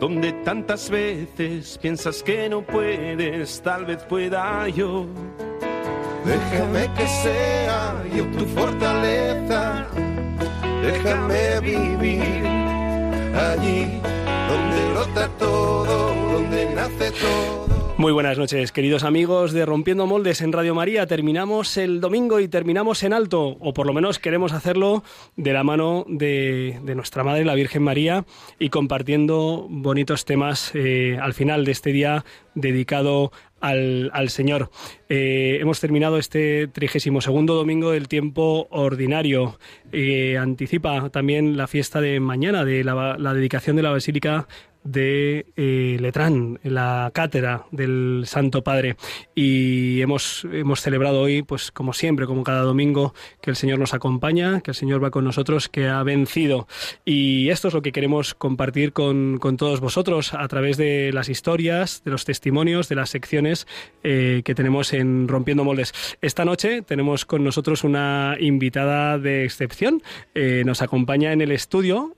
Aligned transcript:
donde 0.00 0.32
tantas 0.44 0.88
veces 0.88 1.78
piensas 1.78 2.22
que 2.22 2.48
no 2.48 2.62
puedes, 2.62 3.60
tal 3.62 3.84
vez 3.84 3.98
pueda 4.04 4.68
yo. 4.68 5.06
Déjame 6.24 6.92
que 6.94 7.06
sea 7.06 8.02
yo 8.14 8.24
tu 8.26 8.44
fortaleza, 8.46 9.86
déjame 10.82 11.60
vivir 11.60 12.46
allí 13.34 14.00
donde 14.48 14.92
brota 14.92 15.28
todo, 15.38 16.14
donde 16.32 16.74
nace 16.74 17.10
todo. 17.12 17.67
Muy 17.98 18.12
buenas 18.12 18.38
noches, 18.38 18.70
queridos 18.70 19.02
amigos 19.02 19.52
de 19.52 19.66
Rompiendo 19.66 20.06
Moldes 20.06 20.40
en 20.40 20.52
Radio 20.52 20.72
María. 20.72 21.08
Terminamos 21.08 21.76
el 21.76 22.00
domingo 22.00 22.38
y 22.38 22.46
terminamos 22.46 23.02
en 23.02 23.12
alto, 23.12 23.56
o 23.58 23.74
por 23.74 23.88
lo 23.88 23.92
menos 23.92 24.20
queremos 24.20 24.52
hacerlo 24.52 25.02
de 25.34 25.52
la 25.52 25.64
mano 25.64 26.04
de, 26.06 26.80
nuestra 26.94 27.24
Madre, 27.24 27.44
la 27.44 27.56
Virgen 27.56 27.82
María, 27.82 28.24
y 28.60 28.68
compartiendo 28.68 29.66
bonitos 29.68 30.24
temas 30.24 30.70
eh, 30.74 31.18
al 31.20 31.34
final 31.34 31.64
de 31.64 31.72
este 31.72 31.90
día 31.90 32.24
dedicado 32.54 33.32
al, 33.60 34.28
Señor. 34.28 34.70
Eh, 35.08 35.58
hemos 35.60 35.80
terminado 35.80 36.18
este 36.18 36.68
32 36.68 37.24
segundo 37.24 37.56
domingo 37.56 37.90
del 37.90 38.06
tiempo 38.06 38.68
ordinario. 38.70 39.58
Eh, 39.90 40.38
anticipa 40.38 41.10
también 41.10 41.56
la 41.56 41.66
fiesta 41.66 42.00
de 42.00 42.20
mañana 42.20 42.64
de 42.64 42.84
la 42.84 43.34
dedicación 43.34 43.74
de 43.74 43.82
la 43.82 43.90
Basílica 43.90 44.46
de 44.92 45.46
eh, 45.56 45.98
Letrán, 46.00 46.58
la 46.62 47.10
cátedra 47.12 47.66
del 47.70 48.24
Santo 48.26 48.62
Padre. 48.62 48.96
Y 49.34 50.00
hemos, 50.00 50.46
hemos 50.50 50.80
celebrado 50.80 51.20
hoy, 51.20 51.42
pues 51.42 51.70
como 51.70 51.92
siempre, 51.92 52.26
como 52.26 52.42
cada 52.42 52.62
domingo, 52.62 53.14
que 53.42 53.50
el 53.50 53.56
Señor 53.56 53.78
nos 53.78 53.94
acompaña, 53.94 54.60
que 54.60 54.70
el 54.70 54.74
Señor 54.74 55.02
va 55.02 55.10
con 55.10 55.24
nosotros, 55.24 55.68
que 55.68 55.88
ha 55.88 56.02
vencido. 56.02 56.66
Y 57.04 57.50
esto 57.50 57.68
es 57.68 57.74
lo 57.74 57.82
que 57.82 57.92
queremos 57.92 58.34
compartir 58.34 58.92
con, 58.92 59.38
todos 59.58 59.80
vosotros 59.80 60.34
a 60.34 60.46
través 60.48 60.76
de 60.76 61.10
las 61.12 61.28
historias, 61.28 62.02
de 62.04 62.10
los 62.10 62.24
testimonios, 62.24 62.88
de 62.88 62.94
las 62.94 63.10
secciones 63.10 63.66
eh, 64.02 64.42
que 64.44 64.54
tenemos 64.54 64.92
en 64.92 65.28
Rompiendo 65.28 65.64
Moldes. 65.64 65.92
Esta 66.20 66.44
noche 66.44 66.82
tenemos 66.82 67.24
con 67.24 67.44
nosotros 67.44 67.84
una 67.84 68.36
invitada 68.40 69.18
de 69.18 69.44
excepción. 69.44 70.02
Eh, 70.34 70.62
nos 70.64 70.80
acompaña 70.80 71.32
en 71.32 71.40
el 71.40 71.52
estudio 71.52 72.14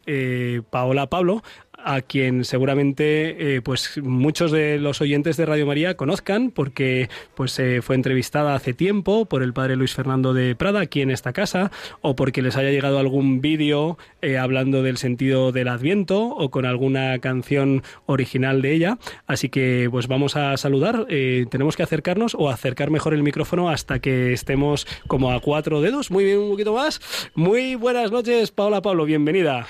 Paola 0.70 1.06
Pablo, 1.08 1.42
a 1.84 2.00
quien 2.00 2.44
seguramente 2.44 3.56
eh, 3.56 3.62
pues 3.62 3.98
muchos 4.02 4.52
de 4.52 4.78
los 4.78 5.00
oyentes 5.00 5.36
de 5.36 5.46
Radio 5.46 5.66
María 5.66 5.96
conozcan 5.96 6.50
porque 6.50 7.08
pues 7.34 7.58
eh, 7.58 7.82
fue 7.82 7.96
entrevistada 7.96 8.54
hace 8.54 8.72
tiempo 8.72 9.24
por 9.26 9.42
el 9.42 9.52
padre 9.52 9.76
Luis 9.76 9.94
Fernando 9.94 10.34
de 10.34 10.54
Prada 10.54 10.80
aquí 10.80 11.02
en 11.02 11.10
esta 11.10 11.32
casa 11.32 11.70
o 12.00 12.16
porque 12.16 12.42
les 12.42 12.56
haya 12.56 12.70
llegado 12.70 12.98
algún 12.98 13.40
vídeo 13.40 13.98
eh, 14.22 14.38
hablando 14.38 14.82
del 14.82 14.96
sentido 14.96 15.52
del 15.52 15.68
Adviento 15.68 16.22
o 16.28 16.50
con 16.50 16.66
alguna 16.66 17.18
canción 17.18 17.82
original 18.06 18.62
de 18.62 18.72
ella. 18.72 18.98
Así 19.26 19.48
que 19.48 19.88
pues 19.90 20.08
vamos 20.08 20.36
a 20.36 20.56
saludar. 20.56 21.06
Tenemos 21.06 21.76
que 21.76 21.82
acercarnos 21.82 22.34
o 22.34 22.50
acercar 22.50 22.90
mejor 22.90 23.14
el 23.14 23.22
micrófono 23.22 23.70
hasta 23.70 23.98
que 23.98 24.32
estemos 24.32 24.86
como 25.06 25.32
a 25.32 25.40
cuatro 25.40 25.80
dedos. 25.80 26.10
Muy 26.10 26.24
bien 26.24 26.38
un 26.38 26.50
poquito 26.50 26.74
más. 26.74 27.00
Muy 27.34 27.74
buenas 27.74 28.10
noches 28.10 28.50
Paola 28.50 28.82
Pablo 28.82 29.04
bienvenida 29.04 29.66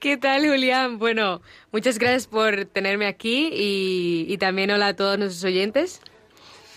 ¿Qué 0.00 0.16
tal, 0.16 0.48
Julián? 0.48 0.98
Bueno, 0.98 1.42
muchas 1.72 1.98
gracias 1.98 2.26
por 2.26 2.64
tenerme 2.64 3.06
aquí 3.06 3.50
y, 3.52 4.34
también 4.38 4.70
hola 4.70 4.88
a 4.88 4.96
todos 4.96 5.18
nuestros 5.18 5.44
oyentes. 5.44 6.00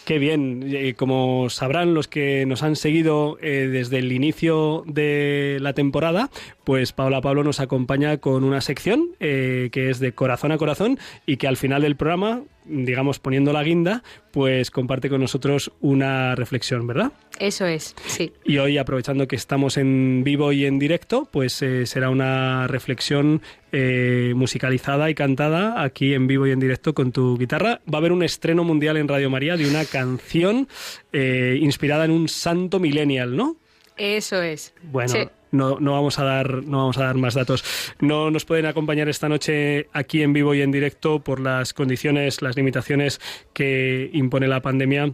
Qué 0.04 0.20
bien. 0.20 0.94
Como 0.98 1.50
sabrán 1.50 1.94
los 1.94 2.10
que 2.10 2.46
nos 2.46 2.64
han 2.64 2.76
seguido 2.76 3.38
eh, 3.42 3.70
desde 3.72 4.00
el 4.00 4.12
inicio 4.12 4.84
de 4.88 5.58
la 5.62 5.72
temporada, 5.72 6.30
pues 6.63 6.94
Paula 6.94 7.22
Pablo 7.22 7.44
nos 7.44 7.59
acompaña 7.59 8.18
con 8.18 8.44
una 8.44 8.62
sección 8.62 9.09
eh, 9.19 9.69
que 9.72 9.90
es 9.90 10.00
de 10.00 10.13
corazón 10.13 10.51
a 10.51 10.57
corazón 10.57 11.00
y 11.25 11.38
que 11.38 11.47
al 11.47 11.57
final 11.57 11.81
del 11.81 11.96
programa 11.96 12.44
digamos, 12.66 13.19
poniendo 13.19 13.51
la 13.51 13.63
guinda, 13.63 14.03
pues 14.31 14.72
comparte 14.72 15.09
con 15.09 15.19
nosotros 15.19 15.72
una 15.81 16.35
reflexión, 16.35 16.88
¿verdad? 16.88 17.12
Eso 17.40 17.66
es, 17.66 17.96
sí. 18.06 18.31
Y 18.46 18.57
hoy, 18.57 18.78
aprovechando 18.78 19.28
que 19.28 19.35
estamos 19.35 19.78
en 19.78 20.24
vivo 20.24 20.51
y 20.53 20.66
en 20.66 20.79
directo, 20.79 21.28
pues 21.29 21.62
eh, 21.62 21.85
será 21.85 22.09
una 22.09 22.68
reflexión 22.68 23.41
eh, 23.72 24.34
musicalizada 24.35 25.09
y 25.09 25.16
cantada 25.16 25.84
aquí 25.84 26.13
en 26.13 26.28
vivo 26.28 26.47
y 26.47 26.51
en 26.51 26.59
directo 26.59 26.94
con 26.94 27.12
tu 27.12 27.38
guitarra. 27.38 27.81
Va 27.91 27.97
a 27.97 28.00
haber 28.00 28.12
un 28.12 28.24
estreno 28.24 28.63
mundial 28.63 28.97
en 28.97 29.07
Radio 29.07 29.30
María 29.30 29.57
de 29.57 29.68
una 29.68 29.84
canción 29.85 30.68
inspirada 31.12 32.06
en 32.06 32.12
un 32.12 32.28
santo 32.28 32.80
millennial, 32.80 33.35
¿no? 33.35 33.57
Eso 33.98 34.42
es. 34.42 34.74
Bueno, 34.84 35.14
no, 35.52 35.80
no, 35.80 35.92
vamos 35.94 36.18
a 36.20 36.24
dar, 36.24 36.64
no 36.64 36.80
vamos 36.80 36.98
a 36.98 37.06
dar 37.06 37.16
más 37.16 37.36
datos. 37.36 37.64
No 38.00 38.31
nos 38.31 38.46
pueden 38.46 38.66
acompañar 38.66 39.08
esta 39.08 39.30
noche 39.30 39.88
aquí 39.94 40.24
en 40.24 40.34
vivo 40.34 40.56
y 40.56 40.62
en 40.62 40.72
directo 40.72 41.20
por 41.20 41.40
las 41.40 41.74
condiciones, 41.74 42.42
las 42.42 42.56
limitaciones 42.56 43.22
que 43.54 44.09
impone 44.14 44.48
la 44.48 44.62
pandemia 44.62 45.14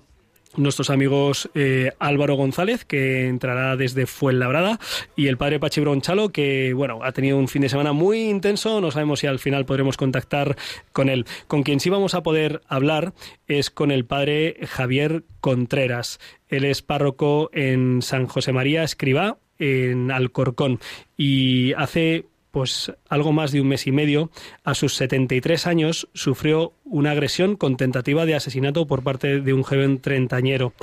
nuestros 0.56 0.90
amigos 0.90 1.50
eh, 1.54 1.92
Álvaro 2.00 2.36
González, 2.36 2.86
que 2.86 3.28
entrará 3.28 3.76
desde 3.76 4.06
Fuenlabrada, 4.06 4.80
y 5.16 5.28
el 5.28 5.38
padre 5.38 5.60
Pachi 5.60 5.82
Bronchalo, 5.82 6.30
que 6.30 6.74
bueno, 6.74 7.00
ha 7.04 7.12
tenido 7.12 7.38
un 7.38 7.48
fin 7.48 7.62
de 7.62 7.70
semana 7.70 7.94
muy 7.94 8.30
intenso, 8.30 8.82
no 8.82 8.92
sabemos 8.92 9.20
si 9.20 9.28
al 9.28 9.40
final 9.40 9.66
podremos 9.66 9.98
contactar 9.98 10.58
con 10.92 11.10
él. 11.10 11.26
Con 11.48 11.64
quien 11.64 11.80
sí 11.80 11.90
vamos 11.90 12.14
a 12.14 12.24
poder 12.24 12.62
hablar 12.68 13.14
es 13.48 13.70
con 13.70 13.92
el 13.92 14.06
padre 14.06 14.58
Javier 14.68 15.24
Contreras. 15.42 16.20
Él 16.48 16.66
es 16.66 16.82
párroco 16.82 17.50
en 17.54 18.02
San 18.02 18.28
José 18.28 18.52
María 18.52 18.84
Escribá, 18.84 19.38
en 19.60 20.10
Alcorcón 20.10 20.80
y 21.18 21.74
hace 21.74 22.26
pues 22.52 22.92
algo 23.10 23.32
más 23.32 23.52
de 23.52 23.62
un 23.62 23.68
mes 23.68 23.86
y 23.88 23.92
medio, 23.92 24.32
a 24.64 24.74
sus 24.74 24.96
73 24.96 25.68
años, 25.68 26.10
sufrió 26.14 26.74
una 26.90 27.12
agresión 27.12 27.56
con 27.56 27.78
tentativa 27.78 28.26
de 28.26 28.36
asesinato 28.36 28.88
por 28.88 29.04
parte 29.04 29.42
de 29.42 29.54
un 29.54 29.64
joven 29.64 30.00
treintañero. 30.00 30.74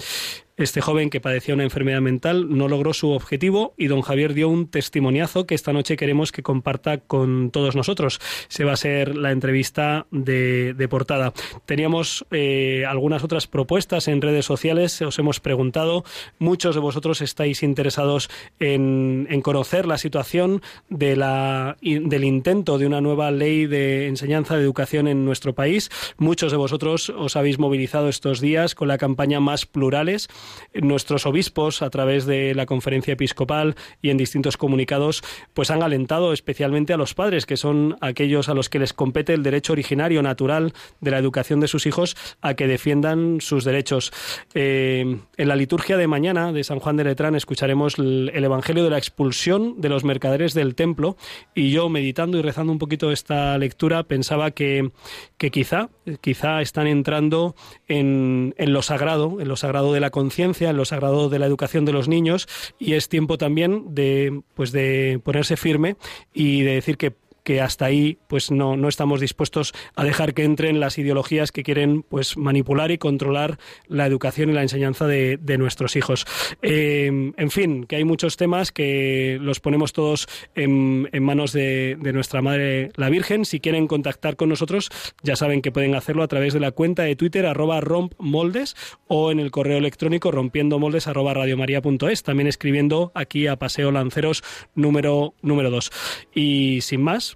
Este 0.59 0.81
joven 0.81 1.11
que 1.11 1.21
padecía 1.21 1.53
una 1.53 1.65
enfermedad 1.65 2.01
mental 2.01 2.57
no 2.57 2.67
logró 2.67 2.95
su 2.95 3.11
objetivo 3.11 3.75
y 3.77 3.89
don 3.89 4.01
Javier 4.01 4.33
dio 4.33 4.49
un 4.49 4.71
testimoniazo 4.71 5.47
que 5.47 5.55
esta 5.55 5.75
noche 5.75 5.99
queremos 5.99 6.33
que 6.33 6.43
comparta 6.43 6.97
con 6.97 7.51
todos 7.51 7.77
nosotros. 7.77 8.21
Se 8.49 8.65
va 8.65 8.73
a 8.73 8.77
ser 8.77 9.19
la 9.19 9.33
entrevista 9.33 10.07
de, 10.11 10.75
portada. 10.89 11.35
Teníamos 11.67 12.25
eh, 12.31 12.85
algunas 12.89 13.23
otras 13.23 13.47
propuestas 13.47 14.09
en 14.09 14.23
redes 14.23 14.47
sociales, 14.47 15.03
os 15.03 15.19
hemos 15.19 15.41
preguntado, 15.41 16.05
muchos 16.39 16.75
de 16.75 16.81
vosotros 16.81 17.21
estáis 17.21 17.63
interesados 17.63 18.31
en, 18.59 19.27
conocer 19.43 19.87
la 19.87 19.99
situación 19.99 20.63
de 20.89 21.17
la, 21.17 21.77
del 21.83 22.25
intento 22.25 22.79
de 22.79 22.87
una 22.87 23.03
nueva 23.03 23.31
ley 23.31 23.67
de 23.67 24.07
enseñanza 24.07 24.57
de 24.57 24.63
educación 24.63 25.07
en 25.07 25.27
nuestro 25.27 25.55
país. 25.55 25.91
Muchos 26.17 26.51
de 26.51 26.57
vosotros 26.57 27.11
os 27.11 27.37
habéis 27.37 27.59
movilizado 27.59 28.09
estos 28.09 28.41
días 28.41 28.75
con 28.75 28.89
la 28.89 28.97
campaña 28.97 29.39
Más 29.39 29.67
Plurales 29.67 30.31
nuestros 30.75 31.27
obispos, 31.27 31.83
a 31.83 31.91
través 31.91 32.27
de 32.27 32.55
la 32.55 32.67
conferencia 32.67 33.15
episcopal 33.15 33.77
y 34.03 34.11
en 34.11 34.17
distintos 34.17 34.57
comunicados, 34.57 35.23
pues 35.55 35.71
han 35.71 35.83
alentado 35.83 36.33
especialmente 36.33 36.93
a 36.93 36.97
los 36.97 37.15
padres, 37.15 37.47
que 37.47 37.57
son 37.57 37.97
aquellos 38.01 38.49
a 38.49 38.55
los 38.55 38.69
que 38.69 38.79
les 38.79 38.93
compete 38.93 39.35
el 39.35 39.43
derecho 39.43 39.73
originario 39.73 40.23
natural 40.23 40.73
de 41.01 41.11
la 41.11 41.19
educación 41.19 41.61
de 41.61 41.69
sus 41.69 41.87
hijos, 41.87 42.17
a 42.41 42.55
que 42.55 42.67
defiendan 42.67 43.41
sus 43.41 43.65
derechos. 43.65 44.13
Eh, 44.55 45.19
en 45.37 45.49
la 45.49 45.57
liturgia 45.57 45.97
de 45.97 46.07
mañana 46.07 46.53
de 46.53 46.65
San 46.65 46.79
Juan 46.79 46.97
de 46.97 47.05
Letrán 47.05 47.35
escucharemos 47.35 47.99
el, 47.99 48.31
Evangelio 48.47 48.85
de 48.85 48.91
la 48.91 48.99
expulsión 48.99 49.81
de 49.81 49.89
los 49.89 50.05
mercaderes 50.05 50.55
del 50.55 50.77
templo 50.77 51.17
y 51.55 51.71
yo 51.71 51.89
meditando 51.89 52.39
y 52.39 52.43
rezando 52.43 52.73
un 52.73 52.79
poquito 52.79 53.11
esta 53.11 53.59
lectura 53.59 54.05
pensaba 54.05 54.53
que, 54.53 54.93
que 55.37 55.51
quizá, 55.51 55.89
quizá 56.21 56.61
están 56.61 56.87
entrando 56.87 57.57
en, 57.89 58.55
en 58.57 58.73
lo 58.73 58.83
sagrado, 58.83 59.41
en 59.41 59.49
lo 59.49 59.57
sagrado 59.57 59.93
de 59.93 60.01
la 60.01 60.11
conciencia 60.11 60.36
en 60.43 60.77
lo 60.77 60.85
sagrado 60.85 61.29
de 61.29 61.39
la 61.39 61.47
educación 61.47 61.85
de 61.85 61.93
los 61.93 62.09
niños 62.09 62.49
y 62.79 62.95
es 62.95 63.09
tiempo 63.09 63.39
también 63.39 63.95
de 63.95 64.43
pues 64.55 64.73
de 64.73 65.21
ponerse 65.25 65.57
firme 65.57 65.97
y 66.33 66.63
de 66.63 66.75
decir 66.75 66.97
que 66.97 67.15
que 67.47 67.61
hasta 67.61 67.85
ahí 67.85 68.19
pues 68.27 68.51
no, 68.51 68.77
no 68.77 68.89
estamos 68.89 69.21
dispuestos 69.21 69.73
a 69.95 70.03
dejar 70.03 70.35
que 70.35 70.43
entren 70.43 70.81
las 70.81 70.99
ideologías 70.99 71.53
que 71.53 71.63
quieren 71.63 72.03
pues 72.03 72.37
manipular 72.37 72.91
y 72.91 72.99
controlar 72.99 73.61
la 73.87 74.05
educación 74.05 74.51
y 74.51 74.53
la 74.53 74.63
enseñanza 74.63 75.07
de, 75.07 75.39
nuestros 75.57 75.95
hijos. 75.95 76.27
Eh, 76.61 77.33
en 77.37 77.51
fin, 77.53 77.87
que 77.87 77.97
hay 77.97 78.05
muchos 78.05 78.37
temas 78.37 78.73
que 78.73 79.39
los 79.41 79.61
ponemos 79.61 79.93
todos 79.93 80.27
en, 80.57 81.09
manos 81.23 81.53
de, 81.53 81.97
de, 82.01 82.13
nuestra 82.13 82.43
Madre 82.43 82.91
la 82.97 83.11
Virgen. 83.11 83.45
Si 83.45 83.61
quieren 83.61 83.87
contactar 83.87 84.35
con 84.35 84.49
nosotros, 84.49 84.91
ya 85.23 85.37
saben 85.37 85.63
que 85.63 85.71
pueden 85.71 85.95
hacerlo 85.95 86.25
a 86.25 86.29
través 86.29 86.53
de 86.53 86.59
la 86.59 86.73
cuenta 86.73 87.05
de 87.05 87.15
Twitter 87.15 87.47
arroba 87.47 87.81
rompmoldes 87.81 88.75
o 89.07 89.31
en 89.31 89.39
el 89.39 89.53
correo 89.53 89.79
electrónico 89.79 90.33
rompiendomoldes 90.33 91.07
arroba 91.07 91.33
radiomaria.es, 91.33 92.25
también 92.25 92.49
escribiendo 92.49 93.13
aquí 93.15 93.47
a 93.47 93.57
Paseo 93.57 93.93
Lanceros 93.93 94.43
número, 94.75 95.35
número 95.43 95.71
2. 95.71 95.93
Y 96.35 96.81
sin 96.83 97.03
más, 97.03 97.36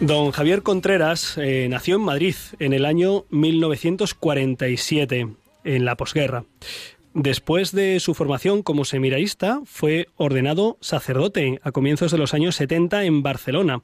Don 0.00 0.30
Javier 0.30 0.62
Contreras 0.62 1.38
eh, 1.38 1.66
nació 1.70 1.96
en 1.96 2.02
Madrid 2.02 2.34
en 2.58 2.74
el 2.74 2.84
año 2.84 3.24
1947, 3.30 5.28
en 5.64 5.84
la 5.86 5.96
posguerra. 5.96 6.44
Después 7.14 7.72
de 7.72 7.98
su 7.98 8.12
formación 8.12 8.62
como 8.62 8.84
seminarista, 8.84 9.62
fue 9.64 10.08
ordenado 10.16 10.76
sacerdote 10.82 11.60
a 11.62 11.72
comienzos 11.72 12.12
de 12.12 12.18
los 12.18 12.34
años 12.34 12.56
70 12.56 13.04
en 13.04 13.22
Barcelona. 13.22 13.82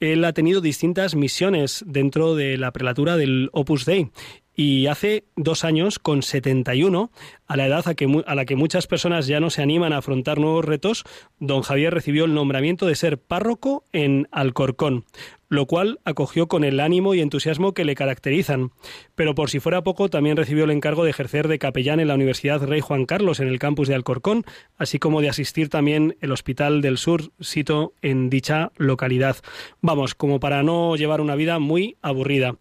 Él 0.00 0.24
ha 0.24 0.32
tenido 0.32 0.62
distintas 0.62 1.14
misiones 1.14 1.84
dentro 1.86 2.34
de 2.34 2.56
la 2.56 2.72
prelatura 2.72 3.18
del 3.18 3.50
Opus 3.52 3.84
Dei 3.84 4.10
y 4.54 4.86
hace 4.86 5.24
dos 5.36 5.64
años, 5.64 5.98
con 5.98 6.22
71, 6.22 7.10
a 7.46 7.56
la 7.56 7.66
edad 7.66 7.86
a, 7.88 7.94
que, 7.94 8.22
a, 8.26 8.34
la 8.34 8.44
que 8.44 8.56
muchas 8.56 8.86
personas 8.86 9.26
ya 9.26 9.40
no 9.40 9.50
se 9.50 9.62
animan 9.62 9.92
a 9.92 9.98
afrontar 9.98 10.38
nuevos 10.38 10.64
retos, 10.64 11.04
don 11.40 11.62
Javier 11.62 11.92
recibió 11.92 12.24
el 12.24 12.34
nombramiento 12.34 12.86
de 12.86 12.94
ser 12.94 13.18
párroco 13.18 13.84
en 13.92 14.28
Alcorcón, 14.30 15.04
lo 15.48 15.66
cual 15.66 15.98
acogió 16.04 16.46
con 16.46 16.62
el 16.62 16.78
ánimo 16.80 17.14
y 17.14 17.20
entusiasmo 17.20 17.74
que 17.74 17.84
le 17.84 17.96
caracterizan. 17.96 18.70
Pero 19.14 19.34
por 19.34 19.50
si 19.50 19.58
fuera 19.58 19.82
poco, 19.82 20.08
también 20.08 20.36
recibió 20.36 20.64
el 20.64 20.70
encargo 20.70 21.04
de 21.04 21.10
ejercer 21.10 21.48
de 21.48 21.58
capellán 21.58 21.98
en 21.98 22.08
la 22.08 22.14
Universidad 22.14 22.62
Rey 22.62 22.80
Juan 22.80 23.06
Carlos 23.06 23.40
en 23.40 23.48
el 23.48 23.58
campus 23.58 23.88
de 23.88 23.94
Alcorcón, 23.94 24.44
así 24.76 24.98
como 24.98 25.20
de 25.20 25.28
asistir 25.28 25.68
también 25.68 26.16
el 26.20 26.32
Hospital 26.32 26.80
del 26.80 26.98
Sur, 26.98 27.32
sito 27.40 27.92
en 28.02 28.30
dicha 28.30 28.70
localidad. 28.76 29.36
Vamos, 29.80 30.14
como 30.14 30.38
para 30.38 30.62
no 30.62 30.94
llevar 30.96 31.20
una 31.20 31.34
vida 31.34 31.58
muy 31.58 31.96
aburrida 32.02 32.56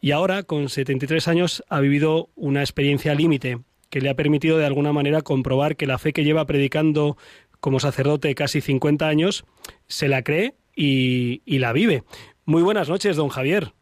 y 0.00 0.12
ahora, 0.12 0.42
con 0.42 0.68
73 0.68 1.28
años, 1.28 1.62
ha 1.68 1.80
vivido 1.80 2.30
una 2.34 2.60
experiencia 2.60 3.14
límite 3.14 3.58
que 3.90 4.00
le 4.00 4.08
ha 4.08 4.14
permitido 4.14 4.56
de 4.56 4.64
alguna 4.64 4.92
manera 4.92 5.20
comprobar 5.20 5.76
que 5.76 5.86
la 5.86 5.98
fe 5.98 6.12
que 6.12 6.24
lleva 6.24 6.46
predicando 6.46 7.18
como 7.60 7.80
sacerdote 7.80 8.34
casi 8.34 8.60
50 8.60 9.06
años 9.06 9.44
se 9.86 10.08
la 10.08 10.22
cree 10.22 10.54
y, 10.74 11.42
la 11.58 11.72
vive. 11.72 12.04
Muy 12.46 12.62
buenas 12.62 12.88
noches, 12.88 13.16
don 13.16 13.28
Javier. 13.28 13.74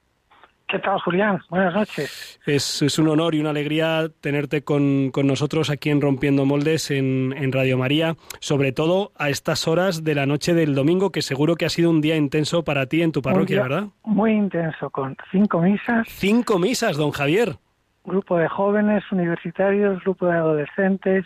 ¿Qué 0.68 0.78
tal, 0.80 1.00
Julián? 1.00 1.40
Buenas 1.48 1.72
noches. 1.72 2.38
Es, 2.44 2.98
un 2.98 3.08
honor 3.08 3.34
y 3.34 3.40
una 3.40 3.50
alegría 3.50 4.10
tenerte 4.20 4.64
con, 4.64 5.10
nosotros 5.24 5.70
aquí 5.70 5.88
en 5.88 6.02
Rompiendo 6.02 6.44
Moldes 6.44 6.90
en, 6.90 7.52
Radio 7.52 7.78
María, 7.78 8.16
sobre 8.40 8.72
todo 8.72 9.12
a 9.16 9.30
estas 9.30 9.66
horas 9.66 10.04
de 10.04 10.14
la 10.14 10.26
noche 10.26 10.52
del 10.52 10.74
domingo, 10.74 11.10
que 11.10 11.22
seguro 11.22 11.56
que 11.56 11.64
ha 11.64 11.70
sido 11.70 11.88
un 11.88 12.02
día 12.02 12.16
intenso 12.16 12.64
para 12.64 12.84
ti 12.84 13.00
en 13.00 13.12
tu 13.12 13.22
parroquia, 13.22 13.62
¿verdad? 13.62 13.84
Muy 14.04 14.32
intenso, 14.32 14.90
con 14.90 15.16
cinco 15.32 15.62
misas. 15.62 16.06
Cinco 16.06 16.58
misas, 16.58 16.98
don 16.98 17.12
Javier. 17.12 17.56
Grupo 18.04 18.36
de 18.36 18.48
jóvenes 18.48 19.02
universitarios, 19.10 20.02
grupo 20.02 20.26
de 20.26 20.34
adolescentes, 20.34 21.24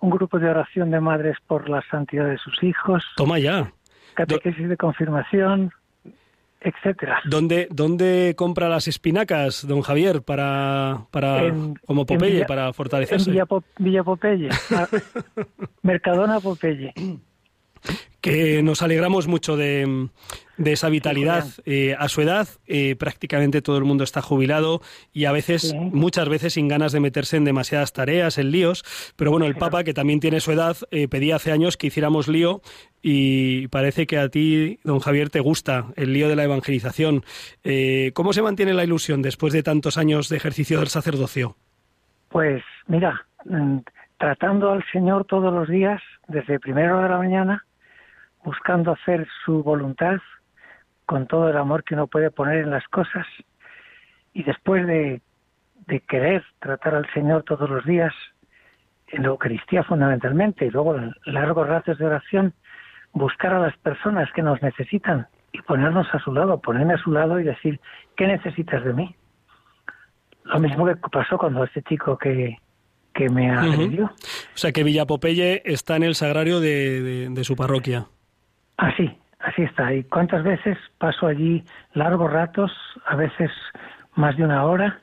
un 0.00 0.10
grupo 0.10 0.40
de 0.40 0.48
oración 0.50 0.90
de 0.90 0.98
madres 0.98 1.36
por 1.46 1.68
la 1.68 1.80
santidad 1.90 2.26
de 2.26 2.38
sus 2.38 2.60
hijos. 2.64 3.04
Toma 3.16 3.38
ya. 3.38 3.72
Catequesis 4.14 4.68
de 4.68 4.76
confirmación 4.76 5.70
etcétera. 6.64 7.20
¿Dónde, 7.26 7.68
¿Dónde 7.70 8.34
compra 8.36 8.68
las 8.68 8.88
espinacas, 8.88 9.66
don 9.66 9.82
Javier, 9.82 10.22
para, 10.22 11.06
para 11.10 11.52
como 11.86 12.06
Popeye, 12.06 12.46
para 12.46 12.72
fortalecerse? 12.72 13.30
En 13.30 13.46
Villa, 13.78 14.02
Popeye, 14.02 14.48
Mercadona 15.82 16.40
Popeye. 16.40 16.92
Que 18.24 18.62
nos 18.62 18.80
alegramos 18.80 19.28
mucho 19.28 19.54
de, 19.54 20.08
de 20.56 20.72
esa 20.72 20.88
vitalidad. 20.88 21.44
Eh, 21.66 21.94
a 21.98 22.08
su 22.08 22.22
edad, 22.22 22.48
eh, 22.66 22.96
prácticamente 22.96 23.60
todo 23.60 23.76
el 23.76 23.84
mundo 23.84 24.02
está 24.02 24.22
jubilado 24.22 24.80
y 25.12 25.26
a 25.26 25.32
veces, 25.32 25.74
muchas 25.74 26.30
veces, 26.30 26.54
sin 26.54 26.66
ganas 26.66 26.92
de 26.92 27.00
meterse 27.00 27.36
en 27.36 27.44
demasiadas 27.44 27.92
tareas, 27.92 28.38
en 28.38 28.50
líos. 28.50 29.12
Pero 29.16 29.30
bueno, 29.30 29.44
el 29.44 29.56
Papa, 29.56 29.84
que 29.84 29.92
también 29.92 30.20
tiene 30.20 30.40
su 30.40 30.52
edad, 30.52 30.74
eh, 30.90 31.06
pedía 31.06 31.36
hace 31.36 31.52
años 31.52 31.76
que 31.76 31.88
hiciéramos 31.88 32.26
lío 32.26 32.62
y 33.02 33.68
parece 33.68 34.06
que 34.06 34.16
a 34.16 34.30
ti, 34.30 34.78
don 34.84 35.00
Javier, 35.00 35.28
te 35.28 35.40
gusta 35.40 35.88
el 35.94 36.14
lío 36.14 36.26
de 36.26 36.36
la 36.36 36.44
evangelización. 36.44 37.24
¿Cómo 38.14 38.32
se 38.32 38.40
mantiene 38.40 38.72
la 38.72 38.84
ilusión 38.84 39.20
después 39.20 39.52
de 39.52 39.62
tantos 39.62 39.98
años 39.98 40.30
de 40.30 40.38
ejercicio 40.38 40.78
del 40.78 40.88
sacerdocio? 40.88 41.58
Pues 42.30 42.64
mira, 42.86 43.26
mm, 43.44 43.80
tratando 44.16 44.70
al 44.70 44.82
Señor 44.90 45.26
todos 45.26 45.52
los 45.52 45.68
días, 45.68 46.00
desde 46.26 46.58
primera 46.58 46.96
hora 46.96 47.04
de 47.04 47.10
la 47.10 47.18
mañana, 47.18 47.64
buscando 48.44 48.92
hacer 48.92 49.26
su 49.44 49.62
voluntad, 49.62 50.18
con 51.06 51.26
todo 51.26 51.48
el 51.48 51.56
amor 51.56 51.82
que 51.82 51.94
uno 51.94 52.06
puede 52.06 52.30
poner 52.30 52.58
en 52.58 52.70
las 52.70 52.86
cosas 52.88 53.26
y 54.32 54.42
después 54.42 54.86
de, 54.86 55.20
de 55.86 56.00
querer 56.00 56.44
tratar 56.60 56.94
al 56.94 57.10
Señor 57.12 57.44
todos 57.44 57.68
los 57.68 57.84
días, 57.84 58.12
en 59.08 59.22
la 59.22 59.28
Eucaristía 59.28 59.84
fundamentalmente, 59.84 60.66
y 60.66 60.70
luego 60.70 60.96
en 60.96 61.14
largos 61.24 61.68
ratos 61.68 61.98
de 61.98 62.06
oración, 62.06 62.52
buscar 63.12 63.54
a 63.54 63.60
las 63.60 63.76
personas 63.78 64.28
que 64.32 64.42
nos 64.42 64.60
necesitan 64.60 65.28
y 65.52 65.62
ponernos 65.62 66.06
a 66.12 66.18
su 66.18 66.32
lado, 66.32 66.60
ponerme 66.60 66.94
a 66.94 66.98
su 66.98 67.12
lado 67.12 67.38
y 67.38 67.44
decir, 67.44 67.80
¿qué 68.16 68.26
necesitas 68.26 68.84
de 68.84 68.92
mí? 68.92 69.14
Lo 70.44 70.58
mismo 70.58 70.84
que 70.84 70.96
pasó 70.96 71.38
cuando 71.38 71.64
este 71.64 71.82
chico 71.82 72.18
que, 72.18 72.58
que 73.14 73.28
me 73.30 73.50
agredió. 73.50 74.06
O 74.06 74.56
sea 74.58 74.72
que 74.72 74.82
Villa 74.82 75.06
Popeye 75.06 75.62
está 75.64 75.96
en 75.96 76.02
el 76.02 76.16
sagrario 76.16 76.58
de, 76.60 77.00
de, 77.02 77.28
de 77.30 77.44
su 77.44 77.54
parroquia. 77.54 78.06
Ah, 78.76 78.92
sí, 78.96 79.16
Así 79.44 79.62
está. 79.62 79.92
¿Y 79.92 80.04
cuántas 80.04 80.42
veces 80.42 80.78
paso 80.98 81.26
allí 81.26 81.62
largos 81.92 82.32
ratos, 82.32 82.72
a 83.06 83.14
veces 83.14 83.50
más 84.14 84.36
de 84.38 84.44
una 84.44 84.64
hora, 84.64 85.00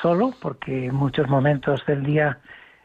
solo, 0.00 0.32
porque 0.40 0.86
en 0.86 0.94
muchos 0.94 1.28
momentos 1.28 1.84
del 1.84 2.02
día 2.02 2.38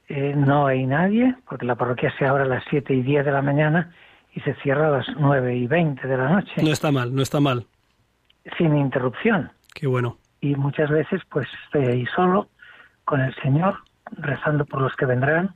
eh, 0.09 0.33
no 0.35 0.67
hay 0.67 0.85
nadie, 0.85 1.33
porque 1.47 1.65
la 1.65 1.75
parroquia 1.75 2.13
se 2.17 2.25
abre 2.25 2.43
a 2.43 2.47
las 2.47 2.63
7 2.69 2.93
y 2.93 3.03
10 3.03 3.25
de 3.25 3.31
la 3.31 3.41
mañana 3.41 3.93
y 4.33 4.41
se 4.41 4.53
cierra 4.55 4.87
a 4.87 4.97
las 4.97 5.07
9 5.17 5.55
y 5.55 5.67
20 5.67 6.05
de 6.05 6.17
la 6.17 6.27
noche. 6.27 6.61
No 6.61 6.71
está 6.71 6.91
mal, 6.91 7.15
no 7.15 7.21
está 7.21 7.39
mal. 7.39 7.65
Sin 8.57 8.75
interrupción. 8.75 9.49
Qué 9.73 9.87
bueno. 9.87 10.17
Y 10.41 10.55
muchas 10.55 10.89
veces 10.89 11.21
pues 11.29 11.47
estoy 11.65 11.85
ahí 11.85 12.05
solo 12.07 12.49
con 13.05 13.21
el 13.21 13.33
Señor, 13.35 13.77
rezando 14.11 14.65
por 14.65 14.81
los 14.81 14.93
que 14.97 15.05
vendrán 15.05 15.55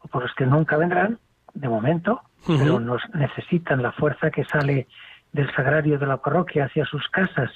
o 0.00 0.08
por 0.08 0.22
los 0.22 0.34
que 0.34 0.46
nunca 0.46 0.76
vendrán, 0.76 1.20
de 1.54 1.68
momento, 1.68 2.20
pero 2.46 2.78
nos 2.78 3.00
necesitan 3.14 3.82
la 3.82 3.92
fuerza 3.92 4.30
que 4.30 4.44
sale 4.44 4.86
del 5.32 5.52
sagrario 5.54 5.98
de 5.98 6.06
la 6.06 6.18
parroquia 6.18 6.66
hacia 6.66 6.84
sus 6.84 7.08
casas. 7.08 7.50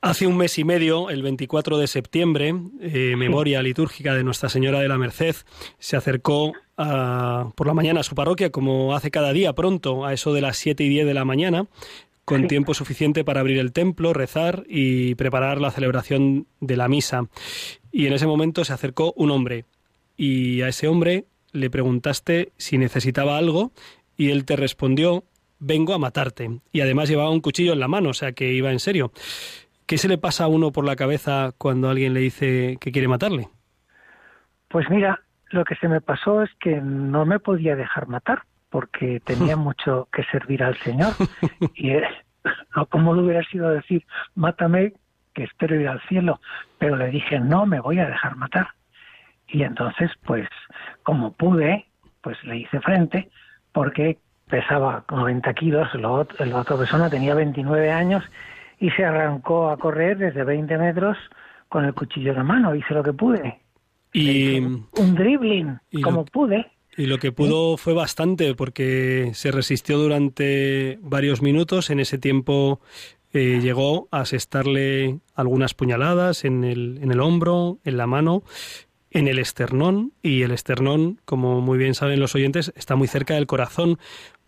Hace 0.00 0.28
un 0.28 0.36
mes 0.36 0.56
y 0.58 0.64
medio, 0.64 1.10
el 1.10 1.22
24 1.22 1.76
de 1.76 1.88
septiembre, 1.88 2.54
eh, 2.80 3.16
memoria 3.16 3.62
litúrgica 3.62 4.14
de 4.14 4.22
Nuestra 4.22 4.48
Señora 4.48 4.78
de 4.78 4.86
la 4.86 4.96
Merced, 4.96 5.34
se 5.78 5.96
acercó 5.96 6.52
por 6.76 7.66
la 7.66 7.74
mañana 7.74 8.00
a 8.00 8.04
su 8.04 8.14
parroquia, 8.14 8.50
como 8.50 8.94
hace 8.94 9.10
cada 9.10 9.32
día 9.32 9.52
pronto, 9.54 10.06
a 10.06 10.12
eso 10.12 10.32
de 10.32 10.40
las 10.40 10.56
7 10.58 10.84
y 10.84 10.88
10 10.88 11.06
de 11.06 11.14
la 11.14 11.24
mañana, 11.24 11.66
con 12.24 12.46
tiempo 12.46 12.74
suficiente 12.74 13.24
para 13.24 13.40
abrir 13.40 13.58
el 13.58 13.72
templo, 13.72 14.12
rezar 14.12 14.62
y 14.68 15.16
preparar 15.16 15.60
la 15.60 15.72
celebración 15.72 16.46
de 16.60 16.76
la 16.76 16.86
misa. 16.86 17.26
Y 17.90 18.06
en 18.06 18.12
ese 18.12 18.28
momento 18.28 18.64
se 18.64 18.72
acercó 18.72 19.12
un 19.16 19.32
hombre, 19.32 19.64
y 20.16 20.62
a 20.62 20.68
ese 20.68 20.86
hombre 20.86 21.24
le 21.58 21.70
preguntaste 21.70 22.52
si 22.56 22.78
necesitaba 22.78 23.36
algo 23.36 23.72
y 24.16 24.30
él 24.30 24.44
te 24.44 24.56
respondió, 24.56 25.24
vengo 25.58 25.94
a 25.94 25.98
matarte. 25.98 26.60
Y 26.72 26.80
además 26.80 27.08
llevaba 27.08 27.30
un 27.30 27.40
cuchillo 27.40 27.72
en 27.72 27.80
la 27.80 27.88
mano, 27.88 28.10
o 28.10 28.14
sea 28.14 28.32
que 28.32 28.52
iba 28.52 28.72
en 28.72 28.80
serio. 28.80 29.12
¿Qué 29.86 29.98
se 29.98 30.08
le 30.08 30.18
pasa 30.18 30.44
a 30.44 30.48
uno 30.48 30.70
por 30.70 30.84
la 30.84 30.96
cabeza 30.96 31.52
cuando 31.56 31.88
alguien 31.88 32.14
le 32.14 32.20
dice 32.20 32.76
que 32.80 32.92
quiere 32.92 33.08
matarle? 33.08 33.48
Pues 34.68 34.88
mira, 34.90 35.22
lo 35.50 35.64
que 35.64 35.76
se 35.76 35.88
me 35.88 36.00
pasó 36.00 36.42
es 36.42 36.50
que 36.60 36.80
no 36.80 37.24
me 37.24 37.38
podía 37.38 37.74
dejar 37.74 38.06
matar 38.06 38.42
porque 38.70 39.20
tenía 39.20 39.56
mucho 39.56 40.08
que 40.12 40.24
servir 40.24 40.62
al 40.62 40.76
Señor 40.78 41.14
y 41.74 41.92
¿cómo 42.90 43.14
lo 43.14 43.24
hubiera 43.24 43.42
sido 43.44 43.70
decir, 43.70 44.04
mátame, 44.34 44.92
que 45.34 45.44
espero 45.44 45.80
ir 45.80 45.88
al 45.88 46.02
cielo? 46.02 46.40
Pero 46.78 46.96
le 46.96 47.08
dije, 47.08 47.40
no 47.40 47.66
me 47.66 47.80
voy 47.80 47.98
a 47.98 48.06
dejar 48.06 48.36
matar. 48.36 48.68
Y 49.48 49.62
entonces, 49.62 50.10
pues, 50.24 50.48
como 51.02 51.32
pude, 51.32 51.86
pues 52.20 52.36
le 52.44 52.58
hice 52.58 52.80
frente, 52.80 53.30
porque 53.72 54.18
pesaba 54.48 55.04
90 55.10 55.54
kilos, 55.54 55.88
la 55.94 56.10
otra 56.10 56.76
persona 56.76 57.10
tenía 57.10 57.34
29 57.34 57.90
años 57.90 58.24
y 58.80 58.90
se 58.90 59.04
arrancó 59.04 59.70
a 59.70 59.76
correr 59.76 60.18
desde 60.18 60.44
20 60.44 60.78
metros 60.78 61.16
con 61.68 61.84
el 61.84 61.94
cuchillo 61.94 62.30
en 62.30 62.38
la 62.38 62.44
mano, 62.44 62.74
hice 62.74 62.94
lo 62.94 63.02
que 63.02 63.12
pude. 63.12 63.60
Y 64.12 64.58
un 64.58 65.14
dribbling, 65.14 65.78
como 66.02 66.24
pude. 66.24 66.66
Y 66.96 67.06
lo 67.06 67.18
que 67.18 67.30
pudo 67.30 67.76
fue 67.76 67.92
bastante, 67.94 68.54
porque 68.54 69.30
se 69.34 69.52
resistió 69.52 69.98
durante 69.98 70.98
varios 71.02 71.42
minutos. 71.42 71.90
En 71.90 72.00
ese 72.00 72.18
tiempo 72.18 72.80
eh, 73.32 73.60
llegó 73.62 74.08
a 74.10 74.20
asestarle 74.20 75.20
algunas 75.34 75.74
puñaladas 75.74 76.44
en 76.44 76.64
el, 76.64 76.98
en 77.02 77.12
el 77.12 77.20
hombro, 77.20 77.78
en 77.84 77.98
la 77.98 78.06
mano, 78.06 78.42
en 79.18 79.26
el 79.26 79.40
esternón. 79.40 80.12
Y 80.22 80.42
el 80.42 80.52
esternón, 80.52 81.20
como 81.24 81.60
muy 81.60 81.76
bien 81.76 81.94
saben 81.94 82.20
los 82.20 82.34
oyentes, 82.34 82.72
está 82.76 82.94
muy 82.94 83.08
cerca 83.08 83.34
del 83.34 83.46
corazón. 83.46 83.98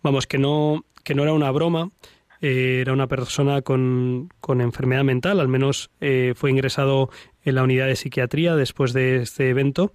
Vamos, 0.01 0.27
que 0.27 0.37
no, 0.37 0.85
que 1.03 1.13
no 1.13 1.23
era 1.23 1.33
una 1.33 1.51
broma. 1.51 1.89
Eh, 2.41 2.79
era 2.81 2.93
una 2.93 3.07
persona 3.07 3.61
con, 3.61 4.29
con, 4.39 4.61
enfermedad 4.61 5.03
mental, 5.03 5.39
al 5.39 5.47
menos 5.47 5.91
eh, 5.99 6.33
fue 6.35 6.49
ingresado 6.49 7.11
en 7.43 7.53
la 7.53 7.61
unidad 7.61 7.85
de 7.85 7.95
psiquiatría 7.95 8.55
después 8.55 8.93
de 8.93 9.17
este 9.17 9.49
evento. 9.49 9.93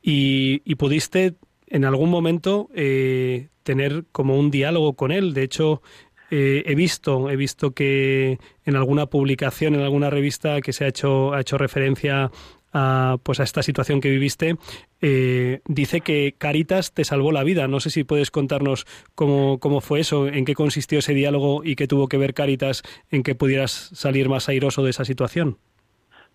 Y, 0.00 0.74
pudiste 0.76 1.34
en 1.66 1.84
algún 1.84 2.08
momento 2.10 2.68
eh, 2.72 3.48
tener 3.64 4.04
como 4.12 4.38
un 4.38 4.50
diálogo 4.50 4.92
con 4.92 5.10
él. 5.10 5.34
De 5.34 5.42
hecho, 5.42 5.82
he 6.30 6.74
visto, 6.74 7.30
he 7.30 7.36
visto 7.36 7.72
que 7.72 8.38
en 8.64 8.76
alguna 8.76 9.06
publicación, 9.06 9.74
en 9.74 9.80
alguna 9.80 10.10
revista 10.10 10.60
que 10.60 10.72
se 10.72 10.84
ha 10.84 10.88
hecho, 10.88 11.32
ha 11.32 11.40
hecho 11.40 11.58
referencia 11.58 12.30
a, 12.72 13.16
pues 13.22 13.40
a 13.40 13.44
esta 13.44 13.62
situación 13.62 14.00
que 14.00 14.10
viviste, 14.10 14.56
eh, 15.00 15.60
dice 15.66 16.00
que 16.00 16.34
Caritas 16.36 16.92
te 16.92 17.04
salvó 17.04 17.32
la 17.32 17.44
vida. 17.44 17.68
No 17.68 17.80
sé 17.80 17.90
si 17.90 18.04
puedes 18.04 18.30
contarnos 18.30 18.86
cómo, 19.14 19.58
cómo 19.58 19.80
fue 19.80 20.00
eso, 20.00 20.28
en 20.28 20.44
qué 20.44 20.54
consistió 20.54 20.98
ese 20.98 21.14
diálogo 21.14 21.62
y 21.64 21.76
qué 21.76 21.86
tuvo 21.86 22.08
que 22.08 22.18
ver 22.18 22.34
Caritas 22.34 22.82
en 23.10 23.22
que 23.22 23.34
pudieras 23.34 23.72
salir 23.72 24.28
más 24.28 24.48
airoso 24.48 24.82
de 24.84 24.90
esa 24.90 25.04
situación. 25.04 25.58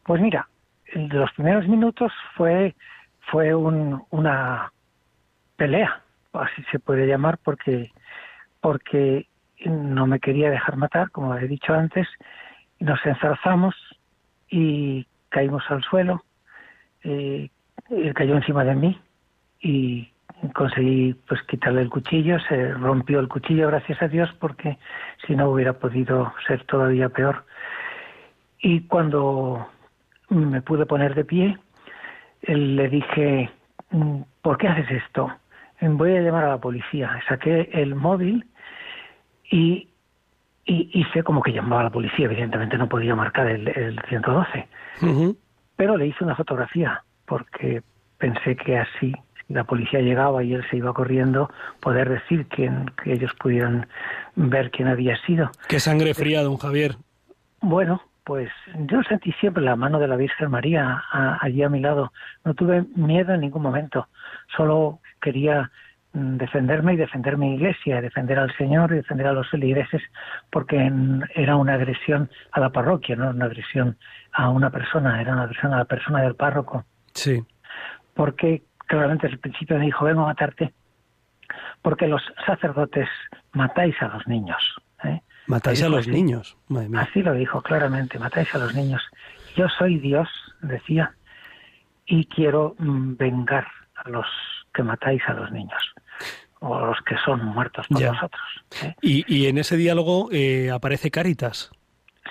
Pues 0.04 0.22
mira, 0.22 0.48
los 0.94 1.32
primeros 1.34 1.68
minutos 1.68 2.12
fue, 2.36 2.76
fue 3.32 3.56
un, 3.56 4.04
una, 4.10 4.72
pelea, 5.56 6.02
así 6.34 6.64
se 6.72 6.80
puede 6.80 7.08
llamar, 7.08 7.38
porque, 7.44 7.92
porque 8.62 9.28
no 9.66 10.08
me 10.08 10.20
quería 10.20 10.50
dejar 10.50 10.76
matar, 10.78 11.10
como 11.12 11.36
he 11.36 11.48
dicho 11.48 11.74
antes, 11.74 12.08
nos 12.80 13.00
enzarzamos 13.06 13.76
y 14.50 15.08
caímos 15.34 15.64
al 15.70 15.84
suelo, 15.84 16.24
eh, 17.04 17.50
él 17.90 18.14
cayó 18.14 18.36
encima 18.36 18.64
de 18.64 18.76
mí 18.76 19.02
y 19.60 20.08
conseguí 20.54 21.16
pues 21.28 21.42
quitarle 21.44 21.82
el 21.82 21.90
cuchillo, 21.90 22.38
se 22.48 22.74
rompió 22.74 23.20
el 23.20 23.28
cuchillo 23.28 23.68
gracias 23.68 24.02
a 24.02 24.08
Dios 24.08 24.30
porque 24.40 24.78
si 25.26 25.36
no 25.36 25.50
hubiera 25.50 25.74
podido 25.74 26.32
ser 26.48 26.64
todavía 26.66 27.10
peor. 27.10 27.46
Y 28.62 28.82
cuando 28.82 29.68
me 30.30 30.62
pude 30.62 30.86
poner 30.86 31.16
de 31.16 31.26
pie, 31.26 31.58
le 32.44 32.90
dije, 32.90 33.50
mm, 33.90 34.22
¿por 34.42 34.58
qué 34.58 34.68
haces 34.68 34.92
esto? 34.92 35.32
voy 35.82 36.16
a 36.16 36.22
llamar 36.22 36.46
a 36.46 36.50
la 36.50 36.58
policía. 36.60 37.20
Saqué 37.28 37.70
el 37.74 37.96
móvil 37.96 38.46
y, 39.52 39.90
y 40.66 40.90
hice 40.94 41.24
como 41.24 41.42
que 41.42 41.52
llamaba 41.52 41.82
a 41.82 41.86
la 41.86 41.90
policía. 41.90 42.26
Evidentemente 42.26 42.78
no 42.78 42.88
podía 42.88 43.16
marcar 43.16 43.48
el, 43.48 43.68
el 43.68 44.00
112. 44.08 44.68
Pero 45.76 45.98
le 45.98 46.08
hice 46.08 46.24
una 46.24 46.36
fotografía 46.36 47.04
porque 47.26 47.82
pensé 48.18 48.56
que 48.56 48.78
así 48.78 49.14
la 49.50 49.66
policía 49.66 50.00
llegaba 50.00 50.44
y 50.44 50.54
él 50.54 50.64
se 50.70 50.78
iba 50.78 50.94
corriendo, 50.94 51.50
poder 51.82 52.10
decir 52.10 52.48
quién, 52.48 52.92
que 53.04 53.14
ellos 53.14 53.32
pudieran 53.40 53.88
ver 54.36 54.72
quién 54.72 54.88
había 54.88 55.18
sido. 55.26 55.52
Qué 55.68 55.80
sangre 55.80 56.14
fría, 56.14 56.42
don 56.42 56.58
Javier. 56.58 56.96
Bueno, 57.62 58.02
pues 58.24 58.50
yo 58.88 59.04
sentí 59.04 59.32
siempre 59.34 59.64
la 59.64 59.76
mano 59.76 60.00
de 60.00 60.08
la 60.08 60.16
Virgen 60.16 60.50
María 60.50 61.04
allí 61.42 61.64
a 61.64 61.70
mi 61.70 61.80
lado. 61.80 62.14
No 62.46 62.54
tuve 62.54 62.86
miedo 62.96 63.34
en 63.34 63.42
ningún 63.42 63.62
momento. 63.62 64.08
Solo 64.56 65.00
quería 65.22 65.72
defenderme 66.14 66.94
y 66.94 66.98
defender 66.98 67.38
mi 67.38 67.56
iglesia, 67.56 68.00
defender 68.00 68.38
al 68.38 68.56
Señor 68.56 68.92
y 68.92 68.98
defender 68.98 69.28
a 69.28 69.34
los 69.34 69.50
feligreses, 69.50 70.02
porque 70.52 70.92
era 71.34 71.56
una 71.56 71.74
agresión 71.74 72.30
a 72.52 72.60
la 72.60 72.70
parroquia, 72.70 73.16
no 73.16 73.32
una 73.32 73.46
agresión 73.46 73.98
a 74.32 74.50
una 74.50 74.70
persona, 74.70 75.20
era 75.20 75.34
una 75.34 75.44
agresión 75.44 75.74
a 75.74 75.78
la 75.78 75.86
persona 75.86 76.22
del 76.22 76.36
párroco. 76.36 76.86
Sí. 77.14 77.44
Porque 78.14 78.62
claramente 78.86 79.26
el 79.26 79.40
principio 79.40 79.78
me 79.80 79.86
dijo, 79.86 80.06
vengo 80.06 80.22
a 80.22 80.28
matarte, 80.28 80.72
porque 81.82 82.08
los 82.08 82.22
sacerdotes 82.46 83.10
matáis 83.52 84.00
a 84.02 84.10
los 84.10 84.28
niños. 84.28 84.62
¿eh? 85.04 85.20
Matáis 85.48 85.82
a 85.82 85.90
los 85.90 86.08
niños. 86.08 86.58
Así 86.96 87.24
lo 87.24 87.34
dijo 87.34 87.62
claramente, 87.64 88.20
matáis 88.20 88.54
a 88.54 88.60
los 88.60 88.76
niños. 88.76 89.02
Yo 89.56 89.68
soy 89.68 89.98
Dios, 89.98 90.30
decía, 90.62 91.16
y 92.06 92.26
quiero 92.26 92.76
mm, 92.78 93.16
vengar 93.18 93.66
a 93.96 94.10
los 94.10 94.28
que 94.74 94.84
matáis 94.84 95.22
a 95.28 95.34
los 95.34 95.52
niños 95.52 95.94
o 96.64 96.80
los 96.80 96.98
que 97.02 97.16
son 97.26 97.46
muertos 97.46 97.88
por 97.88 98.06
vosotros. 98.06 98.42
¿eh? 98.84 98.96
Y, 99.02 99.48
en 99.48 99.58
ese 99.58 99.76
diálogo 99.76 100.30
eh, 100.32 100.72
aparece 100.72 101.12
Caritas. 101.12 101.72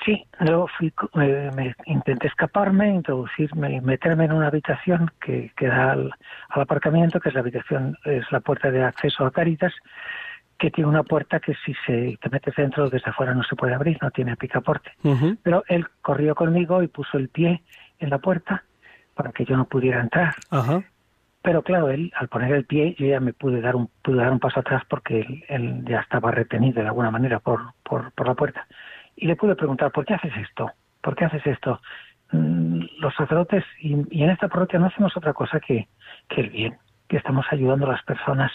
Sí, 0.06 0.24
luego 0.40 0.68
fui, 0.78 0.92
me 1.14 1.76
intenté 1.84 2.26
escaparme, 2.26 2.88
introducirme, 2.88 3.80
meterme 3.82 4.24
en 4.24 4.32
una 4.32 4.48
habitación 4.48 5.10
que, 5.20 5.52
que 5.56 5.66
da 5.66 5.92
al, 5.92 6.10
aparcamiento, 6.48 7.20
que 7.20 7.28
es 7.28 7.34
la 7.34 7.42
habitación, 7.42 7.96
es 8.04 8.24
la 8.32 8.40
puerta 8.40 8.70
de 8.70 8.82
acceso 8.82 9.26
a 9.26 9.30
Caritas, 9.30 9.72
que 10.58 10.70
tiene 10.70 10.88
una 10.88 11.02
puerta 11.02 11.38
que 11.38 11.54
si 11.66 11.74
se 11.86 12.18
te 12.20 12.30
metes 12.30 12.54
dentro 12.56 12.88
desde 12.88 13.10
afuera 13.10 13.34
no 13.34 13.42
se 13.44 13.54
puede 13.54 13.74
abrir, 13.74 13.98
no 14.00 14.10
tiene 14.10 14.36
picaporte. 14.36 14.92
Pero 15.42 15.62
él 15.68 15.86
corrió 16.00 16.34
conmigo 16.34 16.82
y 16.82 16.88
puso 16.88 17.18
el 17.18 17.28
pie 17.28 17.62
en 17.98 18.10
la 18.10 18.18
puerta 18.18 18.64
para 19.14 19.30
que 19.30 19.44
yo 19.44 19.56
no 19.56 19.66
pudiera 19.66 20.00
entrar. 20.00 20.34
Ajá. 20.50 20.82
Pero 21.42 21.62
claro, 21.62 21.90
él 21.90 22.12
al 22.16 22.28
poner 22.28 22.52
el 22.52 22.64
pie 22.64 22.94
yo 22.98 23.06
ya 23.06 23.20
me 23.20 23.32
pude 23.32 23.60
dar 23.60 23.74
un, 23.74 23.90
pude 24.02 24.16
dar 24.16 24.32
un 24.32 24.38
paso 24.38 24.60
atrás 24.60 24.82
porque 24.88 25.44
él, 25.48 25.84
ya 25.84 26.00
estaba 26.00 26.30
retenido 26.30 26.80
de 26.80 26.88
alguna 26.88 27.10
manera 27.10 27.40
por, 27.40 27.60
por, 27.82 28.12
por, 28.12 28.28
la 28.28 28.34
puerta. 28.34 28.66
Y 29.16 29.26
le 29.26 29.36
pude 29.36 29.56
preguntar, 29.56 29.90
¿por 29.90 30.04
qué 30.04 30.14
haces 30.14 30.32
esto? 30.36 30.70
¿Por 31.00 31.16
qué 31.16 31.24
haces 31.24 31.44
esto? 31.46 31.80
Mm, 32.30 32.84
los 32.98 33.14
sacerdotes 33.14 33.64
y, 33.80 33.92
en 33.92 34.30
esta 34.30 34.48
parroquia 34.48 34.78
no 34.78 34.86
hacemos 34.86 35.16
otra 35.16 35.32
cosa 35.32 35.58
que, 35.58 35.88
que 36.28 36.42
el 36.42 36.50
bien, 36.50 36.78
que 37.08 37.16
estamos 37.16 37.44
ayudando 37.50 37.86
a 37.86 37.92
las 37.92 38.02
personas 38.04 38.52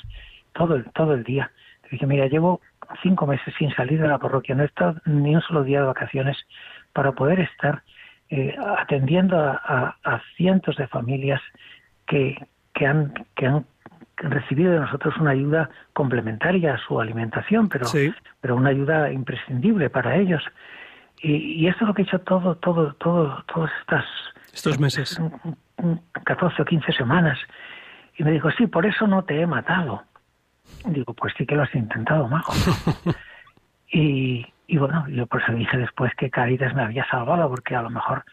todo 0.54 0.76
el, 0.76 0.86
todo 0.92 1.14
el 1.14 1.24
día. 1.24 1.52
Le 1.84 1.90
dije, 1.92 2.08
mira, 2.08 2.28
llevo 2.28 2.62
cinco 3.04 3.28
meses 3.28 3.54
sin 3.60 3.70
salir 3.72 4.02
de 4.02 4.08
la 4.08 4.18
parroquia, 4.18 4.56
no 4.56 4.64
he 4.64 4.68
estado 4.68 5.00
ni 5.06 5.36
un 5.36 5.42
solo 5.42 5.64
día 5.64 5.82
de 5.82 5.88
vacaciones 5.88 6.38
para 6.94 7.12
poder 7.12 7.42
estar 7.42 7.84
eh, 8.30 8.56
atendiendo 8.78 9.40
a, 9.40 9.96
a, 10.04 10.22
cientos 10.36 10.76
de 10.78 10.88
familias 10.88 11.42
que, 12.08 12.38
que 12.78 12.86
han, 12.86 13.14
que 13.36 13.48
han 13.48 13.66
recibido 14.18 14.72
de 14.72 14.80
nosotros 14.80 15.16
una 15.18 15.32
ayuda 15.32 15.70
complementaria 15.94 16.76
a 16.76 16.78
su 16.78 17.02
alimentación, 17.02 17.70
pero, 17.70 17.88
pero 18.40 18.56
una 18.56 18.70
ayuda 18.70 19.12
imprescindible 19.12 19.90
para 19.90 20.16
ellos. 20.16 20.44
Y, 21.22 21.64
y, 21.64 21.68
esto 21.68 21.84
es 21.84 21.88
lo 21.88 21.94
que 21.96 22.04
he 22.04 22.06
hecho 22.06 22.20
todo, 22.20 22.56
todo, 22.58 22.94
todo, 22.94 23.44
todas 23.52 23.72
estas 23.82 24.06
estos 24.54 24.80
meses, 24.80 25.20
14 26.24 26.62
o 26.62 26.66
15 26.66 26.92
semanas. 26.94 27.40
Y 28.18 28.24
me 28.24 28.32
dijo, 28.32 28.52
sí, 28.52 28.68
por 28.68 28.86
eso 28.86 29.08
no 29.08 29.24
te 29.24 29.42
he 29.42 29.48
matado. 29.48 30.04
Digo, 30.86 31.14
pues 31.14 31.34
sí 31.38 31.46
que 31.46 31.56
lo 31.56 31.64
has 31.64 31.74
intentado, 31.74 32.28
majo. 32.28 32.54
y, 33.92 34.46
y 34.68 34.78
bueno, 34.78 35.08
yo 35.10 35.26
por 35.26 35.42
eso 35.42 35.54
dije 35.54 35.78
después 35.78 36.14
que 36.16 36.30
Caritas 36.30 36.76
me 36.76 36.84
había 36.84 37.08
salvado, 37.10 37.50
porque 37.50 37.76
a 37.76 37.82
lo 37.82 37.90
mejor 37.90 38.24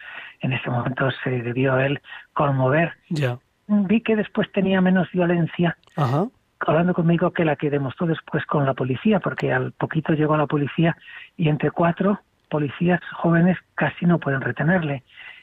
en 0.41 0.53
ese 0.53 0.69
momento 0.69 1.11
se 1.23 1.31
debió 1.31 1.75
a 1.75 1.87
él 1.87 2.03
conmover. 2.35 2.93
Ya 3.09 3.39
vi 3.67 4.01
que 4.01 4.17
después 4.17 4.51
tenía 4.53 4.81
menos 4.81 5.11
violencia 5.13 5.77
hablando 6.67 6.95
conmigo 6.95 7.33
que 7.33 7.45
la 7.45 7.57
que 7.57 7.71
demostró 7.71 8.07
después 8.07 8.45
con 8.47 8.65
la 8.65 8.75
policía, 8.75 9.21
porque 9.21 9.53
al 9.53 9.73
poquito 9.73 10.13
llegó 10.13 10.37
la 10.37 10.47
policía 10.47 10.97
y 11.37 11.49
entre 11.49 11.71
cuatro 11.71 12.21
policías 12.49 13.01
jóvenes 13.13 13.59
casi 13.75 14.07
no 14.07 14.19
pueden 14.19 14.41
retenerle. 14.41 15.03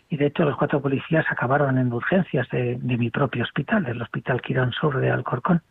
Y 0.09 0.17
de 0.17 0.27
hecho 0.27 0.43
los 0.43 0.57
cuatro 0.57 0.81
policías 0.81 1.25
acabaron 1.29 1.77
en 1.77 1.91
urgencias 1.93 2.47
de, 2.49 2.77
mi 2.81 3.09
propio 3.09 3.43
hospital, 3.43 3.83
del 3.83 4.01
Hospital 4.01 4.41
Quirón 4.41 4.71
Sur 4.73 4.99
de 4.99 5.09
Alcorcón. 5.09 5.61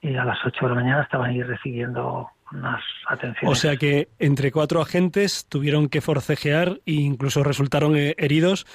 Y 0.00 0.14
a 0.16 0.24
las 0.24 0.38
ocho 0.44 0.66
de 0.66 0.68
la 0.68 0.74
mañana 0.74 1.02
estaban 1.02 1.30
ahí 1.30 1.42
recibiendo 1.42 2.28
unas 2.52 2.82
atenciones. 3.08 3.50
O 3.50 3.54
sea 3.54 3.76
que 3.76 4.08
entre 4.18 4.52
cuatro 4.52 4.80
agentes 4.80 5.46
tuvieron 5.48 5.88
que 5.88 6.00
forcejear 6.00 6.80
e 6.86 6.92
incluso 6.92 7.42
resultaron 7.42 7.96
eh, 7.96 8.14
heridos 8.18 8.66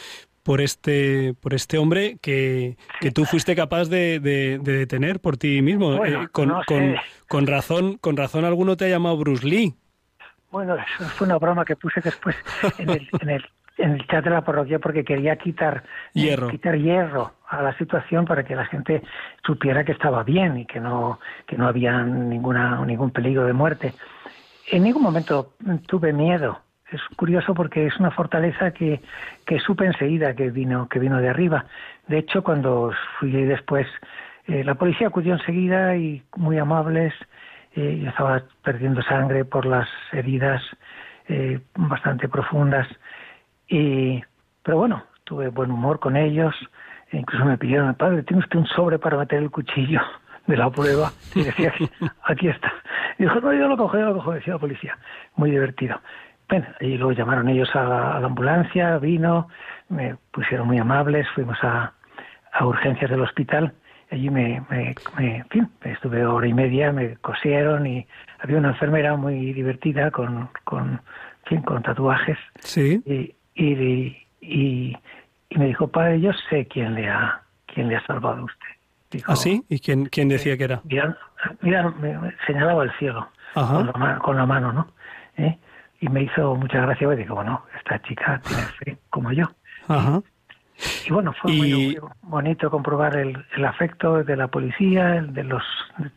por 0.49 0.61
este, 0.61 1.35
por 1.39 1.53
este 1.53 1.77
hombre 1.77 2.17
que, 2.23 2.75
que 3.01 3.11
tú 3.11 3.25
fuiste 3.25 3.55
capaz 3.55 3.87
de, 3.87 4.19
de, 4.19 4.57
detener 4.57 5.19
por 5.19 5.37
ti 5.37 5.61
mismo. 5.61 6.03
Eh, 6.03 6.27
con, 6.31 6.51
con, 7.27 7.45
razón, 7.45 7.99
con 7.99 8.17
razón 8.17 8.45
alguno 8.45 8.75
te 8.75 8.85
ha 8.85 8.87
llamado 8.87 9.15
Bruce 9.17 9.45
Lee. 9.45 9.75
Bueno, 10.49 10.75
eso 10.75 11.07
fue 11.09 11.27
una 11.27 11.37
broma 11.37 11.65
que 11.65 11.75
puse 11.75 12.01
después 12.01 12.35
en 12.79 12.89
el, 12.89 13.07
en 13.21 13.29
el, 13.29 13.45
en 13.77 13.91
el 13.91 14.07
chat 14.07 14.23
de 14.23 14.31
la 14.31 14.43
parroquia 14.43 14.79
porque 14.79 15.03
quería 15.03 15.35
quitar 15.35 15.83
hierro. 16.13 16.47
quitar 16.47 16.75
hierro 16.79 17.33
a 17.47 17.61
la 17.61 17.77
situación 17.77 18.25
para 18.25 18.43
que 18.43 18.55
la 18.55 18.65
gente 18.65 19.03
supiera 19.45 19.85
que 19.85 19.91
estaba 19.91 20.23
bien 20.23 20.57
y 20.57 20.65
que 20.65 20.79
no 20.79 21.19
que 21.45 21.57
no 21.57 21.67
había 21.67 22.01
ninguna 22.01 22.83
ningún 22.87 23.11
peligro 23.11 23.45
de 23.45 23.53
muerte. 23.53 23.93
En 24.71 24.81
ningún 24.81 25.03
momento 25.03 25.53
tuve 25.85 26.11
miedo. 26.11 26.59
Es 26.91 27.01
curioso 27.15 27.53
porque 27.53 27.85
es 27.85 27.97
una 27.99 28.11
fortaleza 28.11 28.71
que, 28.71 28.99
que 29.45 29.59
supe 29.59 29.85
enseguida 29.85 30.33
que 30.33 30.49
vino 30.49 30.87
que 30.89 30.99
vino 30.99 31.19
de 31.19 31.29
arriba. 31.29 31.65
De 32.07 32.17
hecho, 32.17 32.43
cuando 32.43 32.91
fui 33.19 33.31
después, 33.31 33.87
eh, 34.47 34.63
la 34.63 34.75
policía 34.75 35.07
acudió 35.07 35.33
enseguida 35.33 35.95
y 35.95 36.23
muy 36.35 36.57
amables. 36.57 37.13
Eh, 37.75 37.99
yo 38.01 38.09
estaba 38.09 38.41
perdiendo 38.63 39.03
sangre 39.03 39.45
por 39.45 39.65
las 39.67 39.87
heridas 40.11 40.63
eh, 41.27 41.59
bastante 41.75 42.27
profundas. 42.27 42.87
Y, 43.67 44.23
pero 44.63 44.77
bueno, 44.77 45.03
tuve 45.23 45.49
buen 45.49 45.69
humor 45.69 45.99
con 45.99 46.17
ellos. 46.17 46.55
E 47.11 47.17
incluso 47.17 47.45
me 47.45 47.57
pidieron, 47.57 47.93
padre, 47.93 48.23
¿tiene 48.23 48.41
usted 48.41 48.57
un 48.57 48.65
sobre 48.65 48.97
para 48.97 49.17
meter 49.17 49.39
el 49.39 49.51
cuchillo 49.51 50.01
de 50.47 50.57
la 50.57 50.71
prueba? 50.71 51.11
Y 51.35 51.43
decía, 51.43 51.71
aquí 52.23 52.47
está. 52.47 52.73
Y 53.19 53.23
dijo, 53.23 53.39
no, 53.39 53.53
yo 53.53 53.67
lo 53.67 53.77
cojo, 53.77 53.97
yo 53.97 54.05
lo 54.05 54.13
cojo, 54.15 54.31
decía 54.31 54.53
la 54.53 54.59
policía. 54.59 54.97
Muy 55.35 55.51
divertido. 55.51 55.99
Bueno, 56.49 56.65
y 56.79 56.97
luego 56.97 57.11
llamaron 57.11 57.47
ellos 57.47 57.69
a 57.75 57.83
la, 57.83 58.15
a 58.15 58.19
la 58.19 58.25
ambulancia, 58.25 58.97
vino, 58.97 59.47
me 59.87 60.15
pusieron 60.31 60.67
muy 60.67 60.79
amables, 60.79 61.27
fuimos 61.35 61.57
a, 61.63 61.93
a 62.51 62.65
urgencias 62.65 63.11
del 63.11 63.21
hospital. 63.21 63.71
Allí 64.11 64.31
me, 64.31 64.63
me, 64.71 64.95
me, 65.17 65.35
en 65.37 65.49
fin, 65.49 65.69
estuve 65.83 66.25
hora 66.25 66.47
y 66.47 66.53
media, 66.53 66.91
me 66.91 67.15
cosieron 67.17 67.85
y 67.85 68.07
había 68.39 68.57
una 68.57 68.69
enfermera 68.69 69.15
muy 69.15 69.53
divertida 69.53 70.09
con, 70.09 70.49
con, 70.63 70.89
en 70.89 70.99
fin, 71.45 71.61
con 71.61 71.83
tatuajes. 71.83 72.39
Sí. 72.59 72.99
Y, 73.05 73.35
y, 73.53 74.17
y, 74.41 74.97
y 75.49 75.57
me 75.59 75.67
dijo, 75.67 75.87
padre, 75.87 76.19
yo 76.19 76.31
sé 76.49 76.65
quién 76.65 76.95
le 76.95 77.07
ha, 77.07 77.41
quién 77.67 77.87
le 77.89 77.97
ha 77.97 78.05
salvado 78.07 78.37
a 78.39 78.43
usted. 78.45 78.67
Dijo, 79.11 79.31
¿Ah, 79.31 79.35
sí? 79.35 79.63
¿Y 79.69 79.79
quién, 79.79 80.05
quién 80.07 80.29
decía 80.29 80.57
que 80.57 80.63
era? 80.63 80.81
Mira, 80.85 81.15
mira 81.61 81.89
me, 81.89 82.17
me 82.17 82.33
señalaba 82.47 82.83
el 82.83 82.91
cielo 82.93 83.27
Ajá. 83.53 83.75
con 83.91 84.01
la, 84.01 84.17
con 84.17 84.37
la 84.37 84.45
mano, 84.47 84.73
¿no? 84.73 84.87
¿Eh? 85.37 85.55
Y 86.01 86.07
me 86.09 86.23
hizo 86.23 86.55
mucha 86.55 86.81
gracia, 86.81 87.07
porque 87.07 87.23
digo, 87.23 87.35
bueno, 87.35 87.63
esta 87.77 88.01
chica 88.03 88.41
tiene 88.47 88.63
fe 88.63 88.97
como 89.09 89.31
yo. 89.31 89.45
Ajá. 89.87 90.21
Y 91.05 91.11
bueno, 91.11 91.33
fue 91.33 91.51
Y- 91.51 91.59
muy, 91.59 91.97
bonito 92.21 92.69
comprobar 92.71 93.17
el, 93.17 93.45
el 93.57 93.65
afecto 93.65 94.23
de 94.23 94.35
la 94.37 94.47
policía, 94.47 95.17
el 95.17 95.33
de 95.33 95.43
los 95.43 95.63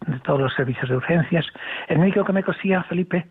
de 0.07 0.21
todos 0.21 0.41
los 0.41 0.55
servicios 0.55 0.89
de 0.89 0.97
urgencias. 0.97 1.45
El 1.89 1.99
médico 1.99 2.25
que 2.25 2.33
me 2.33 2.45
cosía, 2.45 2.85
Felipe, 2.85 3.27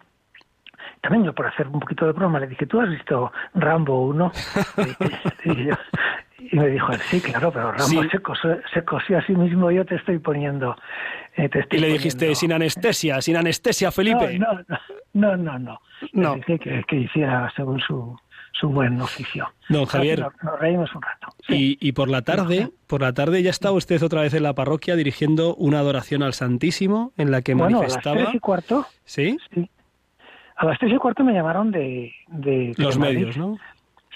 también 1.00 1.24
yo 1.24 1.34
por 1.34 1.48
hacer 1.48 1.68
un 1.68 1.80
poquito 1.80 2.06
de 2.06 2.12
broma 2.12 2.40
le 2.40 2.48
dije, 2.48 2.66
¿tú 2.66 2.82
has 2.82 2.90
visto 2.90 3.32
Rambo 3.54 4.02
1? 4.08 4.32
y, 5.46 5.50
y 5.52 5.66
yo- 5.68 5.76
y 6.40 6.58
me 6.60 6.68
dijo, 6.68 6.92
sí, 7.10 7.22
claro, 7.22 7.52
pero 7.52 7.72
Rambo 7.72 7.86
Sí. 8.04 8.10
se, 8.12 8.20
cosió, 8.20 8.58
se 8.74 8.84
cosió 8.84 9.20
a 9.20 9.22
sí 9.22 9.34
mismo, 9.34 9.72
yo 9.72 9.86
te 9.86 9.96
estoy 9.96 10.18
poniendo... 10.20 10.76
eh, 11.36 11.50
te 11.50 11.66
Y 11.78 11.80
le 11.80 11.88
dijiste, 11.88 12.26
poniendo- 12.26 12.36
sin 12.40 12.54
anestesia, 12.54 13.22
sin 13.22 13.38
anestesia, 13.38 13.92
Felipe. 13.92 14.38
No, 14.40 14.48
no, 14.54 14.78
no, 15.14 15.38
no, 15.38 15.60
no. 15.60 15.80
No. 16.14 16.36
Le 16.36 16.42
dije 16.42 16.60
que, 16.60 16.84
que 16.88 16.96
hiciera 16.98 17.52
según 17.56 17.80
su, 17.80 18.18
su 18.54 18.70
buen 18.70 19.00
oficio. 19.02 19.48
Don 19.70 19.86
Javier. 19.86 20.20
Nos, 20.20 20.34
nos 20.44 20.60
reímos 20.60 20.94
un 20.96 21.02
rato. 21.02 21.28
Sí. 21.48 21.78
Y, 21.80 21.88
y 21.90 21.92
por 21.94 22.10
la 22.10 22.22
tarde, 22.24 22.70
por 22.88 23.02
la 23.02 23.14
tarde 23.14 23.42
ya 23.44 23.50
estaba 23.52 23.76
usted 23.76 24.02
otra 24.04 24.22
vez 24.22 24.34
en 24.34 24.44
la 24.44 24.54
parroquia 24.54 24.96
dirigiendo 24.96 25.56
una 25.56 25.80
adoración 25.80 26.24
al 26.24 26.34
Santísimo 26.34 27.12
en 27.18 27.32
la 27.32 27.42
que 27.42 27.54
bueno, 27.54 27.80
a 27.80 27.84
las 27.84 27.92
manifestaba. 27.94 28.16
tres 28.18 28.36
y 28.36 28.40
cuarto, 28.40 28.86
¿Sí? 29.06 29.38
sí. 29.54 29.70
A 30.58 30.66
las 30.66 30.78
tres 30.80 30.92
y 30.94 30.98
cuarto 30.98 31.24
me 31.24 31.34
llamaron 31.34 31.72
de... 31.72 32.14
de 32.28 32.74
Los 32.78 32.96
Telemadrid. 32.96 33.18
medios, 33.20 33.38
¿no? 33.38 33.58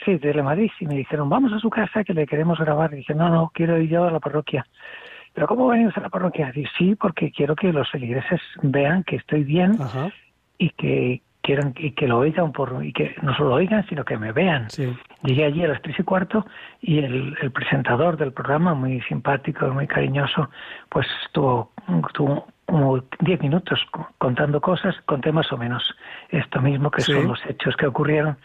Sí, 0.03 0.11
de 0.13 0.19
Telemadrid. 0.19 0.69
Y 0.79 0.85
me 0.85 0.95
dijeron, 0.95 1.27
vamos 1.29 1.51
a 1.53 1.59
su 1.59 1.69
casa 1.69 2.03
que 2.03 2.13
le 2.13 2.27
queremos 2.27 2.59
grabar. 2.59 2.93
Y 2.93 2.97
dije, 2.97 3.15
no, 3.15 3.29
no, 3.29 3.51
quiero 3.53 3.79
ir 3.81 3.89
yo 3.89 4.03
a 4.03 4.11
la 4.11 4.19
parroquia. 4.19 4.65
¿Pero 5.35 5.47
cómo 5.47 5.67
venimos 5.67 5.95
a 5.97 6.01
la 6.01 6.09
parroquia? 6.09 6.51
Sí, 6.77 6.95
porque 6.95 7.29
quiero 7.31 7.55
que 7.55 7.71
los 7.71 7.89
feligreses 7.91 8.41
vean 8.63 9.03
que 9.03 9.17
estoy 9.17 9.43
bien 9.43 9.79
Ajá. 9.79 10.09
y 10.57 10.69
que 10.71 11.21
quieran 11.41 11.73
y 11.77 11.91
que 11.91 12.07
lo 12.07 12.17
oigan 12.19 12.51
por 12.53 12.83
y 12.83 12.91
que 12.91 13.15
no 13.21 13.35
solo 13.35 13.49
lo 13.49 13.55
oigan 13.57 13.85
sino 13.87 14.03
que 14.03 14.17
me 14.17 14.31
vean 14.31 14.67
Sí. 14.71 14.91
Llegué 15.21 15.45
allí 15.45 15.63
a 15.63 15.67
las 15.67 15.81
tres 15.83 15.99
y 15.99 16.03
cuarto 16.03 16.43
y 16.81 16.99
el, 16.99 17.35
el 17.39 17.51
presentador 17.51 18.17
del 18.17 18.31
programa, 18.33 18.73
muy 18.73 18.99
simpático, 19.01 19.67
muy 19.67 19.85
cariñoso, 19.87 20.49
pues 20.89 21.05
estuvo, 21.25 21.71
estuvo 22.07 22.47
como 22.65 23.03
diez 23.19 23.39
minutos 23.41 23.79
co- 23.91 24.07
contando 24.17 24.59
cosas, 24.61 24.95
conté 25.05 25.31
más 25.31 25.51
o 25.51 25.57
menos 25.57 25.83
esto 26.29 26.61
mismo 26.61 26.89
que 26.89 27.01
Sí. 27.01 27.11
son 27.11 27.27
los 27.27 27.45
hechos 27.45 27.75
que 27.75 27.85
ocurrieron. 27.87 28.37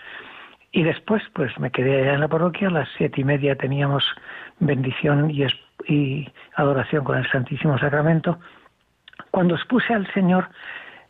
Y 0.72 0.83
después, 0.85 1.22
pues 1.35 1.59
me 1.59 1.70
quedé 1.70 2.03
allá 2.03 2.14
en 2.14 2.20
la 2.20 2.29
parroquia, 2.29 2.68
a 2.68 2.70
las 2.70 2.88
siete 2.98 3.20
y 3.22 3.24
media 3.24 3.57
teníamos 3.57 4.05
bendición 4.59 5.31
y, 5.31 5.42
es- 5.44 5.59
y 5.90 6.33
adoración 6.55 7.05
con 7.05 7.18
el 7.18 7.29
Santísimo 7.31 7.76
Sacramento. 7.79 8.38
Cuando 9.31 9.57
expuse 9.57 9.92
al 9.92 10.11
Señor, 10.14 10.48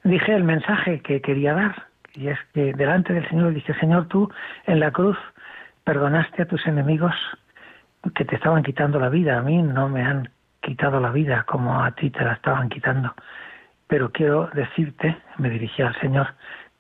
dije 0.03 0.35
el 0.35 0.45
mensaje 0.45 1.01
que 1.01 1.21
quería 1.21 1.55
dar, 1.55 1.87
y 2.15 2.29
es 2.29 2.39
que 2.55 2.73
delante 2.73 3.13
del 3.13 3.29
Señor 3.29 3.53
dije, 3.53 3.75
Señor, 3.75 4.09
tú 4.09 4.31
en 4.67 4.81
la 4.81 4.91
cruz 4.91 5.19
perdonaste 5.85 6.43
a 6.43 6.47
tus 6.47 6.67
enemigos 6.67 7.15
que 8.15 8.25
te 8.25 8.37
estaban 8.37 8.63
quitando 8.63 8.99
la 8.99 9.11
vida, 9.11 9.39
a 9.39 9.43
mí 9.43 9.63
no 9.63 9.89
me 9.89 10.03
han 10.03 10.31
quitado 10.63 10.99
la 11.01 11.11
vida 11.11 11.45
como 11.47 11.83
a 11.83 11.91
ti 11.93 12.11
te 12.11 12.25
la 12.25 12.33
estaban 12.33 12.69
quitando, 12.69 13.15
pero 13.87 14.11
quiero 14.11 14.49
decirte, 14.55 15.17
me 15.37 15.51
dirigí 15.51 15.83
al 15.83 15.99
Señor, 16.01 16.29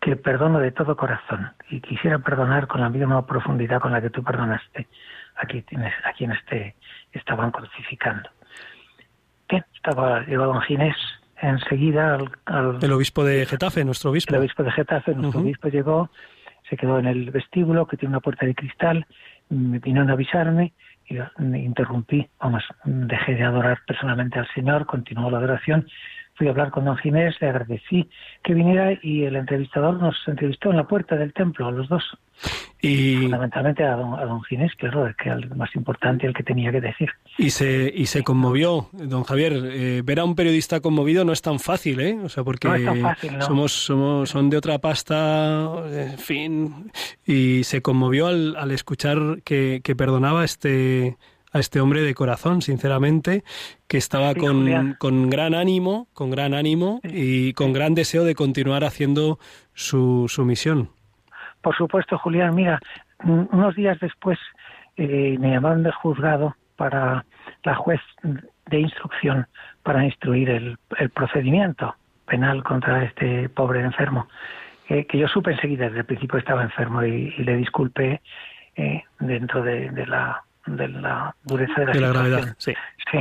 que 0.01 0.17
perdono 0.17 0.59
de 0.61 0.73
todo 0.73 0.97
corazón 0.97 1.53
y 1.69 1.81
quisiera 1.81 2.19
perdonar 2.19 2.67
con 2.67 2.81
la 2.81 2.89
misma 2.89 3.27
profundidad 3.27 3.81
con 3.81 3.93
la 3.93 4.01
que 4.01 4.09
tú 4.09 4.25
perdonaste 4.25 4.89
a 5.42 5.46
quienes, 5.46 5.92
a 6.05 6.12
quienes 6.12 6.44
te 6.46 6.74
estaban 7.12 7.50
crucificando. 7.50 8.29
Bien, 9.48 9.64
estaba, 9.74 10.20
llegó 10.26 10.44
don 10.46 10.61
Ginés 10.62 10.96
enseguida 11.42 12.14
al, 12.16 12.31
al- 12.44 12.79
El 12.83 12.92
obispo 12.92 13.24
de 13.24 13.46
Getafe, 13.46 13.85
nuestro 13.85 14.11
obispo. 14.11 14.35
el 14.35 14.40
obispo 14.40 14.62
de 14.62 14.70
Getafe, 14.72 15.14
nuestro 15.14 15.40
Ujú. 15.40 15.48
obispo 15.48 15.68
llegó, 15.68 16.11
se 16.68 16.76
quedó 16.76 16.98
en 16.98 17.07
el 17.07 17.31
vestíbulo 17.31 17.87
que 17.87 17.96
tiene 17.96 18.11
una 18.14 18.20
puerta 18.20 18.46
de 18.46 18.55
cristal, 18.55 19.07
me 19.48 19.79
vinieron 19.79 20.11
a 20.11 20.12
avisarme 20.12 20.72
y 21.07 21.16
me 21.38 21.59
interrumpí, 21.61 22.29
vamos, 22.38 22.62
dejé 22.85 23.35
de 23.35 23.42
adorar 23.42 23.81
personalmente 23.87 24.38
al 24.38 24.46
Señor, 24.55 24.87
continuó 24.87 25.31
la 25.31 25.38
adoración, 25.38 25.88
fui 26.40 26.46
a 26.48 26.53
hablar 26.53 26.70
con 26.70 26.87
don 26.87 26.96
Ginés, 26.96 27.37
le 27.42 27.50
agradecí 27.50 28.09
que 28.42 28.55
viniera 28.55 28.98
y 29.03 29.24
el 29.24 29.37
entrevistador 29.37 30.00
nos 30.00 30.16
entrevistó 30.26 30.70
en 30.70 30.79
la 30.79 30.88
puerta 30.88 31.14
del 31.14 31.35
templo, 31.35 31.66
a 31.66 31.70
los 31.70 31.87
dos, 31.87 32.03
Y, 32.81 33.16
fundamentalmente 33.18 33.85
a 33.85 33.94
don, 33.94 34.14
a 34.18 34.24
don 34.24 34.42
Ginés, 34.44 34.74
claro, 34.76 35.05
que 35.22 35.29
era 35.29 35.37
el 35.37 35.55
más 35.55 35.68
importante, 35.76 36.26
el 36.26 36.33
que 36.33 36.42
tenía 36.42 36.72
que 36.72 36.81
decir. 36.81 37.11
y 37.37 37.50
se, 37.50 37.92
y 37.94 38.07
se 38.07 38.22
conmovió, 38.22 38.88
don 38.94 39.22
Javier. 39.24 39.53
eh, 39.66 40.00
ver 40.03 40.20
a 40.20 40.24
un 40.24 40.35
periodista 40.35 40.81
conmovido 40.81 41.26
no 41.26 41.33
es 41.33 41.42
tan 41.42 41.59
fácil, 41.59 42.00
¿eh? 42.00 42.18
O 42.24 42.31
sea, 42.31 42.42
porque 42.42 42.68
No 42.68 42.74
es 42.76 42.85
tan 42.87 43.00
fácil, 43.03 43.37
¿no? 43.37 43.42
somos, 43.44 43.72
somos, 43.72 44.31
son 44.31 44.48
de 44.48 44.57
otra 44.57 44.79
pasta, 44.79 45.70
en 45.92 46.16
fin. 46.16 46.90
Y 47.26 47.64
se 47.64 47.83
conmovió 47.83 48.29
al, 48.29 48.57
al 48.57 48.70
escuchar 48.70 49.42
que, 49.44 49.83
que 49.85 49.94
perdonaba 49.94 50.42
este, 50.46 51.18
a 51.53 51.59
este 51.59 51.81
hombre 51.81 52.03
de 52.03 52.15
corazón, 52.15 52.63
sinceramente, 52.63 53.43
que 53.89 53.99
estaba 53.99 54.33
Sí, 54.33 54.41
con, 54.41 54.95
con 54.99 55.31
gran 55.31 55.55
ánimo, 55.55 56.07
con 56.13 56.31
gran 56.31 56.55
ánimo 56.55 57.01
y 57.03 57.53
con 57.55 57.73
gran 57.73 57.95
deseo 57.95 58.25
de 58.25 58.35
continuar 58.35 58.85
haciendo 58.85 59.39
su, 59.75 60.27
su 60.29 60.45
misión. 60.45 60.91
Por 61.61 61.77
supuesto, 61.77 62.19
Julián, 62.19 62.55
mira, 62.55 62.79
unos 63.25 63.75
días 63.75 63.99
después 64.01 64.39
eh, 64.97 65.37
me 65.39 65.51
llamaron 65.51 65.83
del 65.83 65.93
juzgado 65.93 66.57
para 66.77 67.25
la 67.65 67.75
juez 67.75 68.01
de 68.23 68.81
instrucción 68.81 69.47
para 69.83 70.05
instruir 70.05 70.49
el, 70.51 70.79
el 70.99 71.11
procedimiento 71.11 71.95
penal 72.27 72.63
contra 72.63 73.05
este 73.05 73.49
pobre 73.49 73.81
enfermo, 73.81 74.29
eh, 74.89 75.05
que 75.05 75.19
yo 75.19 75.29
supe 75.29 75.53
enseguida, 75.53 75.87
desde 75.87 75.99
el 75.99 76.05
principio 76.05 76.39
estaba 76.39 76.63
enfermo 76.63 77.05
y, 77.05 77.35
y 77.37 77.43
le 77.43 77.57
disculpé 77.57 78.21
eh, 78.77 79.03
dentro 79.19 79.63
de, 79.63 79.91
de 79.91 80.07
la, 80.07 80.43
de 80.66 80.88
la 80.88 81.35
dureza 81.44 81.81
de 81.81 81.87
la, 81.87 81.92
De 81.92 82.01
la 82.01 82.09
gravedad, 82.09 82.55
sí. 82.59 82.75
Sí. 83.11 83.18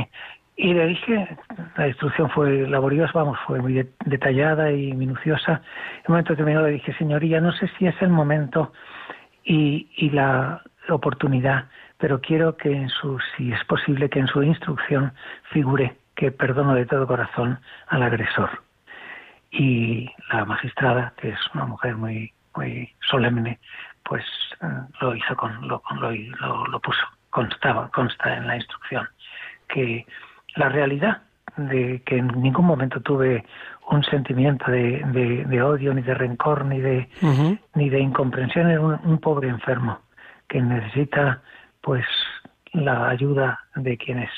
Y 0.56 0.74
le 0.74 0.86
dije, 0.88 1.38
la 1.76 1.88
instrucción 1.88 2.28
fue 2.30 2.68
laboriosa, 2.68 3.12
vamos, 3.14 3.38
fue 3.46 3.60
muy 3.60 3.72
de- 3.72 3.90
detallada 4.04 4.70
y 4.72 4.92
minuciosa. 4.92 5.52
En 5.52 6.02
un 6.08 6.12
momento 6.12 6.32
determinado 6.34 6.66
le 6.66 6.72
dije, 6.74 6.92
señoría, 6.94 7.40
no 7.40 7.50
sé 7.52 7.68
si 7.78 7.86
es 7.86 7.94
el 8.02 8.10
momento 8.10 8.72
y, 9.42 9.88
y 9.96 10.10
la 10.10 10.60
oportunidad, 10.90 11.66
pero 11.96 12.20
quiero 12.20 12.56
que 12.58 12.72
en 12.72 12.88
su, 12.90 13.18
si 13.36 13.52
es 13.52 13.64
posible, 13.64 14.10
que 14.10 14.18
en 14.18 14.26
su 14.26 14.42
instrucción 14.42 15.12
figure 15.50 15.96
que 16.14 16.30
perdono 16.30 16.74
de 16.74 16.84
todo 16.84 17.06
corazón 17.06 17.58
al 17.88 18.02
agresor. 18.02 18.50
Y 19.50 20.10
la 20.32 20.44
magistrada, 20.44 21.14
que 21.16 21.30
es 21.30 21.38
una 21.54 21.64
mujer 21.64 21.96
muy, 21.96 22.32
muy 22.54 22.92
solemne, 23.08 23.58
pues 24.04 24.24
eh, 24.60 24.66
lo 25.00 25.14
hizo 25.16 25.34
con, 25.36 25.66
lo, 25.68 25.80
con- 25.80 26.00
lo, 26.00 26.10
lo, 26.12 26.66
lo 26.66 26.80
puso, 26.80 27.04
constaba, 27.30 27.90
consta 27.90 28.36
en 28.36 28.46
la 28.46 28.56
instrucción 28.56 29.08
que 29.68 30.06
la 30.56 30.68
realidad 30.68 31.22
de 31.56 32.02
que 32.04 32.18
en 32.18 32.28
ningún 32.40 32.66
momento 32.66 33.00
tuve 33.00 33.44
un 33.90 34.04
sentimiento 34.04 34.70
de, 34.70 35.44
de, 35.46 35.62
odio, 35.62 35.92
ni 35.92 36.02
de 36.02 36.14
rencor, 36.14 36.64
ni 36.64 36.80
de, 36.80 37.08
ni 37.74 37.90
de 37.90 38.00
incomprensión. 38.00 38.70
Es 38.70 38.78
un, 38.78 39.18
pobre 39.18 39.48
enfermo 39.48 39.98
que 40.48 40.60
necesita 40.60 41.42
pues 41.80 42.04
la 42.72 43.08
ayuda 43.08 43.60
de 43.74 43.96
quienes 43.98 44.30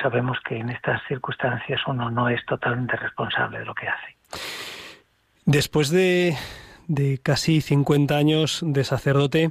sabemos 0.00 0.38
que 0.48 0.56
en 0.56 0.70
estas 0.70 1.02
circunstancias 1.08 1.80
uno 1.86 2.10
no 2.10 2.28
es 2.28 2.44
totalmente 2.46 2.96
responsable 2.96 3.58
de 3.58 3.64
lo 3.64 3.74
que 3.74 3.88
hace. 3.88 4.16
Después 5.44 5.90
de, 5.90 6.36
de 6.86 7.18
casi 7.22 7.60
50 7.60 8.16
años 8.16 8.60
de 8.64 8.84
sacerdote, 8.84 9.50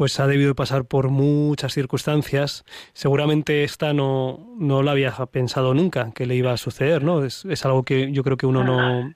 pues 0.00 0.18
ha 0.18 0.26
debido 0.26 0.54
pasar 0.54 0.86
por 0.86 1.10
muchas 1.10 1.74
circunstancias. 1.74 2.64
Seguramente 2.94 3.64
esta 3.64 3.92
no, 3.92 4.48
no 4.58 4.82
la 4.82 4.92
había 4.92 5.12
pensado 5.26 5.74
nunca 5.74 6.10
que 6.12 6.24
le 6.24 6.36
iba 6.36 6.52
a 6.52 6.56
suceder, 6.56 7.04
¿no? 7.04 7.22
Es, 7.22 7.44
es 7.44 7.66
algo 7.66 7.82
que 7.82 8.10
yo 8.10 8.24
creo 8.24 8.38
que 8.38 8.46
uno 8.46 8.64
no, 8.64 9.12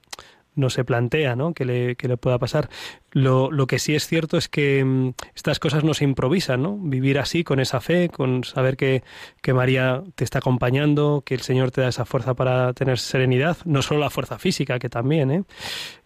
no 0.53 0.69
se 0.69 0.85
plantea, 0.85 1.35
¿no? 1.35 1.55
Que 1.55 1.65
le, 1.65 1.95
que 1.95 2.07
le 2.07 2.17
pueda 2.17 2.37
pasar. 2.37 2.69
Lo, 3.09 3.49
lo, 3.49 3.65
que 3.65 3.79
sí 3.79 3.95
es 3.95 4.05
cierto 4.05 4.37
es 4.37 4.47
que 4.47 4.85
mm, 4.85 5.13
estas 5.33 5.57
cosas 5.57 5.83
no 5.83 5.95
se 5.95 6.03
improvisan, 6.03 6.61
¿no? 6.61 6.77
Vivir 6.77 7.17
así, 7.17 7.43
con 7.43 7.59
esa 7.59 7.81
fe, 7.81 8.09
con 8.09 8.43
saber 8.43 8.77
que, 8.77 9.01
que 9.41 9.55
María 9.55 10.03
te 10.13 10.23
está 10.23 10.37
acompañando, 10.37 11.23
que 11.25 11.33
el 11.33 11.41
Señor 11.41 11.71
te 11.71 11.81
da 11.81 11.87
esa 11.87 12.05
fuerza 12.05 12.35
para 12.35 12.73
tener 12.73 12.99
serenidad, 12.99 13.57
no 13.65 13.81
solo 13.81 14.01
la 14.01 14.11
fuerza 14.11 14.37
física, 14.37 14.77
que 14.77 14.89
también, 14.89 15.31
¿eh? 15.31 15.43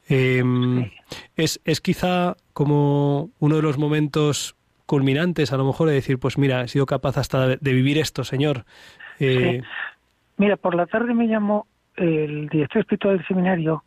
eh 0.08 0.42
es, 1.36 1.60
es 1.66 1.82
quizá 1.82 2.38
como 2.54 3.32
uno 3.40 3.58
de 3.58 3.62
los 3.62 3.78
momentos 3.78 4.56
culminantes, 4.90 5.54
a 5.54 5.58
lo 5.58 5.66
mejor, 5.66 5.88
de 5.88 5.94
decir, 5.94 6.18
pues 6.18 6.40
mira, 6.40 6.64
he 6.64 6.68
sido 6.68 6.88
capaz 6.88 7.16
hasta 7.20 7.48
de 7.48 7.74
vivir 7.74 8.00
esto, 8.00 8.24
Señor. 8.24 8.66
Eh, 9.20 9.62
mira, 10.38 10.58
por 10.58 10.74
la 10.74 10.88
tarde 10.88 11.14
me 11.14 11.28
llamó 11.28 11.68
el 11.96 12.50
director 12.50 12.82
espiritual 12.82 13.18
del 13.18 13.28
seminario, 13.28 13.84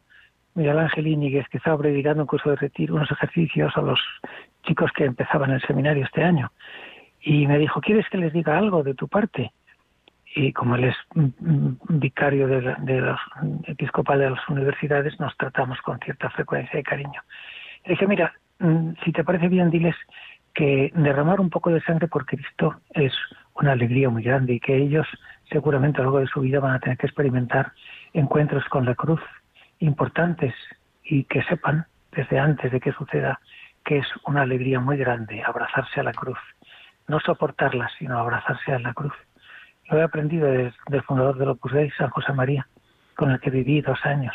Miguel 0.54 0.78
Ángel 0.78 1.08
Íñiguez, 1.08 1.48
que 1.48 1.58
estaba 1.58 1.78
predicando 1.78 2.22
un 2.22 2.28
curso 2.28 2.50
de 2.50 2.56
retiro, 2.56 2.94
unos 2.94 3.10
ejercicios 3.10 3.72
a 3.76 3.82
los 3.82 3.98
chicos 4.62 4.92
que 4.92 5.04
empezaban 5.04 5.50
el 5.50 5.60
seminario 5.62 6.04
este 6.04 6.22
año. 6.22 6.52
Y 7.20 7.48
me 7.48 7.58
dijo, 7.58 7.80
¿quieres 7.80 8.08
que 8.08 8.18
les 8.18 8.32
diga 8.32 8.56
algo 8.56 8.84
de 8.84 8.94
tu 8.94 9.08
parte? 9.08 9.50
Y 10.36 10.52
como 10.52 10.76
él 10.76 10.84
es 10.84 10.96
vicario 11.88 12.46
de, 12.46 12.76
de 12.78 13.00
los 13.00 13.20
episcopal 13.64 14.20
de 14.20 14.30
las 14.30 14.48
universidades, 14.48 15.18
nos 15.18 15.36
tratamos 15.36 15.80
con 15.80 15.98
cierta 15.98 16.30
frecuencia 16.30 16.78
y 16.78 16.84
cariño. 16.84 17.22
Le 17.86 17.94
dije, 17.94 18.06
mira, 18.06 18.32
mm, 18.60 18.90
si 19.04 19.10
te 19.10 19.24
parece 19.24 19.48
bien, 19.48 19.68
diles 19.70 19.96
que 20.54 20.92
derramar 20.94 21.40
un 21.40 21.50
poco 21.50 21.70
de 21.70 21.80
sangre 21.82 22.08
por 22.08 22.26
Cristo 22.26 22.80
es 22.90 23.12
una 23.54 23.72
alegría 23.72 24.10
muy 24.10 24.22
grande 24.22 24.54
y 24.54 24.60
que 24.60 24.76
ellos 24.76 25.06
seguramente 25.50 26.00
a 26.00 26.04
lo 26.04 26.10
largo 26.10 26.20
de 26.20 26.26
su 26.26 26.40
vida 26.40 26.60
van 26.60 26.74
a 26.74 26.80
tener 26.80 26.98
que 26.98 27.06
experimentar 27.06 27.72
encuentros 28.12 28.64
con 28.66 28.84
la 28.84 28.94
cruz 28.94 29.20
importantes 29.78 30.54
y 31.04 31.24
que 31.24 31.42
sepan 31.44 31.86
desde 32.12 32.38
antes 32.38 32.70
de 32.70 32.80
que 32.80 32.92
suceda 32.92 33.40
que 33.84 33.98
es 33.98 34.06
una 34.26 34.42
alegría 34.42 34.80
muy 34.80 34.96
grande 34.96 35.42
abrazarse 35.42 36.00
a 36.00 36.04
la 36.04 36.12
cruz, 36.12 36.38
no 37.08 37.18
soportarla, 37.20 37.90
sino 37.98 38.18
abrazarse 38.18 38.72
a 38.72 38.78
la 38.78 38.94
cruz. 38.94 39.14
Lo 39.90 39.98
he 39.98 40.02
aprendido 40.02 40.46
desde 40.46 40.74
el 40.90 41.02
fundador 41.02 41.36
del 41.36 41.50
Opus 41.50 41.72
Dei, 41.72 41.90
San 41.90 42.10
José 42.10 42.32
María, 42.32 42.66
con 43.16 43.30
el 43.30 43.40
que 43.40 43.50
viví 43.50 43.80
dos 43.80 43.98
años 44.04 44.34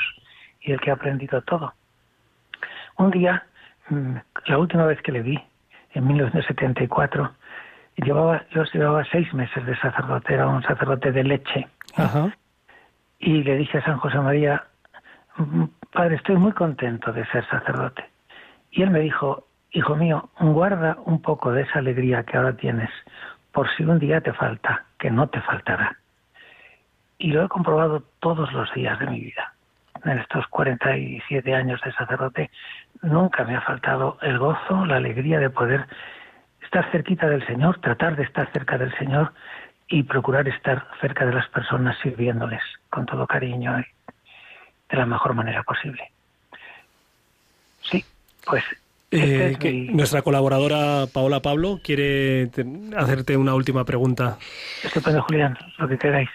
y 0.61 0.73
el 0.73 0.81
que 0.81 0.89
he 0.89 0.93
aprendido 0.93 1.41
todo. 1.41 1.73
Un 2.97 3.11
día, 3.11 3.45
mm, 3.89 4.15
la 4.47 4.57
última 4.57 4.85
vez 4.85 5.01
que 5.01 5.11
le 5.11 5.21
vi, 5.21 5.41
en 5.97 6.07
1974. 6.07 7.31
Llevaba, 7.97 8.43
yo 8.51 8.63
llevaba 8.65 9.03
seis 9.11 9.33
meses 9.33 9.65
de 9.65 9.75
sacerdote, 9.77 10.33
era 10.33 10.47
un 10.47 10.61
sacerdote 10.61 11.11
de 11.11 11.23
leche. 11.23 11.67
Y 13.19 13.43
le 13.43 13.57
dije 13.57 13.79
a 13.79 13.85
San 13.85 13.97
José 13.97 14.19
María, 14.19 14.63
mm, 15.37 15.63
Padre, 15.91 16.15
estoy 16.15 16.35
muy 16.35 16.51
contento 16.51 17.11
de 17.11 17.25
ser 17.27 17.45
sacerdote. 17.47 18.05
Y 18.71 18.83
él 18.83 18.91
me 18.91 18.99
dijo, 18.99 19.47
Hijo 19.71 19.95
mío, 19.95 20.29
guarda 20.39 20.97
un 21.05 21.21
poco 21.21 21.51
de 21.51 21.63
esa 21.63 21.79
alegría 21.79 22.23
que 22.23 22.37
ahora 22.37 22.53
tienes, 22.53 22.89
por 23.51 23.69
si 23.75 23.83
un 23.83 23.99
día 23.99 24.21
te 24.21 24.33
falta, 24.33 24.85
que 24.97 25.11
no 25.11 25.27
te 25.27 25.41
faltará. 25.41 25.97
Y 27.17 27.31
lo 27.31 27.43
he 27.43 27.49
comprobado 27.49 28.03
todos 28.19 28.51
los 28.53 28.73
días 28.73 28.97
de 28.99 29.07
mi 29.07 29.19
vida. 29.19 29.53
En 30.05 30.19
estos 30.19 30.47
47 30.47 31.53
años 31.53 31.81
de 31.83 31.91
sacerdote, 31.91 32.49
nunca 33.01 33.43
me 33.43 33.55
ha 33.55 33.61
faltado 33.61 34.17
el 34.21 34.37
gozo, 34.37 34.85
la 34.85 34.97
alegría 34.97 35.39
de 35.39 35.49
poder 35.49 35.85
estar 36.61 36.89
cerquita 36.91 37.27
del 37.27 37.45
Señor, 37.47 37.79
tratar 37.79 38.15
de 38.15 38.23
estar 38.23 38.51
cerca 38.51 38.77
del 38.77 38.95
Señor 38.97 39.33
y 39.87 40.03
procurar 40.03 40.47
estar 40.47 40.87
cerca 40.99 41.25
de 41.25 41.33
las 41.33 41.47
personas 41.49 41.97
sirviéndoles 42.03 42.61
con 42.89 43.05
todo 43.05 43.25
cariño 43.25 43.79
y 43.79 43.85
de 44.89 44.97
la 44.97 45.05
mejor 45.05 45.33
manera 45.33 45.63
posible. 45.63 46.11
Sí, 47.81 48.03
pues. 48.45 48.63
Este 49.09 49.69
eh, 49.69 49.87
nuestra 49.93 50.21
colaboradora 50.21 51.05
Paola 51.13 51.41
Pablo 51.41 51.79
quiere 51.81 52.49
hacerte 52.97 53.37
una 53.37 53.55
última 53.55 53.85
pregunta. 53.85 54.37
Estupendo, 54.83 55.21
Julián, 55.21 55.57
lo 55.77 55.87
que 55.87 55.97
queráis. 55.97 56.29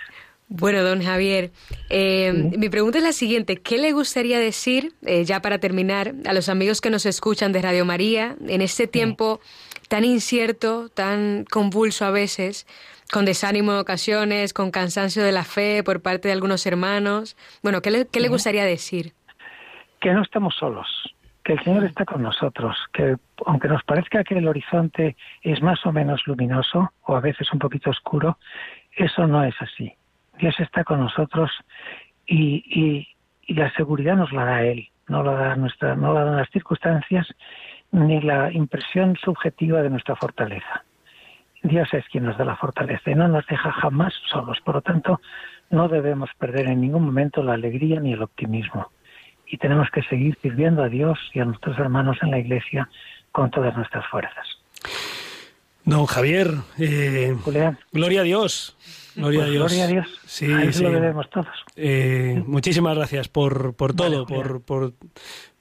Bueno, 0.55 0.83
don 0.83 1.03
Javier, 1.03 1.51
eh, 1.88 2.31
mi 2.59 2.69
pregunta 2.69 2.99
es 2.99 3.05
la 3.05 3.12
siguiente. 3.12 3.57
¿Qué 3.57 3.79
le 3.79 3.93
gustaría 3.93 4.38
decir, 4.38 4.93
eh, 5.01 5.25
ya 5.25 5.41
para 5.41 5.59
terminar, 5.59 6.12
a 6.29 6.35
los 6.35 6.51
amigos 6.51 6.83
que 6.83 6.91
nos 6.91 7.07
escuchan 7.07 7.53
de 7.53 7.62
Radio 7.62 7.87
María 7.87 8.37
en 8.47 8.61
este 8.61 8.87
tiempo 8.87 9.41
tan 9.88 10.05
incierto, 10.05 10.91
tan 10.91 11.47
convulso 11.51 12.05
a 12.05 12.11
veces, 12.11 12.67
con 13.11 13.25
desánimo 13.25 13.73
en 13.73 13.79
ocasiones, 13.79 14.53
con 14.53 14.71
cansancio 14.71 15.23
de 15.25 15.33
la 15.33 15.45
fe 15.45 15.83
por 15.83 16.03
parte 16.03 16.29
de 16.29 16.35
algunos 16.35 16.67
hermanos? 16.67 17.35
Bueno, 17.62 17.81
¿qué 17.81 17.91
le, 17.91 18.07
qué 18.07 18.21
le 18.21 18.29
gustaría 18.29 18.67
decir? 18.67 19.15
Que 20.03 20.12
no 20.12 20.21
estamos 20.21 20.55
solos, 20.57 20.87
que 21.45 21.55
el 21.55 21.65
Señor 21.65 21.87
está 21.87 22.05
con 22.05 22.23
nosotros, 22.23 22.77
que 22.93 23.17
aunque 23.47 23.69
nos 23.69 23.83
parezca 23.85 24.23
que 24.23 24.37
el 24.37 24.47
horizonte 24.47 25.17
es 25.41 25.62
más 25.62 25.79
o 25.87 25.93
menos 25.93 26.21
luminoso 26.27 26.93
o 27.07 27.17
a 27.17 27.21
veces 27.21 27.51
un 27.55 27.59
poquito 27.59 27.88
oscuro, 27.88 28.37
eso 28.99 29.27
no 29.27 29.43
es 29.45 29.55
así 29.59 29.97
Dios 30.38 30.59
está 30.61 30.85
con 30.85 31.01
nosotros 31.01 31.51
y, 32.27 33.09
la 33.49 33.71
seguridad 33.75 34.16
nos 34.16 34.33
la 34.33 34.45
da 34.45 34.62
Él, 34.62 34.88
no 35.09 35.23
la, 35.23 35.33
da 35.33 35.57
nuestra, 35.57 35.95
no 35.95 36.14
la 36.14 36.25
dan 36.25 36.37
las 36.37 36.49
circunstancias 36.51 37.27
ni 37.90 38.21
la 38.23 38.51
impresión 38.51 39.16
subjetiva 39.23 39.83
de 39.83 39.90
nuestra 39.90 40.16
fortaleza. 40.16 40.85
Dios 41.62 41.88
es 41.92 42.05
quien 42.11 42.25
nos 42.25 42.38
da 42.38 42.45
la 42.45 42.57
fortaleza 42.57 43.11
y 43.11 43.14
no 43.14 43.29
nos 43.29 43.47
deja 43.47 43.71
jamás 43.73 44.14
solos. 44.31 44.59
Por 44.64 44.77
lo 44.77 44.83
tanto, 44.83 45.21
no 45.71 45.88
debemos 45.88 46.31
perder 46.38 46.68
en 46.68 46.81
ningún 46.81 47.05
momento 47.05 47.42
la 47.42 47.55
alegría 47.55 48.01
ni 48.01 48.14
el 48.14 48.23
optimismo. 48.23 48.90
Y 49.47 49.59
tenemos 49.59 49.90
que 49.90 50.03
seguir 50.05 50.37
sirviendo 50.40 50.83
a 50.83 50.88
Dios 50.88 51.18
y 51.35 51.40
a 51.40 51.45
nuestros 51.45 51.79
hermanos 51.79 52.16
en 52.23 52.31
la 52.31 52.38
Iglesia 52.38 52.88
con 53.33 53.51
todas 53.51 53.77
nuestras 53.77 54.07
fuerzas. 54.07 54.47
Don 55.85 56.07
Javier, 56.07 56.49
eh, 56.79 57.37
gloria 57.92 58.21
a 58.21 58.25
Dios. 58.25 58.77
Gloria 59.14 59.40
a 59.40 59.42
pues 59.44 59.53
Dios. 59.53 59.72
Gloria 59.72 59.85
a 59.85 59.88
Dios. 59.88 60.20
Sí, 60.27 60.46
lo 60.46 60.90
debemos 60.90 61.29
todos. 61.31 61.48
Eh, 61.77 62.42
muchísimas 62.46 62.96
gracias 62.96 63.29
por, 63.29 63.75
por 63.75 63.94
todo, 63.94 64.27
por, 64.27 64.62
por, 64.62 64.94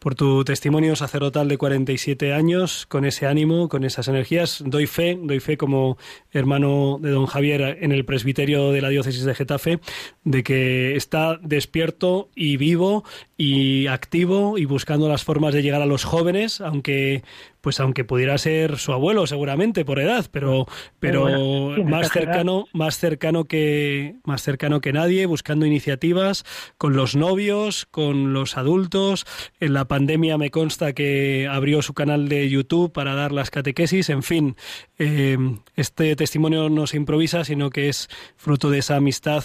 por 0.01 0.15
tu 0.15 0.43
testimonio 0.43 0.95
sacerdotal 0.95 1.47
de 1.47 1.59
47 1.59 2.33
años, 2.33 2.87
con 2.87 3.05
ese 3.05 3.27
ánimo, 3.27 3.69
con 3.69 3.83
esas 3.83 4.07
energías. 4.07 4.63
Doy 4.65 4.87
fe, 4.87 5.15
doy 5.21 5.39
fe 5.39 5.57
como 5.57 5.97
hermano 6.31 6.97
de 6.99 7.11
don 7.11 7.27
Javier 7.27 7.77
en 7.81 7.91
el 7.91 8.03
presbiterio 8.03 8.71
de 8.71 8.81
la 8.81 8.89
diócesis 8.89 9.23
de 9.25 9.35
Getafe, 9.35 9.79
de 10.23 10.41
que 10.41 10.95
está 10.95 11.37
despierto 11.43 12.29
y 12.33 12.57
vivo 12.57 13.03
y 13.41 13.87
activo 13.87 14.59
y 14.59 14.65
buscando 14.65 15.09
las 15.09 15.23
formas 15.23 15.51
de 15.51 15.63
llegar 15.63 15.81
a 15.81 15.87
los 15.87 16.03
jóvenes, 16.03 16.61
aunque 16.61 17.23
pues 17.59 17.79
aunque 17.79 18.03
pudiera 18.03 18.37
ser 18.37 18.77
su 18.77 18.93
abuelo 18.93 19.25
seguramente 19.25 19.83
por 19.83 19.99
edad, 19.99 20.27
pero 20.31 20.67
pero 20.99 21.75
más 21.83 22.11
cercano, 22.11 22.65
más 22.71 22.99
cercano 22.99 23.45
que 23.45 24.15
más 24.25 24.43
cercano 24.43 24.79
que 24.79 24.93
nadie, 24.93 25.25
buscando 25.25 25.65
iniciativas 25.65 26.45
con 26.77 26.95
los 26.95 27.15
novios, 27.15 27.87
con 27.89 28.31
los 28.31 28.57
adultos, 28.57 29.25
en 29.59 29.73
la 29.73 29.85
pandemia 29.85 30.37
me 30.37 30.51
consta 30.51 30.93
que 30.93 31.47
abrió 31.49 31.81
su 31.81 31.95
canal 31.95 32.29
de 32.29 32.47
YouTube 32.47 32.91
para 32.91 33.15
dar 33.15 33.31
las 33.31 33.49
catequesis. 33.49 34.09
En 34.09 34.21
fin, 34.21 34.55
eh, 34.99 35.37
este 35.75 36.15
testimonio 36.15 36.69
no 36.69 36.85
se 36.85 36.97
improvisa, 36.97 37.43
sino 37.43 37.71
que 37.71 37.89
es 37.89 38.07
fruto 38.37 38.69
de 38.69 38.79
esa 38.79 38.97
amistad, 38.97 39.43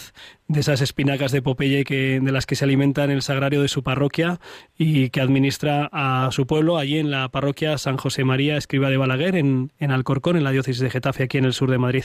de 0.48 0.60
esas 0.60 0.80
espinacas 0.80 1.32
de 1.32 1.42
Popeye 1.42 1.84
que, 1.84 2.20
de 2.20 2.32
las 2.32 2.46
que 2.46 2.54
se 2.54 2.64
alimenta 2.64 3.04
en 3.04 3.10
el 3.10 3.22
sagrario 3.22 3.62
de 3.62 3.68
su 3.68 3.82
parroquia 3.82 4.38
y 4.78 5.10
que 5.10 5.20
administra 5.20 5.88
a 5.92 6.28
su 6.30 6.46
pueblo 6.46 6.78
allí 6.78 6.98
en 6.98 7.10
la 7.10 7.28
parroquia 7.28 7.78
San 7.78 7.96
José 7.96 8.24
María 8.24 8.56
Escriba 8.56 8.88
de 8.90 8.96
Balaguer, 8.96 9.36
en, 9.36 9.72
en 9.78 9.90
Alcorcón, 9.90 10.36
en 10.36 10.44
la 10.44 10.50
diócesis 10.50 10.80
de 10.80 10.90
Getafe, 10.90 11.24
aquí 11.24 11.38
en 11.38 11.44
el 11.44 11.52
sur 11.52 11.70
de 11.70 11.78
Madrid. 11.78 12.04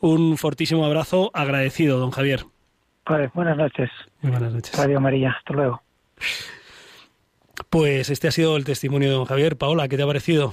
Un 0.00 0.36
fortísimo 0.36 0.84
abrazo, 0.84 1.30
agradecido, 1.34 1.98
don 1.98 2.10
Javier. 2.10 2.44
buenas 3.34 3.56
noches. 3.56 3.90
Muy 4.20 4.32
buenas 4.32 4.52
noches. 4.52 4.76
Radio 4.76 5.00
María, 5.00 5.34
hasta 5.36 5.54
luego. 5.54 5.82
Pues 7.68 8.10
este 8.10 8.28
ha 8.28 8.32
sido 8.32 8.56
el 8.56 8.64
testimonio 8.64 9.08
de 9.08 9.14
don 9.14 9.26
Javier. 9.26 9.56
Paola, 9.56 9.88
¿qué 9.88 9.96
te 9.96 10.02
ha 10.02 10.06
parecido? 10.06 10.52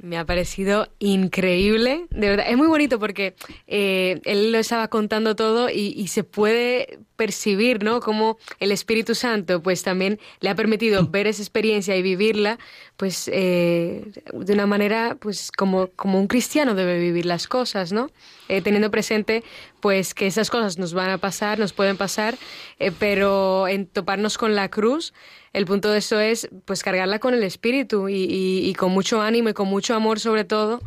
Me 0.00 0.16
ha 0.16 0.24
parecido 0.24 0.86
increíble, 1.00 2.06
de 2.10 2.28
verdad. 2.28 2.46
Es 2.48 2.56
muy 2.56 2.68
bonito 2.68 3.00
porque 3.00 3.34
eh, 3.66 4.20
él 4.24 4.52
lo 4.52 4.58
estaba 4.58 4.86
contando 4.86 5.34
todo 5.34 5.68
y, 5.70 6.06
se 6.06 6.22
puede 6.22 7.00
percibir, 7.16 7.82
¿no? 7.82 7.98
Cómo 7.98 8.38
el 8.60 8.70
Espíritu 8.70 9.16
Santo, 9.16 9.60
pues 9.60 9.82
también 9.82 10.20
le 10.38 10.50
ha 10.50 10.54
permitido 10.54 11.04
ver 11.08 11.26
esa 11.26 11.42
experiencia 11.42 11.96
y 11.96 12.02
vivirla, 12.02 12.60
pues 12.96 13.28
eh, 13.32 14.04
de 14.32 14.52
una 14.52 14.66
manera, 14.66 15.16
pues 15.20 15.50
como, 15.50 15.88
como 15.88 16.20
un 16.20 16.28
cristiano 16.28 16.76
debe 16.76 17.00
vivir 17.00 17.26
las 17.26 17.48
cosas, 17.48 17.90
¿no? 17.90 18.10
Eh, 18.48 18.62
teniendo 18.62 18.92
presente, 18.92 19.42
pues 19.80 20.14
que 20.14 20.26
esas 20.26 20.48
cosas 20.48 20.78
nos 20.78 20.94
van 20.94 21.10
a 21.10 21.18
pasar, 21.18 21.58
nos 21.58 21.72
pueden 21.72 21.96
pasar, 21.96 22.36
eh, 22.78 22.92
pero 22.96 23.68
en 23.68 23.86
toparnos 23.86 24.38
con 24.38 24.54
la 24.54 24.68
cruz, 24.68 25.12
el 25.52 25.64
punto 25.66 25.90
de 25.90 25.98
eso 25.98 26.20
es, 26.20 26.48
pues 26.64 26.82
cargarla 26.82 27.18
con 27.18 27.34
el 27.34 27.42
Espíritu 27.42 28.08
y, 28.08 28.72
con 28.78 28.92
mucho 28.92 29.20
ánimo 29.20 29.48
y 29.48 29.54
con 29.54 29.68
mucho 29.68 29.94
amor 29.94 30.20
sobre 30.20 30.44
todo 30.44 30.80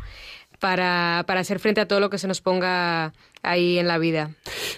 para, 0.60 1.24
para 1.26 1.40
hacer 1.40 1.58
frente 1.58 1.80
a 1.80 1.88
todo 1.88 2.00
lo 2.00 2.08
que 2.08 2.18
se 2.18 2.28
nos 2.28 2.40
ponga 2.40 3.12
ahí 3.42 3.78
en 3.78 3.88
la 3.88 3.98
vida. 3.98 4.30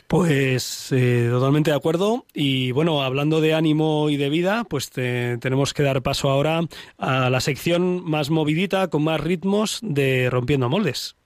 Pues 0.07 0.89
eh, 0.93 1.29
totalmente 1.31 1.71
de 1.71 1.77
acuerdo. 1.77 2.25
Y 2.33 2.73
bueno, 2.73 3.03
hablando 3.03 3.41
de 3.41 3.55
ánimo 3.55 4.09
y 4.11 4.17
de 4.17 4.31
vida, 4.31 4.65
pues 4.65 4.91
tenemos 4.91 5.75
que 5.75 5.83
dar 5.83 6.03
paso 6.03 6.31
ahora 6.31 6.63
a 6.99 7.31
la 7.31 7.41
sección 7.41 8.03
más 8.05 8.31
movidita, 8.31 8.89
con 8.89 9.05
más 9.05 9.21
ritmos 9.21 9.81
de 9.83 10.31
Rompiendo 10.31 10.69
Moldes. 10.69 11.17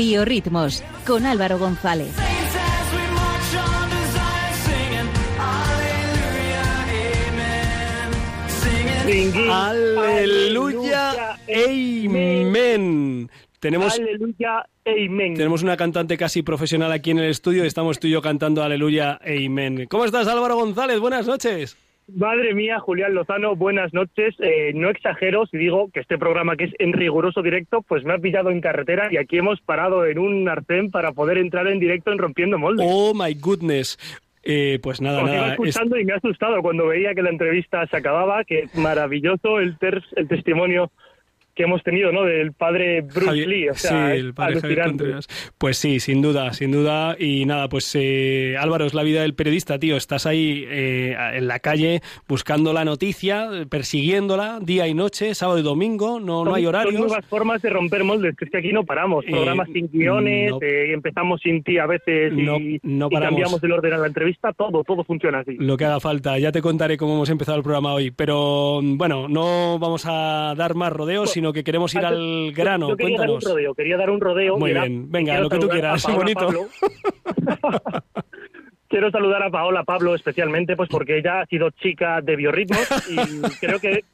Biorritmos 0.00 0.82
con 1.06 1.26
Álvaro 1.26 1.58
González. 1.58 2.08
Aleluya, 9.52 11.36
amén. 11.46 13.28
Tenemos, 13.58 13.92
Aleluya, 13.92 14.64
amén. 14.86 15.34
Tenemos 15.34 15.62
una 15.62 15.76
cantante 15.76 16.16
casi 16.16 16.40
profesional 16.42 16.90
aquí 16.92 17.10
en 17.10 17.18
el 17.18 17.28
estudio 17.28 17.64
y 17.64 17.66
estamos 17.66 18.00
tú 18.00 18.06
y 18.06 18.12
yo 18.12 18.22
cantando 18.22 18.62
Aleluya, 18.62 19.20
amén. 19.22 19.86
¿Cómo 19.90 20.06
estás, 20.06 20.26
Álvaro 20.28 20.56
González? 20.56 20.98
Buenas 20.98 21.26
noches. 21.26 21.76
Madre 22.16 22.54
mía, 22.54 22.78
Julián 22.80 23.14
Lozano, 23.14 23.56
buenas 23.56 23.92
noches. 23.92 24.34
Eh, 24.40 24.72
no 24.74 24.90
exagero 24.90 25.46
si 25.46 25.58
digo 25.58 25.90
que 25.92 26.00
este 26.00 26.18
programa 26.18 26.56
que 26.56 26.64
es 26.64 26.72
en 26.78 26.92
riguroso 26.92 27.42
directo, 27.42 27.82
pues 27.82 28.04
me 28.04 28.14
ha 28.14 28.18
pillado 28.18 28.50
en 28.50 28.60
carretera 28.60 29.08
y 29.10 29.16
aquí 29.16 29.38
hemos 29.38 29.60
parado 29.60 30.06
en 30.06 30.18
un 30.18 30.48
arcén 30.48 30.90
para 30.90 31.12
poder 31.12 31.38
entrar 31.38 31.66
en 31.68 31.78
directo 31.78 32.12
en 32.12 32.18
Rompiendo 32.18 32.58
Moldes. 32.58 32.86
Oh, 32.88 33.12
my 33.14 33.34
goodness. 33.34 33.98
Eh, 34.42 34.78
pues 34.82 35.00
nada, 35.00 35.18
Os 35.22 35.26
nada. 35.26 35.36
Iba 35.36 35.48
escuchando 35.52 35.98
y 35.98 36.04
me 36.04 36.14
ha 36.14 36.16
asustado 36.16 36.62
cuando 36.62 36.86
veía 36.86 37.14
que 37.14 37.22
la 37.22 37.30
entrevista 37.30 37.86
se 37.86 37.96
acababa, 37.96 38.44
que 38.44 38.68
maravilloso 38.74 39.60
el, 39.60 39.76
ter 39.78 40.02
el 40.16 40.28
testimonio 40.28 40.90
que 41.60 41.64
hemos 41.64 41.82
tenido, 41.82 42.10
¿no? 42.10 42.24
Del 42.24 42.52
padre 42.52 43.02
Bruce 43.02 43.26
Javier, 43.26 43.48
Lee, 43.48 43.68
o 43.68 43.74
sea, 43.74 43.90
sí, 44.12 44.18
el 44.18 44.32
padre 44.32 44.60
Javier 44.62 44.84
Contreras. 44.84 45.26
Pues 45.58 45.76
sí, 45.76 46.00
sin 46.00 46.22
duda, 46.22 46.52
sin 46.54 46.72
duda. 46.72 47.16
Y 47.18 47.44
nada, 47.44 47.68
pues 47.68 47.94
eh, 47.98 48.56
Álvaro, 48.58 48.86
es 48.86 48.94
la 48.94 49.02
vida 49.02 49.20
del 49.22 49.34
periodista, 49.34 49.78
tío. 49.78 49.96
Estás 49.96 50.24
ahí 50.24 50.64
eh, 50.68 51.14
en 51.34 51.46
la 51.48 51.58
calle 51.58 52.00
buscando 52.28 52.72
la 52.72 52.84
noticia, 52.86 53.48
persiguiéndola 53.68 54.58
día 54.62 54.86
y 54.88 54.94
noche, 54.94 55.34
sábado 55.34 55.58
y 55.58 55.62
domingo, 55.62 56.20
no, 56.20 56.38
son, 56.40 56.48
no 56.48 56.54
hay 56.54 56.64
horarios. 56.66 56.94
Son 56.94 57.06
nuevas 57.08 57.26
formas 57.26 57.60
de 57.62 57.70
romper 57.70 58.04
moldes, 58.04 58.34
que 58.36 58.44
es 58.46 58.50
que 58.50 58.58
aquí 58.58 58.72
no 58.72 58.84
paramos. 58.84 59.24
Programas 59.26 59.68
Eh, 59.68 59.72
sin 59.74 59.88
guiones, 59.88 60.50
no. 60.52 60.58
eh, 60.62 60.92
empezamos 60.94 61.40
sin 61.42 61.62
ti 61.62 61.76
a 61.78 61.86
veces 61.86 62.32
y, 62.32 62.42
No- 62.42 62.58
no 62.82 63.08
y 63.10 63.14
cambiamos 63.20 63.62
el 63.62 63.72
orden 63.72 63.92
a 63.92 63.98
la 63.98 64.06
entrevista, 64.06 64.52
todo, 64.52 64.82
todo 64.84 65.04
funciona 65.04 65.40
así. 65.40 65.56
Lo 65.58 65.76
que 65.76 65.84
haga 65.84 66.00
falta. 66.00 66.38
Ya 66.38 66.52
te 66.52 66.62
contaré 66.62 66.96
cómo 66.96 67.14
hemos 67.14 67.28
empezado 67.30 67.58
el 67.58 67.62
programa 67.64 67.92
hoy. 67.92 68.10
Pero 68.10 68.80
bueno, 68.82 69.28
no 69.28 69.78
vamos 69.78 70.04
a 70.06 70.54
dar 70.56 70.74
más 70.74 70.92
rodeos, 70.92 71.30
sino 71.30 71.49
que 71.52 71.64
queremos 71.64 71.94
ir 71.94 72.04
al 72.04 72.52
grano. 72.52 72.88
Yo 72.90 72.96
quería 72.96 73.16
Cuéntanos. 73.18 73.44
dar 73.44 73.50
un 73.52 73.56
rodeo, 73.56 73.74
quería 73.74 73.96
dar 73.96 74.10
un 74.10 74.20
rodeo. 74.20 74.58
Muy 74.58 74.70
era- 74.70 74.82
bien, 74.82 75.10
venga, 75.10 75.38
lo 75.40 75.48
que 75.48 75.58
tú 75.58 75.68
quieras, 75.68 76.02
Paola 76.04 76.18
bonito. 76.18 76.48
Quiero 78.88 79.10
saludar 79.12 79.42
a 79.44 79.50
Paola 79.50 79.84
Pablo 79.84 80.16
especialmente, 80.16 80.74
pues 80.74 80.88
porque 80.90 81.18
ella 81.18 81.42
ha 81.42 81.46
sido 81.46 81.70
chica 81.70 82.20
de 82.22 82.34
biorritmos 82.34 82.88
y 83.08 83.16
creo 83.60 83.78
que 83.78 84.04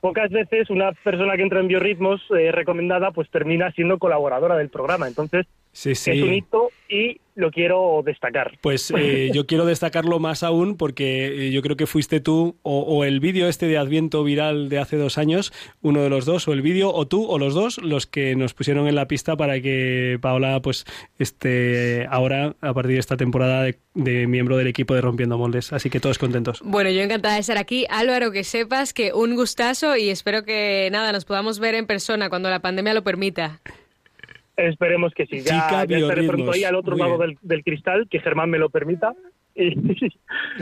pocas 0.00 0.30
veces 0.30 0.70
una 0.70 0.92
persona 0.92 1.34
que 1.36 1.42
entra 1.42 1.58
en 1.58 1.66
biorritmos 1.66 2.20
eh, 2.38 2.52
recomendada 2.52 3.10
pues 3.10 3.28
termina 3.30 3.72
siendo 3.72 3.98
colaboradora 3.98 4.56
del 4.56 4.68
programa. 4.68 5.08
Entonces 5.08 5.46
Sí, 5.72 5.94
sí. 5.94 6.10
es 6.10 6.22
un 6.22 6.34
hito 6.34 6.70
y 6.88 7.20
lo 7.34 7.50
quiero 7.50 8.02
destacar. 8.04 8.58
Pues 8.60 8.92
eh, 8.96 9.30
yo 9.34 9.46
quiero 9.46 9.64
destacarlo 9.64 10.18
más 10.18 10.42
aún 10.42 10.76
porque 10.76 11.46
eh, 11.48 11.50
yo 11.50 11.62
creo 11.62 11.76
que 11.76 11.86
fuiste 11.86 12.20
tú 12.20 12.56
o, 12.62 12.80
o 12.80 13.04
el 13.04 13.20
vídeo 13.20 13.48
este 13.48 13.66
de 13.66 13.78
Adviento 13.78 14.22
viral 14.22 14.68
de 14.68 14.78
hace 14.78 14.96
dos 14.96 15.18
años, 15.18 15.52
uno 15.80 16.02
de 16.02 16.10
los 16.10 16.26
dos, 16.26 16.46
o 16.48 16.52
el 16.52 16.62
vídeo, 16.62 16.92
o 16.92 17.06
tú 17.08 17.24
o 17.24 17.38
los 17.38 17.54
dos, 17.54 17.78
los 17.78 18.06
que 18.06 18.36
nos 18.36 18.54
pusieron 18.54 18.86
en 18.86 18.94
la 18.94 19.08
pista 19.08 19.36
para 19.36 19.60
que 19.60 20.18
Paola, 20.20 20.60
pues, 20.60 20.84
esté 21.18 22.06
ahora, 22.10 22.54
a 22.60 22.74
partir 22.74 22.94
de 22.94 23.00
esta 23.00 23.16
temporada, 23.16 23.62
de, 23.62 23.78
de 23.94 24.26
miembro 24.26 24.56
del 24.56 24.66
equipo 24.66 24.94
de 24.94 25.00
Rompiendo 25.00 25.38
Moldes. 25.38 25.72
Así 25.72 25.88
que 25.88 26.00
todos 26.00 26.18
contentos. 26.18 26.60
Bueno, 26.64 26.90
yo 26.90 27.00
encantada 27.00 27.34
de 27.34 27.40
estar 27.40 27.56
aquí. 27.56 27.86
Álvaro, 27.88 28.30
que 28.30 28.44
sepas 28.44 28.92
que 28.92 29.12
un 29.12 29.34
gustazo 29.36 29.96
y 29.96 30.10
espero 30.10 30.44
que 30.44 30.88
nada, 30.92 31.12
nos 31.12 31.24
podamos 31.24 31.58
ver 31.60 31.74
en 31.74 31.86
persona 31.86 32.28
cuando 32.28 32.50
la 32.50 32.60
pandemia 32.60 32.92
lo 32.92 33.02
permita. 33.02 33.60
Esperemos 34.56 35.14
que 35.14 35.26
sí. 35.26 35.40
Ya, 35.40 35.52
Chica 35.68 35.84
ya 35.86 35.98
estaré 35.98 36.26
pronto 36.26 36.52
ahí 36.52 36.64
al 36.64 36.74
otro 36.74 36.92
Muy 36.96 37.00
lado 37.00 37.18
del, 37.18 37.38
del 37.42 37.64
cristal, 37.64 38.06
que 38.10 38.20
Germán 38.20 38.50
me 38.50 38.58
lo 38.58 38.68
permita, 38.70 39.14
y, 39.54 39.74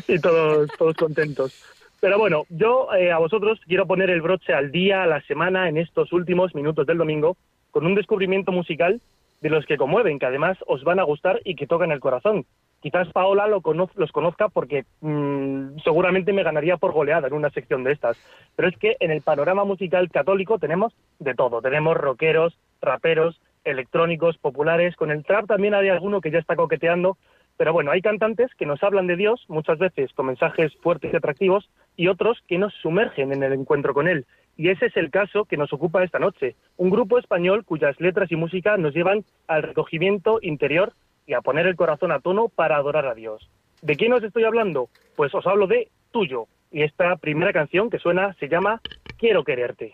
y 0.09 0.19
todos, 0.21 0.69
todos 0.79 0.95
contentos. 0.97 1.65
Pero 2.01 2.19
bueno, 2.19 2.45
yo 2.49 2.89
eh, 2.95 3.13
a 3.13 3.19
vosotros 3.19 3.61
quiero 3.67 3.87
poner 3.87 4.09
el 4.11 4.23
broche 4.23 4.55
al 4.55 4.71
día, 4.73 5.03
a 5.03 5.07
la 5.07 5.21
semana, 5.23 5.69
en 5.69 5.77
estos 5.77 6.13
últimos 6.13 6.55
minutos 6.55 6.87
del 6.87 6.99
domingo, 6.99 7.37
con 7.71 7.85
un 7.85 7.95
descubrimiento 7.95 8.53
musical 8.53 9.01
de 9.43 9.51
los 9.51 9.67
que 9.67 9.77
conmueven, 9.77 10.19
que 10.19 10.27
además 10.27 10.57
os 10.67 10.83
van 10.85 10.99
a 10.99 11.03
gustar 11.05 11.41
y 11.45 11.57
que 11.57 11.67
tocan 11.67 11.93
el 11.93 12.01
corazón. 12.01 12.47
Quizás 12.81 13.09
Paola 13.13 13.47
lo 13.47 13.61
conoz- 13.61 13.95
los 13.97 14.13
conozca 14.13 14.49
porque 14.49 14.85
mm, 15.03 15.79
seguramente 15.85 16.33
me 16.33 16.43
ganaría 16.43 16.79
por 16.79 16.93
goleada 16.93 17.29
en 17.29 17.35
una 17.35 17.51
sección 17.51 17.85
de 17.85 17.93
estas. 17.93 18.17
Pero 18.57 18.69
es 18.69 18.77
que 18.79 18.97
en 19.01 19.11
el 19.11 19.21
panorama 19.21 19.65
musical 19.65 20.11
católico 20.11 20.59
tenemos 20.59 20.93
de 21.19 21.35
todo. 21.35 21.61
Tenemos 21.61 21.97
rockeros, 21.97 22.57
raperos, 22.81 23.39
electrónicos, 23.65 24.39
populares. 24.39 24.97
Con 24.97 25.11
el 25.11 25.25
trap 25.25 25.47
también 25.47 25.75
hay 25.75 25.89
alguno 25.89 26.21
que 26.21 26.31
ya 26.31 26.39
está 26.39 26.57
coqueteando. 26.57 27.17
Pero 27.57 27.75
bueno, 27.75 27.91
hay 27.91 28.01
cantantes 28.01 28.51
que 28.55 28.65
nos 28.65 28.83
hablan 28.83 29.07
de 29.07 29.17
Dios, 29.17 29.45
muchas 29.49 29.79
veces 29.79 30.13
con 30.15 30.27
mensajes 30.27 30.75
fuertes 30.77 31.13
y 31.13 31.17
atractivos, 31.17 31.69
y 31.95 32.09
otros 32.09 32.43
que 32.49 32.57
nos 32.57 32.73
sumergen 32.75 33.35
en 33.35 33.43
el 33.43 33.53
encuentro 33.53 33.93
con 33.93 34.09
Él. 34.09 34.25
Y 34.57 34.71
ese 34.71 34.87
es 34.87 34.97
el 34.97 35.11
caso 35.11 35.45
que 35.45 35.59
nos 35.59 35.73
ocupa 35.73 36.03
esta 36.03 36.19
noche. 36.19 36.57
Un 36.79 36.89
grupo 36.89 37.19
español 37.19 37.65
cuyas 37.65 38.01
letras 38.01 38.33
y 38.33 38.37
música 38.37 38.79
nos 38.79 38.95
llevan 38.95 39.25
al 39.47 39.63
recogimiento 39.63 40.39
interior 40.41 40.95
y 41.27 41.35
a 41.35 41.43
poner 41.43 41.67
el 41.67 41.77
corazón 41.77 42.13
a 42.13 42.21
tono 42.21 42.49
para 42.49 42.77
adorar 42.77 43.07
a 43.07 43.15
Dios. 43.15 43.51
¿De 43.83 43.97
quién 43.97 44.13
os 44.13 44.23
estoy 44.23 44.45
hablando? 44.45 44.89
Pues 45.17 45.35
os 45.35 45.47
hablo 45.47 45.67
de 45.67 45.89
Tuyo. 46.13 46.47
Y 46.73 46.83
esta 46.83 47.17
primera 47.17 47.53
canción 47.53 47.91
que 47.91 47.99
suena 47.99 48.33
se 48.35 48.49
llama 48.49 48.81
Quiero 49.19 49.45
quererte. 49.45 49.93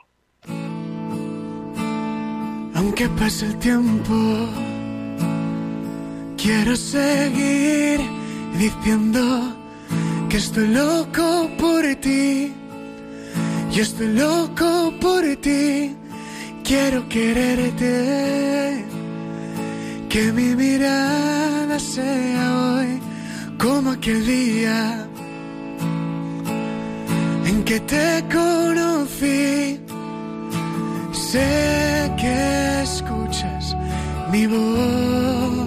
Aunque 2.77 3.09
pase 3.09 3.47
el 3.47 3.57
tiempo, 3.59 4.15
quiero 6.37 6.77
seguir 6.77 8.01
diciendo 8.59 9.57
que 10.29 10.37
estoy 10.37 10.69
loco 10.69 11.49
por 11.59 11.83
ti. 11.97 12.53
Yo 13.73 13.83
estoy 13.83 14.13
loco 14.15 14.93
por 15.01 15.25
ti. 15.37 15.97
Quiero 16.65 17.09
quererte. 17.09 18.85
Que 20.11 20.33
mi 20.33 20.55
mirada 20.55 21.79
sea 21.79 22.45
hoy 22.75 23.01
como 23.59 23.91
aquel 23.93 24.25
día 24.27 25.07
en 27.47 27.65
que 27.65 27.81
te 27.81 28.25
conocí. 28.33 29.81
Sé 31.17 32.13
que 32.19 32.83
escuchas 32.83 33.75
mi 34.31 34.47
voz. 34.47 35.67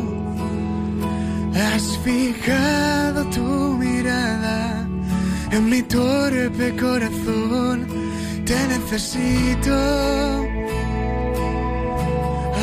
Has 1.55 1.97
fijado 2.03 3.25
tu 3.35 3.75
mirada 3.77 4.87
en 5.51 5.69
mi 5.69 5.81
torpe 5.81 6.75
corazón. 6.75 7.87
Te 8.45 8.67
necesito. 8.67 9.75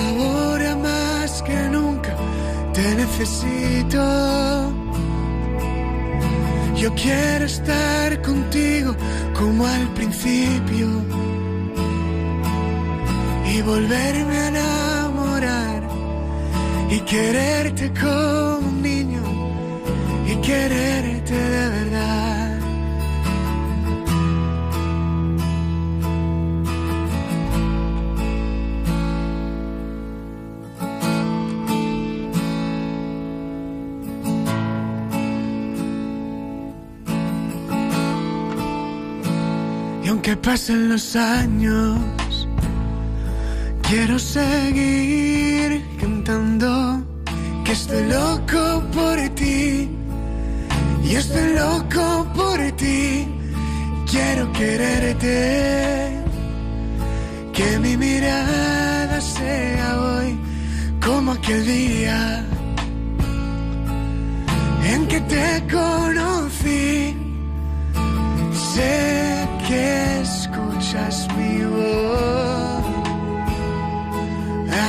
Ahora 0.05 0.77
más 0.77 1.42
que 1.42 1.59
nunca 1.68 2.14
te 2.72 2.94
necesito. 2.94 4.03
Yo 6.77 6.94
quiero 6.94 7.46
estar 7.46 8.22
contigo 8.22 8.94
como 9.35 9.66
al 9.66 9.88
principio 9.94 11.15
volverme 13.66 14.37
a 14.38 14.48
enamorar 14.48 15.83
y 16.88 17.00
quererte 17.00 17.92
como 18.00 18.59
un 18.68 18.81
niño 18.81 19.22
y 20.31 20.37
quererte 20.37 21.35
de 21.35 21.68
verdad. 21.76 22.61
Y 40.05 40.09
aunque 40.09 40.37
pasen 40.37 40.88
los 40.88 41.16
años, 41.16 41.98
quiero 43.88 44.18
seguir 44.18 45.85
cantando 46.01 47.05
que 47.64 47.72
estoy 47.72 48.05
loco 48.05 48.83
por 48.92 49.16
ti. 49.35 49.88
Y 51.05 51.14
estoy 51.14 51.55
loco 51.55 52.27
por 52.35 52.59
ti. 52.72 53.27
Quiero 54.11 54.53
quererte. 54.53 56.22
Que 57.53 57.79
mi 57.79 57.96
mirada 57.96 59.20
sea 59.20 60.01
hoy 60.01 60.38
como 61.05 61.33
aquel 61.33 61.64
día 61.64 62.44
en 64.92 65.07
que 65.07 65.20
te 65.20 65.62
conocí. 65.72 67.16
Sé 68.53 69.49
que 69.66 70.20
escuchas 70.20 71.25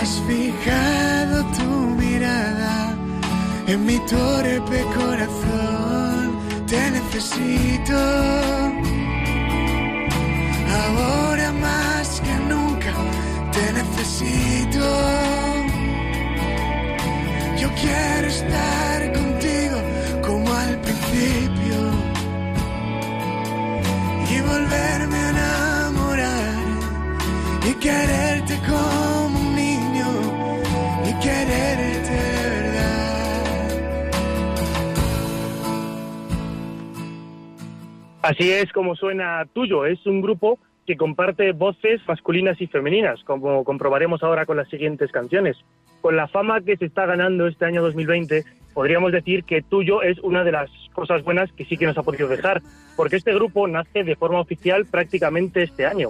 Has 0.07 0.21
fijado 0.21 1.43
tu 1.57 1.69
mirada 2.01 2.95
en 3.67 3.85
mi 3.85 3.97
torpe 4.13 4.79
corazón. 4.95 6.23
Te 6.65 6.91
necesito. 6.91 7.99
Ahora 10.81 11.51
más 11.51 12.21
que 12.25 12.35
nunca 12.51 12.93
te 13.51 13.65
necesito. 13.79 14.85
Yo 17.61 17.67
quiero 17.81 18.27
estar 18.27 18.99
contigo 19.11 19.77
como 20.25 20.53
al 20.53 20.79
principio 20.85 21.79
y 24.33 24.39
volverme 24.39 25.17
a 25.17 25.29
enamorar 25.31 26.55
y 27.69 27.73
quererte 27.73 28.57
como 28.69 29.06
Así 38.27 38.51
es 38.51 38.73
como 38.73 38.93
suena 38.97 39.45
Tuyo. 39.53 39.85
Es 39.85 40.05
un 40.05 40.19
grupo 40.19 40.59
que 40.85 40.97
comparte 40.97 41.53
voces 41.53 42.01
masculinas 42.05 42.59
y 42.59 42.67
femeninas, 42.67 43.23
como 43.23 43.63
comprobaremos 43.63 44.21
ahora 44.21 44.45
con 44.45 44.57
las 44.57 44.67
siguientes 44.67 45.13
canciones. 45.13 45.55
Con 46.01 46.17
la 46.17 46.27
fama 46.27 46.59
que 46.59 46.75
se 46.75 46.87
está 46.87 47.05
ganando 47.05 47.47
este 47.47 47.63
año 47.63 47.81
2020, 47.81 48.43
podríamos 48.73 49.13
decir 49.13 49.45
que 49.45 49.61
Tuyo 49.61 50.01
es 50.01 50.19
una 50.19 50.43
de 50.43 50.51
las 50.51 50.69
cosas 50.91 51.23
buenas 51.23 51.53
que 51.53 51.63
sí 51.63 51.77
que 51.77 51.85
nos 51.85 51.97
ha 51.97 52.03
podido 52.03 52.27
dejar, 52.27 52.61
porque 52.97 53.15
este 53.15 53.33
grupo 53.33 53.65
nace 53.65 54.03
de 54.03 54.17
forma 54.17 54.41
oficial 54.41 54.85
prácticamente 54.85 55.63
este 55.63 55.85
año. 55.85 56.09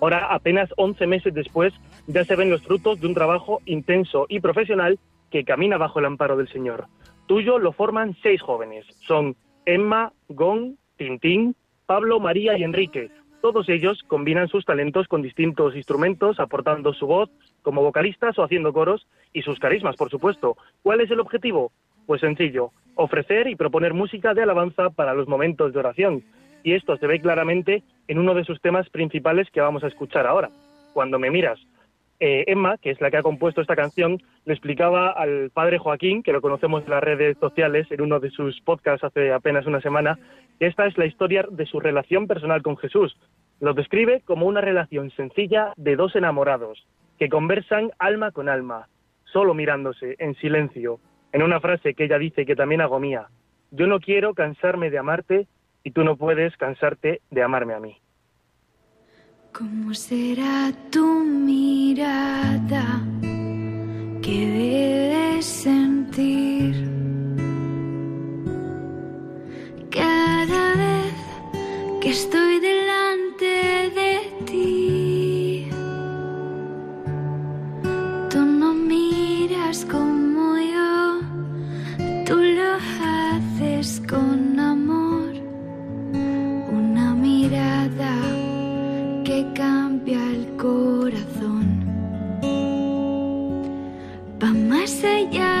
Ahora, 0.00 0.32
apenas 0.32 0.70
11 0.76 1.04
meses 1.08 1.34
después, 1.34 1.74
ya 2.06 2.24
se 2.24 2.36
ven 2.36 2.48
los 2.48 2.62
frutos 2.62 3.00
de 3.00 3.08
un 3.08 3.14
trabajo 3.14 3.60
intenso 3.64 4.26
y 4.28 4.38
profesional 4.38 5.00
que 5.32 5.42
camina 5.42 5.78
bajo 5.78 5.98
el 5.98 6.04
amparo 6.04 6.36
del 6.36 6.46
Señor. 6.46 6.86
Tuyo 7.26 7.58
lo 7.58 7.72
forman 7.72 8.14
seis 8.22 8.40
jóvenes. 8.40 8.86
Son 9.00 9.34
Emma, 9.64 10.12
Gon, 10.28 10.78
Tintín, 10.96 11.54
Pablo, 11.86 12.20
María 12.20 12.58
y 12.58 12.64
Enrique. 12.64 13.10
Todos 13.40 13.68
ellos 13.68 14.02
combinan 14.08 14.48
sus 14.48 14.64
talentos 14.64 15.06
con 15.06 15.22
distintos 15.22 15.76
instrumentos, 15.76 16.40
aportando 16.40 16.92
su 16.94 17.06
voz 17.06 17.30
como 17.62 17.82
vocalistas 17.82 18.38
o 18.38 18.42
haciendo 18.42 18.72
coros 18.72 19.06
y 19.32 19.42
sus 19.42 19.58
carismas, 19.58 19.96
por 19.96 20.10
supuesto. 20.10 20.56
¿Cuál 20.82 21.00
es 21.00 21.10
el 21.10 21.20
objetivo? 21.20 21.70
Pues 22.06 22.20
sencillo, 22.20 22.70
ofrecer 22.94 23.46
y 23.46 23.56
proponer 23.56 23.94
música 23.94 24.34
de 24.34 24.42
alabanza 24.42 24.90
para 24.90 25.14
los 25.14 25.28
momentos 25.28 25.72
de 25.72 25.78
oración. 25.78 26.24
Y 26.64 26.72
esto 26.72 26.96
se 26.96 27.06
ve 27.06 27.20
claramente 27.20 27.84
en 28.08 28.18
uno 28.18 28.34
de 28.34 28.44
sus 28.44 28.60
temas 28.60 28.88
principales 28.90 29.48
que 29.52 29.60
vamos 29.60 29.84
a 29.84 29.88
escuchar 29.88 30.26
ahora, 30.26 30.50
Cuando 30.92 31.18
me 31.18 31.30
miras. 31.30 31.60
Eh, 32.18 32.44
Emma, 32.46 32.78
que 32.78 32.90
es 32.90 33.00
la 33.00 33.10
que 33.10 33.18
ha 33.18 33.22
compuesto 33.22 33.60
esta 33.60 33.76
canción, 33.76 34.22
le 34.46 34.54
explicaba 34.54 35.10
al 35.10 35.50
padre 35.50 35.78
Joaquín, 35.78 36.22
que 36.22 36.32
lo 36.32 36.40
conocemos 36.40 36.84
en 36.84 36.90
las 36.90 37.04
redes 37.04 37.36
sociales, 37.38 37.86
en 37.90 38.00
uno 38.00 38.20
de 38.20 38.30
sus 38.30 38.58
podcasts 38.62 39.04
hace 39.04 39.32
apenas 39.32 39.66
una 39.66 39.82
semana, 39.82 40.18
que 40.58 40.66
esta 40.66 40.86
es 40.86 40.96
la 40.96 41.04
historia 41.04 41.44
de 41.50 41.66
su 41.66 41.78
relación 41.78 42.26
personal 42.26 42.62
con 42.62 42.78
Jesús. 42.78 43.16
Lo 43.60 43.74
describe 43.74 44.22
como 44.24 44.46
una 44.46 44.62
relación 44.62 45.10
sencilla 45.10 45.74
de 45.76 45.96
dos 45.96 46.16
enamorados, 46.16 46.86
que 47.18 47.28
conversan 47.28 47.90
alma 47.98 48.30
con 48.30 48.48
alma, 48.48 48.88
solo 49.24 49.52
mirándose, 49.52 50.16
en 50.18 50.34
silencio, 50.36 51.00
en 51.32 51.42
una 51.42 51.60
frase 51.60 51.92
que 51.92 52.04
ella 52.04 52.18
dice 52.18 52.46
que 52.46 52.56
también 52.56 52.80
hago 52.80 52.98
mía. 52.98 53.26
Yo 53.70 53.86
no 53.86 54.00
quiero 54.00 54.32
cansarme 54.32 54.90
de 54.90 54.98
amarte 54.98 55.46
y 55.84 55.90
tú 55.90 56.02
no 56.02 56.16
puedes 56.16 56.56
cansarte 56.56 57.20
de 57.30 57.42
amarme 57.42 57.74
a 57.74 57.80
mí. 57.80 57.98
¿Cómo 59.58 59.94
será 59.94 60.70
tu 60.90 61.24
mirada 61.24 63.02
que 64.20 64.38
debes 64.60 65.46
sentir 65.46 66.74
cada 69.88 70.74
vez 70.74 71.14
que 72.02 72.10
estoy 72.10 72.60
delante 72.60 73.52
de 73.98 74.12
ti? 74.44 75.68
Tú 78.28 78.40
no 78.44 78.74
miras 78.74 79.86
como 79.86 80.58
yo, 80.58 81.20
tú 82.26 82.36
lo 82.36 82.74
haces 82.74 84.02
con 84.06 84.35
cambia 89.56 90.22
el 90.32 90.46
corazón. 90.56 91.64
Va 94.42 94.52
más 94.52 95.02
allá 95.02 95.55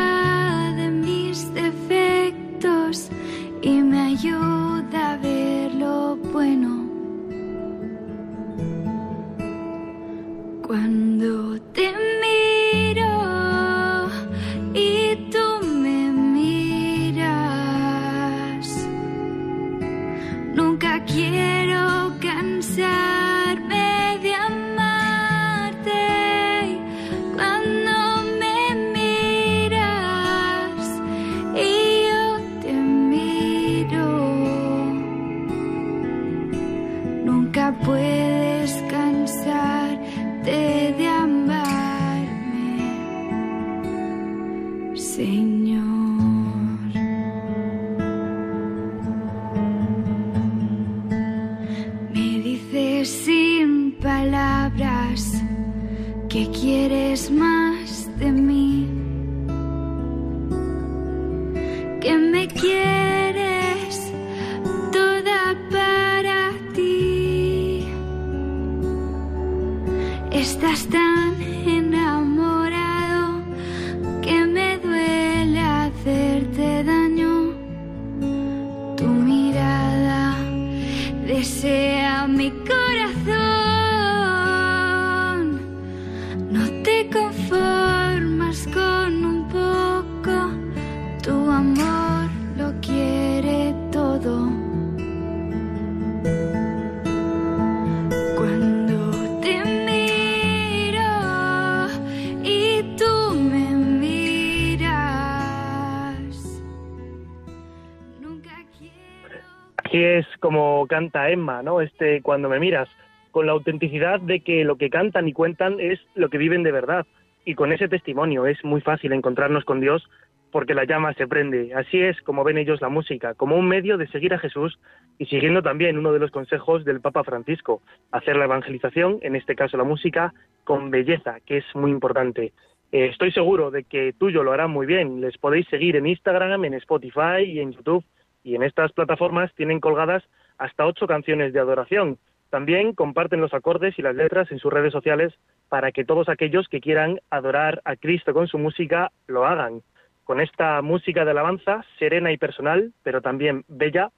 como 110.46 110.86
canta 110.86 111.28
Emma, 111.28 111.60
¿no? 111.64 111.80
Este 111.80 112.22
cuando 112.22 112.48
me 112.48 112.60
miras, 112.60 112.88
con 113.32 113.46
la 113.46 113.52
autenticidad 113.52 114.20
de 114.20 114.38
que 114.38 114.62
lo 114.62 114.76
que 114.76 114.90
cantan 114.90 115.26
y 115.26 115.32
cuentan 115.32 115.80
es 115.80 115.98
lo 116.14 116.28
que 116.28 116.38
viven 116.38 116.62
de 116.62 116.70
verdad. 116.70 117.04
Y 117.44 117.56
con 117.56 117.72
ese 117.72 117.88
testimonio 117.88 118.46
es 118.46 118.64
muy 118.64 118.80
fácil 118.80 119.12
encontrarnos 119.12 119.64
con 119.64 119.80
Dios 119.80 120.08
porque 120.52 120.74
la 120.74 120.84
llama 120.84 121.14
se 121.14 121.26
prende. 121.26 121.74
Así 121.74 122.00
es 122.00 122.22
como 122.22 122.44
ven 122.44 122.58
ellos 122.58 122.80
la 122.80 122.88
música, 122.88 123.34
como 123.34 123.56
un 123.56 123.66
medio 123.66 123.98
de 123.98 124.06
seguir 124.06 124.34
a 124.34 124.38
Jesús 124.38 124.78
y 125.18 125.26
siguiendo 125.26 125.62
también 125.62 125.98
uno 125.98 126.12
de 126.12 126.20
los 126.20 126.30
consejos 126.30 126.84
del 126.84 127.00
Papa 127.00 127.24
Francisco, 127.24 127.82
hacer 128.12 128.36
la 128.36 128.44
evangelización, 128.44 129.18
en 129.22 129.34
este 129.34 129.56
caso 129.56 129.76
la 129.76 129.82
música, 129.82 130.32
con 130.62 130.92
belleza, 130.92 131.40
que 131.44 131.56
es 131.56 131.64
muy 131.74 131.90
importante. 131.90 132.52
Eh, 132.92 133.06
estoy 133.06 133.32
seguro 133.32 133.72
de 133.72 133.82
que 133.82 134.12
tuyo 134.12 134.44
lo 134.44 134.52
harán 134.52 134.70
muy 134.70 134.86
bien. 134.86 135.20
Les 135.20 135.36
podéis 135.38 135.66
seguir 135.66 135.96
en 135.96 136.06
Instagram, 136.06 136.64
en 136.66 136.74
Spotify 136.74 137.42
y 137.44 137.58
en 137.58 137.72
YouTube. 137.72 138.04
Y 138.46 138.54
en 138.54 138.62
estas 138.62 138.92
plataformas 138.92 139.52
tienen 139.56 139.80
colgadas 139.80 140.22
hasta 140.56 140.86
ocho 140.86 141.08
canciones 141.08 141.52
de 141.52 141.58
adoración. 141.58 142.16
También 142.48 142.94
comparten 142.94 143.40
los 143.40 143.52
acordes 143.52 143.98
y 143.98 144.02
las 144.02 144.14
letras 144.14 144.52
en 144.52 144.60
sus 144.60 144.72
redes 144.72 144.92
sociales 144.92 145.34
para 145.68 145.90
que 145.90 146.04
todos 146.04 146.28
aquellos 146.28 146.68
que 146.68 146.80
quieran 146.80 147.18
adorar 147.28 147.82
a 147.84 147.96
Cristo 147.96 148.32
con 148.32 148.46
su 148.46 148.56
música 148.56 149.10
lo 149.26 149.44
hagan. 149.46 149.82
Con 150.22 150.40
esta 150.40 150.80
música 150.80 151.24
de 151.24 151.32
alabanza, 151.32 151.84
serena 151.98 152.30
y 152.30 152.36
personal, 152.36 152.92
pero 153.02 153.20
también 153.20 153.64
bella, 153.66 154.10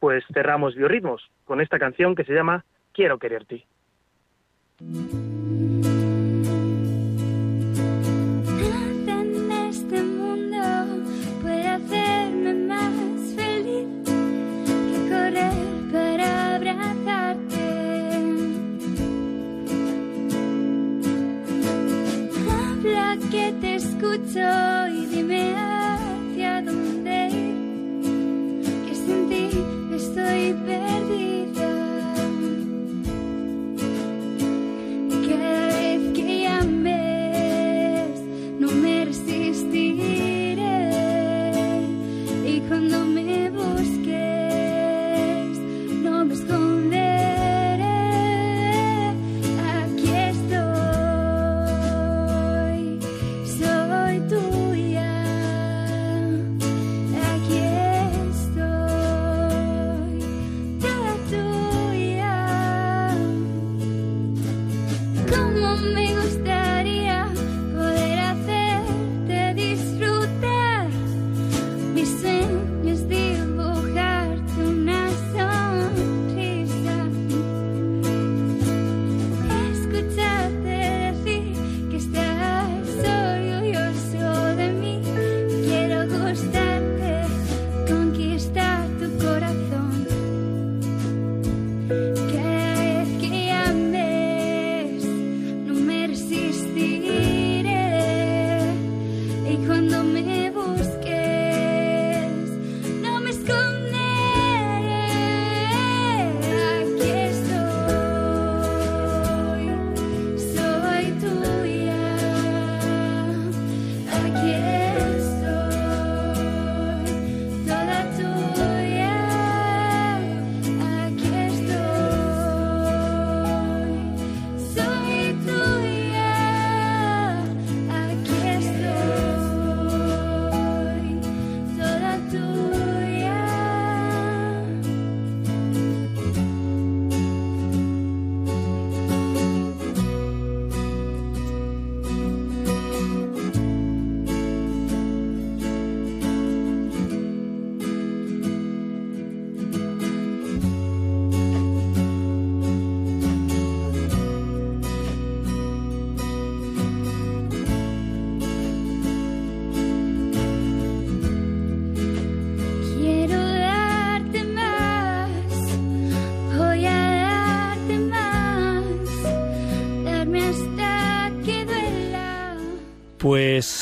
pues 0.00 0.24
cerramos 0.34 0.74
Biorritmos 0.74 1.30
con 1.44 1.60
esta 1.60 1.78
canción 1.78 2.16
que 2.16 2.24
se 2.24 2.34
llama 2.34 2.64
Quiero 2.92 3.18
quererte. 3.18 3.64
Este 11.78 12.87
Que 23.30 23.52
te 23.60 23.74
escucho 23.74 24.88
y 24.88 25.06
dime 25.06 25.54
hacia 25.54 26.62
dónde 26.62 27.28
que 28.86 28.94
sin 28.94 29.28
ti 29.28 29.50
estoy 29.94 30.54
perdida. 30.64 31.37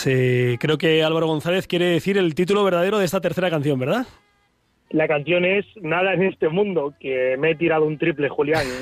Pues 0.07 0.15
eh, 0.17 0.57
creo 0.61 0.79
que 0.79 1.03
Álvaro 1.03 1.27
González 1.27 1.67
quiere 1.67 1.87
decir 1.87 2.17
el 2.17 2.37
título 2.37 2.63
verdadero 2.63 2.99
de 2.99 3.05
esta 3.05 3.21
tercera 3.21 3.51
canción, 3.51 3.81
¿verdad? 3.81 4.07
La 4.91 5.09
canción 5.09 5.45
es 5.45 5.67
Nada 5.83 6.15
en 6.15 6.23
este 6.23 6.49
mundo, 6.49 6.95
que 7.01 7.37
me 7.37 7.51
he 7.51 7.55
tirado 7.57 7.87
un 7.87 7.99
triple, 7.99 8.29
Julián. 8.29 8.67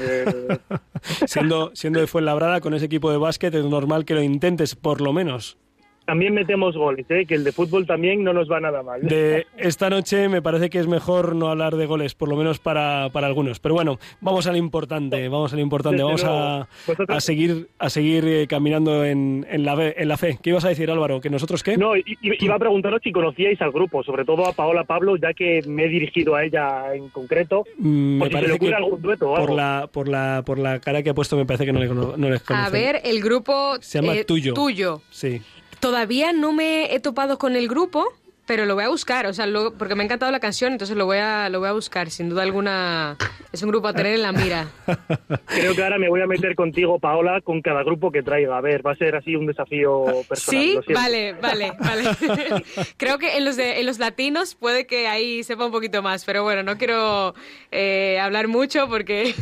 Eh, 1.06 1.24
siendo, 1.26 1.70
siendo 1.74 2.00
de 2.00 2.06
Fuenlabrada, 2.06 2.60
con 2.60 2.72
ese 2.72 2.86
equipo 2.86 3.10
de 3.10 3.18
básquet, 3.18 3.54
es 3.54 3.64
normal 3.64 4.04
que 4.04 4.14
lo 4.14 4.22
intentes, 4.22 4.74
por 4.74 5.00
lo 5.00 5.12
menos. 5.12 5.58
También 6.04 6.34
metemos 6.34 6.76
goles, 6.76 7.06
¿eh? 7.10 7.24
que 7.26 7.34
el 7.34 7.44
de 7.44 7.52
fútbol 7.52 7.86
también 7.86 8.22
no 8.24 8.32
nos 8.32 8.50
va 8.50 8.60
nada 8.60 8.82
mal. 8.82 9.00
De 9.02 9.46
esta 9.56 9.90
noche 9.90 10.28
me 10.28 10.42
parece 10.42 10.70
que 10.70 10.78
es 10.78 10.86
mejor 10.86 11.34
no 11.34 11.48
hablar 11.48 11.76
de 11.76 11.86
goles, 11.86 12.14
por 12.14 12.28
lo 12.28 12.36
menos 12.36 12.58
para, 12.58 13.08
para 13.12 13.26
algunos. 13.26 13.58
Pero 13.60 13.74
bueno, 13.74 13.98
vamos 14.20 14.46
a 14.46 14.52
lo 14.52 14.58
importante, 14.58 15.28
vamos 15.28 15.52
a 15.52 15.56
lo 15.56 15.62
importante, 15.62 16.02
Desde 16.02 16.04
vamos 16.04 16.24
a, 16.24 16.68
a 17.08 17.20
seguir, 17.20 17.68
a 17.78 17.88
seguir 17.90 18.24
eh, 18.26 18.46
caminando 18.46 19.04
en, 19.04 19.46
en, 19.50 19.64
la, 19.64 19.76
fe- 19.76 20.00
en 20.02 20.08
la 20.08 20.16
fe. 20.16 20.38
¿Qué 20.42 20.50
ibas 20.50 20.64
a 20.64 20.68
decir, 20.68 20.90
Álvaro? 20.90 21.20
¿Que 21.20 21.30
nosotros 21.30 21.62
qué? 21.62 21.76
No, 21.76 21.92
iba 21.96 22.54
a 22.54 22.58
preguntaros 22.58 23.00
si 23.02 23.12
conocíais 23.12 23.60
al 23.62 23.72
grupo, 23.72 24.02
sobre 24.02 24.24
todo 24.24 24.46
a 24.46 24.52
Paola 24.52 24.84
Pablo, 24.84 25.16
ya 25.16 25.32
que 25.32 25.60
me 25.66 25.84
he 25.84 25.88
dirigido 25.88 26.34
a 26.34 26.44
ella 26.44 26.94
en 26.94 27.08
concreto. 27.08 27.64
Mm, 27.78 28.18
por 28.18 28.28
si 28.28 28.34
se 28.34 28.42
le 28.46 28.52
ocurre 28.52 28.74
algún 28.74 29.02
dueto 29.02 29.30
o 29.30 29.34
por 29.34 29.40
algo. 29.42 29.56
la, 29.56 29.88
por, 29.90 30.08
la, 30.08 30.42
por 30.44 30.58
la 30.58 30.80
cara 30.80 31.02
que 31.02 31.10
ha 31.10 31.14
puesto 31.14 31.36
me 31.36 31.46
parece 31.46 31.64
que 31.66 31.72
no 31.72 31.80
le, 31.80 31.88
no 31.88 32.28
les 32.30 32.42
A 32.42 32.44
conocen. 32.44 32.72
ver, 32.72 33.00
el 33.04 33.22
grupo 33.22 33.76
Se 33.80 34.00
llama 34.00 34.14
eh, 34.16 34.24
Tuyo. 34.24 34.54
Tuyo. 34.54 35.00
Sí. 35.10 35.40
Todavía 35.84 36.32
no 36.32 36.52
me 36.52 36.94
he 36.94 36.98
topado 36.98 37.36
con 37.36 37.56
el 37.56 37.68
grupo, 37.68 38.06
pero 38.46 38.66
lo 38.66 38.74
voy 38.74 38.84
a 38.84 38.88
buscar, 38.88 39.26
o 39.26 39.32
sea, 39.32 39.46
lo- 39.46 39.72
porque 39.74 39.94
me 39.94 40.02
ha 40.02 40.04
encantado 40.04 40.30
la 40.32 40.40
canción, 40.40 40.72
entonces 40.72 40.96
lo 40.96 41.06
voy 41.06 41.18
a 41.18 41.48
lo 41.48 41.60
voy 41.60 41.68
a 41.68 41.72
buscar, 41.72 42.10
sin 42.10 42.28
duda 42.28 42.42
alguna. 42.42 43.16
Es 43.52 43.62
un 43.62 43.70
grupo 43.70 43.86
a 43.88 43.92
tener 43.94 44.14
en 44.14 44.22
la 44.22 44.32
mira. 44.32 44.66
Creo 45.46 45.74
que 45.74 45.82
ahora 45.82 45.98
me 45.98 46.08
voy 46.08 46.20
a 46.20 46.26
meter 46.26 46.54
contigo, 46.56 46.98
Paola, 46.98 47.40
con 47.40 47.62
cada 47.62 47.82
grupo 47.84 48.10
que 48.10 48.22
traiga. 48.22 48.56
A 48.58 48.60
ver, 48.60 48.84
va 48.84 48.92
a 48.92 48.96
ser 48.96 49.14
así 49.16 49.36
un 49.36 49.46
desafío 49.46 50.04
personal. 50.28 50.62
Sí, 50.62 50.78
lo 50.88 50.94
vale, 50.94 51.32
vale, 51.34 51.72
vale. 51.78 52.04
Creo 52.96 53.18
que 53.18 53.36
en 53.36 53.44
los 53.44 53.56
de 53.56 53.80
en 53.80 53.86
los 53.86 53.98
latinos 53.98 54.54
puede 54.54 54.86
que 54.86 55.06
ahí 55.06 55.42
sepa 55.44 55.66
un 55.66 55.72
poquito 55.72 56.02
más, 56.02 56.24
pero 56.24 56.42
bueno, 56.42 56.62
no 56.62 56.76
quiero 56.76 57.34
eh, 57.70 58.18
hablar 58.20 58.48
mucho 58.48 58.88
porque 58.88 59.34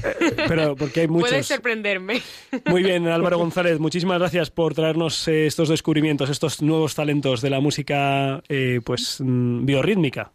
Pero 0.48 0.76
porque 0.76 1.00
hay 1.00 1.09
puede 1.09 1.32
muchos. 1.36 1.46
sorprenderme. 1.46 2.20
Muy 2.66 2.82
bien, 2.82 3.09
Álvaro 3.09 3.38
González, 3.38 3.78
muchísimas 3.78 4.18
gracias 4.18 4.50
por 4.50 4.74
traernos 4.74 5.26
eh, 5.28 5.46
estos 5.46 5.68
descubrimientos, 5.70 6.28
estos 6.30 6.61
nuevos 6.62 6.94
talentos 6.94 7.40
de 7.40 7.50
la 7.50 7.61
música 7.61 8.42
eh, 8.48 8.80
pues 8.84 8.91
mm, 9.20 9.64
biorrítmica. 9.64 10.32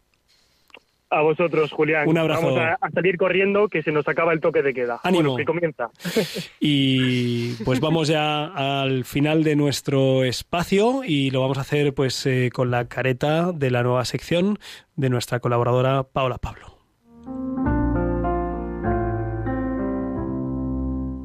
A 1.09 1.21
vosotros, 1.21 1.71
Julián. 1.71 2.07
Un 2.07 2.17
abrazo. 2.17 2.47
Vamos 2.47 2.59
a, 2.59 2.77
a 2.81 2.91
salir 2.91 3.17
corriendo, 3.17 3.69
que 3.69 3.81
se 3.81 3.93
nos 3.93 4.05
acaba 4.09 4.33
el 4.33 4.41
toque 4.41 4.61
de 4.61 4.73
queda. 4.73 4.99
Ánimo. 5.03 5.31
Bueno, 5.31 5.37
que 5.37 5.45
comienza. 5.45 5.89
Y 6.59 7.53
pues 7.63 7.79
vamos 7.79 8.09
ya 8.09 8.81
al 8.81 9.05
final 9.05 9.43
de 9.43 9.55
nuestro 9.55 10.25
espacio 10.25 11.03
y 11.05 11.29
lo 11.31 11.41
vamos 11.41 11.57
a 11.57 11.61
hacer 11.61 11.93
pues 11.93 12.25
eh, 12.25 12.49
con 12.53 12.71
la 12.71 12.87
careta 12.89 13.53
de 13.53 13.71
la 13.71 13.83
nueva 13.83 14.03
sección 14.03 14.59
de 14.95 15.09
nuestra 15.09 15.39
colaboradora 15.39 16.03
Paola 16.03 16.39
Pablo. 16.39 16.77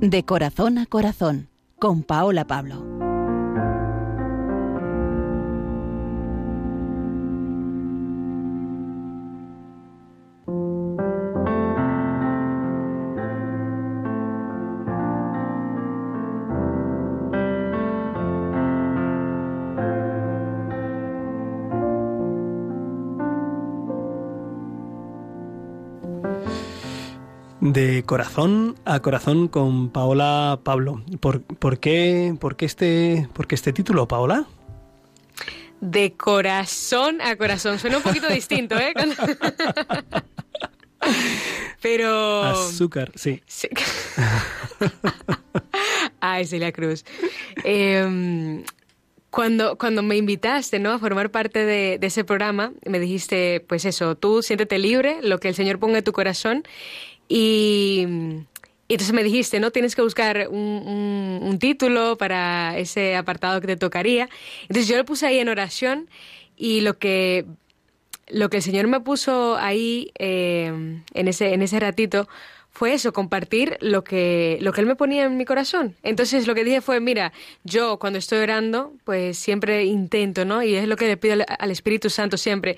De 0.00 0.24
corazón 0.24 0.78
a 0.78 0.86
corazón, 0.86 1.48
con 1.78 2.02
Paola 2.02 2.44
Pablo. 2.44 2.91
De 27.72 28.02
corazón 28.02 28.76
a 28.84 29.00
corazón 29.00 29.48
con 29.48 29.88
Paola 29.88 30.60
Pablo. 30.62 31.02
¿Por, 31.20 31.40
por 31.40 31.78
qué, 31.78 32.36
por, 32.38 32.54
qué 32.54 32.66
este, 32.66 33.28
por 33.32 33.46
qué 33.46 33.54
este 33.54 33.72
título, 33.72 34.06
Paola? 34.06 34.44
De 35.80 36.12
corazón 36.12 37.22
a 37.22 37.34
corazón. 37.36 37.78
Suena 37.78 37.96
un 37.96 38.02
poquito 38.02 38.28
distinto, 38.28 38.78
¿eh? 38.78 38.92
Pero... 41.80 42.42
Azúcar, 42.42 43.10
sí. 43.14 43.42
Sí. 43.46 43.70
Ay, 46.20 46.44
Celia 46.44 46.72
Cruz. 46.72 47.06
Eh, 47.64 48.64
cuando, 49.30 49.78
cuando 49.78 50.02
me 50.02 50.18
invitaste 50.18 50.78
¿no? 50.78 50.90
a 50.90 50.98
formar 50.98 51.30
parte 51.30 51.64
de, 51.64 51.96
de 51.98 52.06
ese 52.06 52.22
programa, 52.22 52.74
me 52.84 53.00
dijiste, 53.00 53.64
pues 53.66 53.86
eso, 53.86 54.14
tú 54.14 54.42
siéntete 54.42 54.78
libre, 54.78 55.20
lo 55.22 55.40
que 55.40 55.48
el 55.48 55.54
Señor 55.54 55.78
ponga 55.78 55.98
en 55.98 56.04
tu 56.04 56.12
corazón. 56.12 56.64
Y, 57.34 58.06
entonces 58.90 59.14
me 59.14 59.24
dijiste, 59.24 59.58
¿no? 59.58 59.70
Tienes 59.70 59.96
que 59.96 60.02
buscar 60.02 60.48
un, 60.50 61.56
título 61.58 62.18
para 62.18 62.76
ese 62.76 63.16
apartado 63.16 63.58
que 63.62 63.68
te 63.68 63.76
tocaría. 63.76 64.28
Entonces 64.62 64.86
yo 64.86 64.98
lo 64.98 65.06
puse 65.06 65.26
ahí 65.26 65.38
en 65.38 65.48
oración 65.48 66.10
y 66.58 66.82
lo 66.82 66.98
que 66.98 67.46
lo 68.28 68.50
que 68.50 68.58
el 68.58 68.62
Señor 68.62 68.86
me 68.86 69.00
puso 69.00 69.56
ahí 69.56 70.12
eh, 70.18 71.02
en, 71.14 71.28
ese, 71.28 71.54
en 71.54 71.62
ese 71.62 71.80
ratito 71.80 72.28
fue 72.70 72.94
eso, 72.94 73.12
compartir 73.12 73.76
lo 73.80 74.02
que, 74.02 74.58
lo 74.62 74.72
que 74.72 74.80
Él 74.80 74.86
me 74.86 74.96
ponía 74.96 75.24
en 75.24 75.36
mi 75.36 75.44
corazón. 75.44 75.94
Entonces 76.02 76.46
lo 76.46 76.54
que 76.54 76.64
dije 76.64 76.80
fue, 76.80 77.00
mira, 77.00 77.32
yo 77.64 77.98
cuando 77.98 78.18
estoy 78.18 78.38
orando, 78.38 78.94
pues 79.04 79.38
siempre 79.38 79.84
intento, 79.84 80.46
¿no? 80.46 80.62
Y 80.62 80.74
es 80.74 80.88
lo 80.88 80.96
que 80.96 81.06
le 81.06 81.18
pido 81.18 81.44
al 81.58 81.70
Espíritu 81.70 82.08
Santo 82.08 82.38
siempre, 82.38 82.76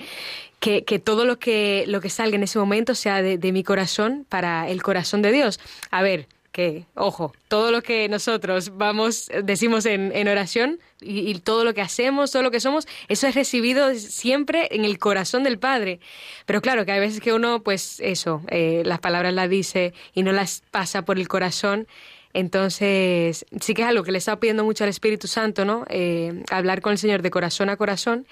que, 0.64 0.82
que 0.82 0.98
todo 0.98 1.26
lo 1.26 1.38
que, 1.38 1.84
lo 1.88 2.00
que 2.00 2.08
salga 2.08 2.36
en 2.36 2.42
ese 2.42 2.58
momento 2.58 2.94
sea 2.94 3.20
de, 3.20 3.52
mi 3.52 3.62
corazón 3.62 4.24
para 4.30 4.66
el 4.70 4.82
corazón 4.82 5.20
de 5.20 5.30
Dios. 5.30 5.60
A 5.90 6.00
ver, 6.00 6.26
que, 6.52 6.86
ojo, 6.94 7.34
todo 7.48 7.70
lo 7.70 7.82
que 7.82 8.08
nosotros 8.08 8.72
vamos, 8.74 9.30
decimos 9.42 9.84
en, 9.84 10.26
oración 10.26 10.80
y, 11.02 11.34
todo 11.40 11.66
lo 11.66 11.74
que 11.74 11.82
hacemos, 11.82 12.30
todo 12.30 12.42
lo 12.42 12.50
que 12.50 12.60
somos, 12.60 12.88
eso 13.08 13.26
es 13.26 13.34
recibido 13.34 13.94
siempre 13.94 14.68
en 14.70 14.86
el 14.86 14.98
corazón 14.98 15.44
del 15.44 15.58
Padre. 15.58 16.00
Pero 16.46 16.62
claro, 16.62 16.86
que 16.86 16.92
hay 16.92 17.00
veces 17.00 17.20
que 17.20 17.34
uno, 17.34 17.62
pues 17.62 18.00
eso, 18.00 18.40
eh, 18.48 18.84
las 18.86 19.00
palabras 19.00 19.34
las 19.34 19.50
dice 19.50 19.92
y 20.14 20.22
no 20.22 20.32
las 20.32 20.62
pasa 20.70 21.04
por 21.04 21.18
el 21.18 21.28
corazón. 21.28 21.86
Entonces, 22.32 23.44
sí 23.60 23.74
que 23.74 23.82
es 23.82 23.88
algo 23.88 24.02
que 24.02 24.12
le 24.12 24.18
estaba 24.18 24.40
pidiendo 24.40 24.64
mucho 24.64 24.82
al 24.82 24.90
Espíritu 24.90 25.28
Santo, 25.28 25.66
¿no? 25.66 25.84
Eh, 25.90 26.42
hablar 26.50 26.80
con 26.80 26.92
el 26.92 26.98
Señor 26.98 27.20
de 27.20 27.30
corazón 27.30 27.68
a 27.68 27.76
corazón 27.76 28.26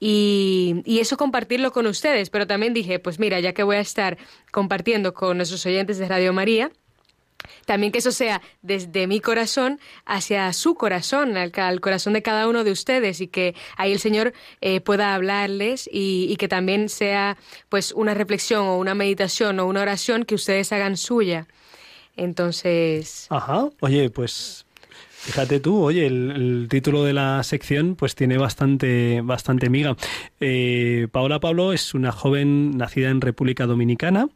y, 0.00 0.82
y 0.84 1.00
eso 1.00 1.16
compartirlo 1.16 1.72
con 1.72 1.86
ustedes. 1.86 2.30
Pero 2.30 2.46
también 2.46 2.74
dije, 2.74 2.98
pues 2.98 3.18
mira, 3.18 3.40
ya 3.40 3.52
que 3.52 3.62
voy 3.62 3.76
a 3.76 3.80
estar 3.80 4.18
compartiendo 4.52 5.14
con 5.14 5.36
nuestros 5.36 5.64
oyentes 5.66 5.98
de 5.98 6.08
Radio 6.08 6.32
María, 6.32 6.70
también 7.66 7.92
que 7.92 7.98
eso 7.98 8.12
sea 8.12 8.42
desde 8.62 9.06
mi 9.06 9.20
corazón 9.20 9.78
hacia 10.04 10.52
su 10.52 10.74
corazón, 10.74 11.36
al, 11.36 11.52
al 11.54 11.80
corazón 11.80 12.12
de 12.12 12.22
cada 12.22 12.48
uno 12.48 12.64
de 12.64 12.72
ustedes 12.72 13.20
y 13.20 13.28
que 13.28 13.54
ahí 13.76 13.92
el 13.92 14.00
Señor 14.00 14.32
eh, 14.60 14.80
pueda 14.80 15.14
hablarles 15.14 15.88
y, 15.92 16.26
y 16.30 16.36
que 16.36 16.48
también 16.48 16.88
sea 16.88 17.36
pues 17.68 17.92
una 17.92 18.14
reflexión 18.14 18.66
o 18.66 18.78
una 18.78 18.94
meditación 18.94 19.60
o 19.60 19.66
una 19.66 19.82
oración 19.82 20.24
que 20.24 20.34
ustedes 20.34 20.72
hagan 20.72 20.96
suya. 20.96 21.46
Entonces, 22.16 23.28
Ajá. 23.30 23.68
Oye, 23.80 24.10
pues 24.10 24.66
fíjate 25.20 25.60
tú, 25.60 25.82
oye, 25.82 26.06
el, 26.06 26.30
el 26.30 26.66
título 26.68 27.04
de 27.04 27.12
la 27.12 27.42
sección 27.42 27.96
pues 27.96 28.14
tiene 28.14 28.38
bastante, 28.38 29.20
bastante 29.22 29.68
miga. 29.68 29.96
Eh, 30.40 31.08
Paola 31.10 31.40
Pablo 31.40 31.72
es 31.72 31.94
una 31.94 32.12
joven 32.12 32.76
nacida 32.76 33.10
en 33.10 33.20
República 33.20 33.66
Dominicana. 33.66 34.28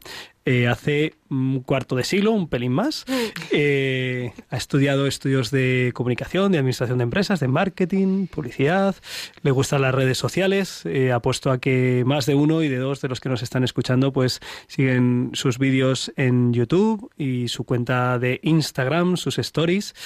eh, 0.45 0.67
hace 0.67 1.13
un 1.29 1.61
cuarto 1.61 1.95
de 1.95 2.03
siglo, 2.03 2.31
un 2.31 2.47
pelín 2.49 2.73
más. 2.73 3.05
Eh, 3.51 4.33
ha 4.49 4.57
estudiado 4.57 5.07
estudios 5.07 5.51
de 5.51 5.91
comunicación, 5.93 6.51
de 6.51 6.57
administración 6.57 6.97
de 6.97 7.03
empresas, 7.03 7.39
de 7.39 7.47
marketing, 7.47 8.27
publicidad. 8.27 8.95
Le 9.41 9.51
gustan 9.51 9.81
las 9.81 9.95
redes 9.95 10.17
sociales. 10.17 10.81
Eh, 10.85 11.11
apuesto 11.11 11.49
a 11.49 11.59
que 11.59 12.03
más 12.05 12.25
de 12.25 12.35
uno 12.35 12.61
y 12.61 12.67
de 12.67 12.77
dos 12.77 12.99
de 13.01 13.07
los 13.07 13.19
que 13.19 13.29
nos 13.29 13.41
están 13.41 13.63
escuchando 13.63 14.11
pues 14.11 14.41
siguen 14.67 15.31
sus 15.33 15.59
vídeos 15.59 16.11
en 16.17 16.53
YouTube 16.53 17.09
y 17.17 17.47
su 17.47 17.63
cuenta 17.63 18.19
de 18.19 18.39
Instagram, 18.43 19.17
sus 19.17 19.39
stories. 19.39 19.95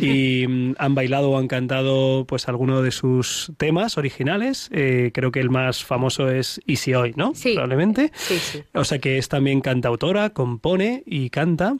Y 0.00 0.46
mm, 0.46 0.74
han 0.78 0.94
bailado 0.94 1.30
o 1.30 1.38
han 1.38 1.48
cantado 1.48 2.24
pues 2.26 2.48
alguno 2.48 2.80
de 2.80 2.90
sus 2.90 3.52
temas 3.56 3.98
originales. 3.98 4.70
Creo 4.70 5.32
que 5.32 5.39
el 5.40 5.50
más 5.50 5.84
famoso 5.84 6.28
es 6.30 6.60
Easy 6.66 6.94
Hoy, 6.94 7.12
¿no? 7.16 7.34
Sí. 7.34 7.52
Probablemente. 7.54 8.12
sí, 8.14 8.38
sí. 8.38 8.62
O 8.74 8.84
sea 8.84 8.98
que 8.98 9.18
es 9.18 9.28
también 9.28 9.60
cantautora, 9.60 10.30
compone 10.30 11.02
y 11.06 11.30
canta. 11.30 11.74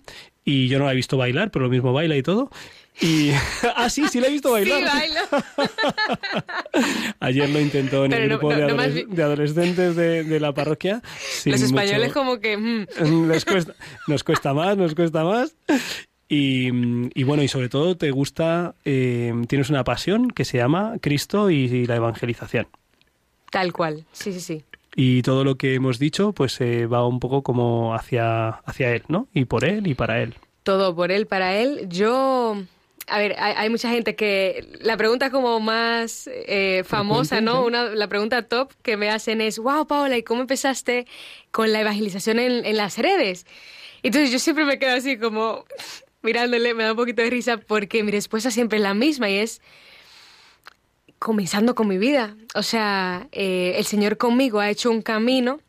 Y 0.44 0.68
yo 0.68 0.78
no 0.78 0.86
la 0.86 0.92
he 0.92 0.96
visto 0.96 1.16
bailar, 1.16 1.50
pero 1.50 1.66
lo 1.66 1.70
mismo 1.70 1.92
baila 1.92 2.16
y 2.16 2.22
todo. 2.22 2.50
Y 3.00 3.30
ah, 3.76 3.88
sí, 3.88 4.08
sí 4.08 4.20
la 4.20 4.26
he 4.26 4.30
visto 4.32 4.50
bailar. 4.52 4.78
Sí, 4.80 4.84
bailo. 4.84 5.20
Ayer 7.20 7.48
lo 7.48 7.61
intentó 7.61 8.04
en 8.04 8.11
Pero 8.11 8.22
el 8.24 8.28
no- 8.30 8.38
grupo 8.38 8.52
no- 8.52 8.58
de, 8.58 8.66
no 8.68 8.76
me 8.76 8.82
has 8.84 8.88
adoles- 8.90 9.08
vi- 9.08 9.14
de 9.16 9.22
adolescentes 9.22 9.96
de, 9.96 10.24
de 10.24 10.40
la 10.40 10.52
parroquia. 10.52 11.02
Los 11.44 11.61
españoles 11.62 12.08
mucho- 12.08 12.12
como 12.14 12.40
que... 12.40 12.56
mm, 12.56 13.28
Les 13.30 13.44
cuesta, 13.44 13.74
nos 14.08 14.24
cuesta 14.24 14.54
más, 14.54 14.76
nos 14.76 14.94
cuesta 14.94 15.24
más. 15.24 15.54
Y, 16.28 16.68
y 17.14 17.22
bueno, 17.24 17.42
y 17.42 17.48
sobre 17.48 17.68
todo 17.68 17.96
te 17.96 18.11
gusta, 18.12 18.74
eh, 18.84 19.32
tienes 19.48 19.68
una 19.70 19.82
pasión 19.84 20.30
que 20.30 20.44
se 20.44 20.58
llama 20.58 20.94
Cristo 21.00 21.50
y, 21.50 21.56
y 21.64 21.86
la 21.86 21.96
evangelización. 21.96 22.68
Tal 23.51 23.72
cual, 23.72 24.05
sí, 24.12 24.32
sí, 24.32 24.40
sí. 24.40 24.64
Y 24.96 25.22
todo 25.22 25.44
lo 25.44 25.57
que 25.57 25.74
hemos 25.74 25.98
dicho, 25.98 26.32
pues 26.32 26.61
eh, 26.61 26.86
va 26.86 27.07
un 27.07 27.20
poco 27.20 27.42
como 27.42 27.94
hacia, 27.94 28.48
hacia 28.48 28.92
él, 28.92 29.05
¿no? 29.09 29.28
Y 29.32 29.44
por 29.44 29.64
él 29.64 29.86
y 29.86 29.94
para 29.94 30.20
él. 30.20 30.34
Todo 30.62 30.94
por 30.94 31.12
él, 31.12 31.26
para 31.26 31.57
él. 31.57 31.88
Yo, 31.88 32.57
a 33.07 33.18
ver, 33.18 33.36
hay, 33.38 33.55
hay 33.57 33.70
mucha 33.70 33.88
gente 33.90 34.16
que 34.16 34.66
la 34.80 34.96
pregunta 34.96 35.30
como 35.30 35.61
más 35.61 36.28
eh, 36.32 36.82
famosa, 36.84 37.40
¿no? 37.40 37.64
Una, 37.64 37.84
la 37.84 38.09
pregunta 38.09 38.42
top 38.42 38.72
que 38.82 38.96
me 38.96 39.11
hacen 39.11 39.40
es, 39.40 39.59
wow, 39.59 39.86
Paola, 39.86 40.18
¿y 40.18 40.22
cómo 40.24 40.40
empezaste 40.40 41.07
con 41.53 41.72
la 41.72 41.80
evangelización 41.80 42.40
en, 42.40 42.64
en 42.64 42.76
las 42.76 42.98
redes? 42.98 43.46
Entonces 44.03 44.32
yo 44.32 44.38
siempre 44.38 44.64
me 44.64 44.78
quedo 44.78 44.96
así 44.96 45.18
como 45.18 45.64
mirándole, 46.22 46.74
me 46.74 46.82
da 46.82 46.92
un 46.92 46.96
poquito 46.96 47.22
de 47.22 47.30
risa 47.30 47.59
porque 47.59 48.03
mi 48.03 48.11
respuesta 48.11 48.51
siempre 48.51 48.78
es 48.78 48.82
la 48.82 48.94
misma 48.94 49.30
y 49.30 49.36
es 49.36 49.62
comenzando 51.21 51.77
con 51.77 51.87
mi 51.87 51.99
vida. 51.99 52.35
O 52.57 52.64
sea, 52.64 53.29
eh, 53.31 53.75
el 53.77 53.85
Señor 53.85 54.16
conmigo 54.16 54.59
ha 54.59 54.71
hecho 54.71 54.91
un 54.91 55.03
camino 55.03 55.61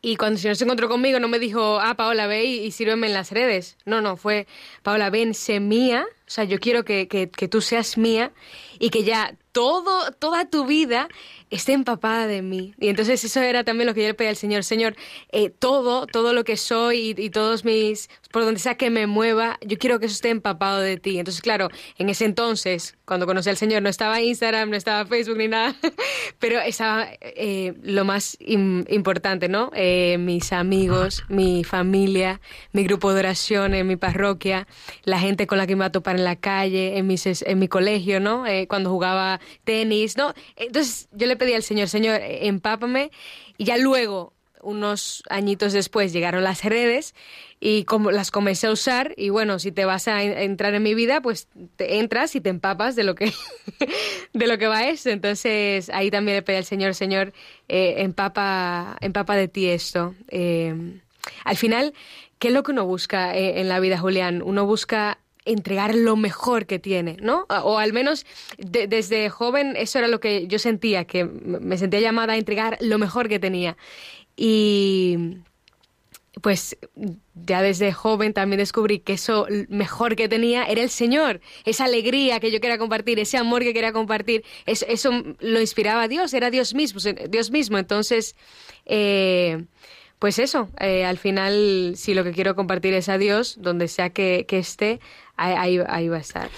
y 0.00 0.16
cuando 0.16 0.36
el 0.36 0.40
Señor 0.40 0.56
se 0.56 0.64
encontró 0.64 0.88
conmigo 0.88 1.20
no 1.20 1.28
me 1.28 1.38
dijo, 1.38 1.78
ah, 1.80 1.94
Paola, 1.94 2.26
ve 2.26 2.44
y, 2.44 2.60
y 2.60 2.70
sírveme 2.70 3.08
en 3.08 3.12
las 3.12 3.32
redes. 3.32 3.76
No, 3.84 4.00
no, 4.00 4.16
fue, 4.16 4.46
Paola, 4.82 5.10
ven, 5.10 5.34
sé 5.34 5.60
mía. 5.60 6.06
O 6.26 6.30
sea, 6.30 6.44
yo 6.44 6.58
quiero 6.58 6.84
que, 6.84 7.08
que, 7.08 7.28
que 7.28 7.48
tú 7.48 7.60
seas 7.60 7.98
mía 7.98 8.32
y 8.78 8.88
que 8.88 9.04
ya 9.04 9.34
todo, 9.52 10.12
toda 10.12 10.48
tu 10.48 10.66
vida 10.66 11.08
esté 11.50 11.72
empapada 11.72 12.26
de 12.26 12.42
mí. 12.42 12.74
Y 12.78 12.88
entonces 12.88 13.24
eso 13.24 13.40
era 13.40 13.64
también 13.64 13.86
lo 13.88 13.94
que 13.94 14.02
yo 14.02 14.08
le 14.08 14.14
pedí 14.14 14.28
al 14.28 14.36
Señor. 14.36 14.62
Señor, 14.64 14.94
eh, 15.32 15.50
todo, 15.50 16.06
todo 16.06 16.32
lo 16.32 16.44
que 16.44 16.56
soy 16.56 17.14
y, 17.16 17.30
todos 17.30 17.64
mis, 17.64 18.08
por 18.30 18.44
donde 18.44 18.60
sea 18.60 18.76
que 18.76 18.90
me 18.90 19.06
mueva, 19.06 19.58
yo 19.60 19.76
quiero 19.78 19.98
que 19.98 20.06
eso 20.06 20.14
esté 20.14 20.30
empapado 20.30 20.80
de 20.80 20.96
ti. 20.96 21.18
Entonces, 21.18 21.42
claro, 21.42 21.68
en 21.98 22.08
ese 22.08 22.24
entonces, 22.24 22.96
cuando 23.04 23.26
conocí 23.26 23.50
al 23.50 23.56
Señor, 23.56 23.82
no 23.82 23.88
estaba 23.88 24.20
Instagram, 24.20 24.70
no 24.70 24.76
estaba 24.76 25.04
Facebook 25.06 25.38
ni 25.38 25.48
nada, 25.48 25.74
pero 26.38 26.60
estaba 26.60 27.08
eh, 27.20 27.74
lo 27.82 28.04
más 28.04 28.38
im- 28.38 28.86
importante, 28.88 29.48
¿no? 29.48 29.70
Eh, 29.74 30.18
mis 30.18 30.52
amigos, 30.52 31.24
mi 31.28 31.64
familia, 31.64 32.40
mi 32.72 32.84
grupo 32.84 33.12
de 33.12 33.20
oración 33.20 33.74
en 33.74 33.88
mi 33.88 33.96
parroquia, 33.96 34.68
la 35.02 35.18
gente 35.18 35.48
con 35.48 35.58
la 35.58 35.66
que 35.66 35.74
me 35.74 35.80
iba 35.80 35.86
a 35.86 35.92
topar 35.92 36.14
en 36.16 36.24
la 36.24 36.36
calle, 36.36 36.98
en, 36.98 37.08
mis, 37.08 37.26
en 37.26 37.58
mi 37.58 37.66
colegio, 37.66 38.20
¿no? 38.20 38.46
Eh, 38.46 38.68
cuando 38.68 38.90
jugaba 38.90 39.39
tenis, 39.64 40.16
¿no? 40.16 40.34
Entonces 40.56 41.08
yo 41.12 41.26
le 41.26 41.36
pedí 41.36 41.54
al 41.54 41.62
Señor, 41.62 41.88
Señor, 41.88 42.20
empápame 42.22 43.10
y 43.58 43.64
ya 43.64 43.76
luego 43.78 44.32
unos 44.62 45.22
añitos 45.30 45.72
después 45.72 46.12
llegaron 46.12 46.44
las 46.44 46.64
redes 46.64 47.14
y 47.60 47.84
como 47.84 48.10
las 48.10 48.30
comencé 48.30 48.66
a 48.66 48.72
usar 48.72 49.14
y 49.16 49.30
bueno, 49.30 49.58
si 49.58 49.72
te 49.72 49.86
vas 49.86 50.06
a 50.06 50.22
en- 50.22 50.36
entrar 50.36 50.74
en 50.74 50.82
mi 50.82 50.94
vida, 50.94 51.22
pues 51.22 51.48
te 51.76 51.98
entras 51.98 52.34
y 52.36 52.42
te 52.42 52.50
empapas 52.50 52.94
de 52.94 53.04
lo 53.04 53.14
que 53.14 53.32
de 54.34 54.46
lo 54.46 54.58
que 54.58 54.66
va 54.66 54.86
esto. 54.88 55.08
Entonces 55.10 55.88
ahí 55.90 56.10
también 56.10 56.36
le 56.36 56.42
pedí 56.42 56.56
al 56.58 56.64
Señor, 56.64 56.94
Señor, 56.94 57.32
eh, 57.68 57.94
empapa, 57.98 58.96
empapa 59.00 59.34
de 59.36 59.48
ti 59.48 59.66
esto. 59.66 60.14
Eh, 60.28 60.74
al 61.44 61.56
final, 61.56 61.94
¿qué 62.38 62.48
es 62.48 62.54
lo 62.54 62.62
que 62.62 62.72
uno 62.72 62.84
busca 62.84 63.34
eh, 63.36 63.60
en 63.60 63.68
la 63.68 63.80
vida, 63.80 63.98
Julián? 63.98 64.42
Uno 64.42 64.66
busca 64.66 65.18
entregar 65.44 65.94
lo 65.94 66.16
mejor 66.16 66.66
que 66.66 66.78
tiene, 66.78 67.16
¿no? 67.20 67.46
O 67.64 67.78
al 67.78 67.92
menos 67.92 68.26
de- 68.58 68.86
desde 68.86 69.30
joven 69.30 69.74
eso 69.76 69.98
era 69.98 70.08
lo 70.08 70.20
que 70.20 70.46
yo 70.46 70.58
sentía, 70.58 71.04
que 71.04 71.24
me 71.24 71.78
sentía 71.78 72.00
llamada 72.00 72.34
a 72.34 72.36
entregar 72.36 72.76
lo 72.80 72.98
mejor 72.98 73.28
que 73.28 73.38
tenía. 73.38 73.76
Y 74.36 75.38
pues 76.42 76.76
ya 77.34 77.60
desde 77.60 77.92
joven 77.92 78.32
también 78.32 78.58
descubrí 78.58 79.00
que 79.00 79.14
eso 79.14 79.46
mejor 79.68 80.14
que 80.16 80.28
tenía 80.28 80.64
era 80.64 80.82
el 80.82 80.88
Señor, 80.90 81.40
esa 81.64 81.84
alegría 81.84 82.38
que 82.40 82.50
yo 82.50 82.60
quería 82.60 82.78
compartir, 82.78 83.18
ese 83.18 83.36
amor 83.36 83.62
que 83.62 83.74
quería 83.74 83.92
compartir, 83.92 84.44
es- 84.66 84.84
eso 84.88 85.10
lo 85.40 85.60
inspiraba 85.60 86.02
a 86.02 86.08
Dios, 86.08 86.32
era 86.32 86.50
Dios 86.50 86.74
mismo, 86.74 87.00
Dios 87.28 87.50
mismo. 87.50 87.78
Entonces, 87.78 88.36
eh, 88.86 89.64
pues 90.20 90.38
eso, 90.38 90.68
eh, 90.78 91.04
al 91.04 91.18
final, 91.18 91.94
si 91.96 92.14
lo 92.14 92.22
que 92.22 92.30
quiero 92.30 92.54
compartir 92.54 92.94
es 92.94 93.08
a 93.08 93.18
Dios, 93.18 93.56
donde 93.58 93.88
sea 93.88 94.10
que, 94.10 94.44
que 94.46 94.58
esté, 94.58 95.00
ahí, 95.36 95.80
ahí- 95.88 96.08
va 96.08 96.16
a 96.18 96.20
estar. 96.20 96.48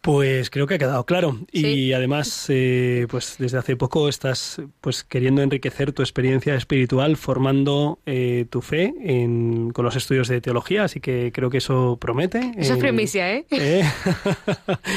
Pues 0.00 0.48
creo 0.48 0.66
que 0.66 0.74
ha 0.74 0.78
quedado 0.78 1.04
claro. 1.04 1.38
Y 1.52 1.92
además, 1.92 2.46
eh, 2.48 3.06
pues 3.10 3.36
desde 3.38 3.58
hace 3.58 3.76
poco 3.76 4.08
estás 4.08 4.60
pues 4.80 5.04
queriendo 5.04 5.42
enriquecer 5.42 5.92
tu 5.92 6.00
experiencia 6.02 6.54
espiritual, 6.54 7.18
formando 7.18 7.98
eh, 8.06 8.46
tu 8.48 8.62
fe 8.62 8.94
en- 9.02 9.70
con 9.72 9.84
los 9.84 9.96
estudios 9.96 10.28
de 10.28 10.40
teología, 10.40 10.84
así 10.84 11.00
que 11.00 11.32
creo 11.34 11.50
que 11.50 11.58
eso 11.58 11.98
promete. 12.00 12.38
Eso 12.56 12.72
es 12.72 12.78
Eh, 12.78 12.80
primicia, 12.80 13.30
¿eh? 13.34 13.44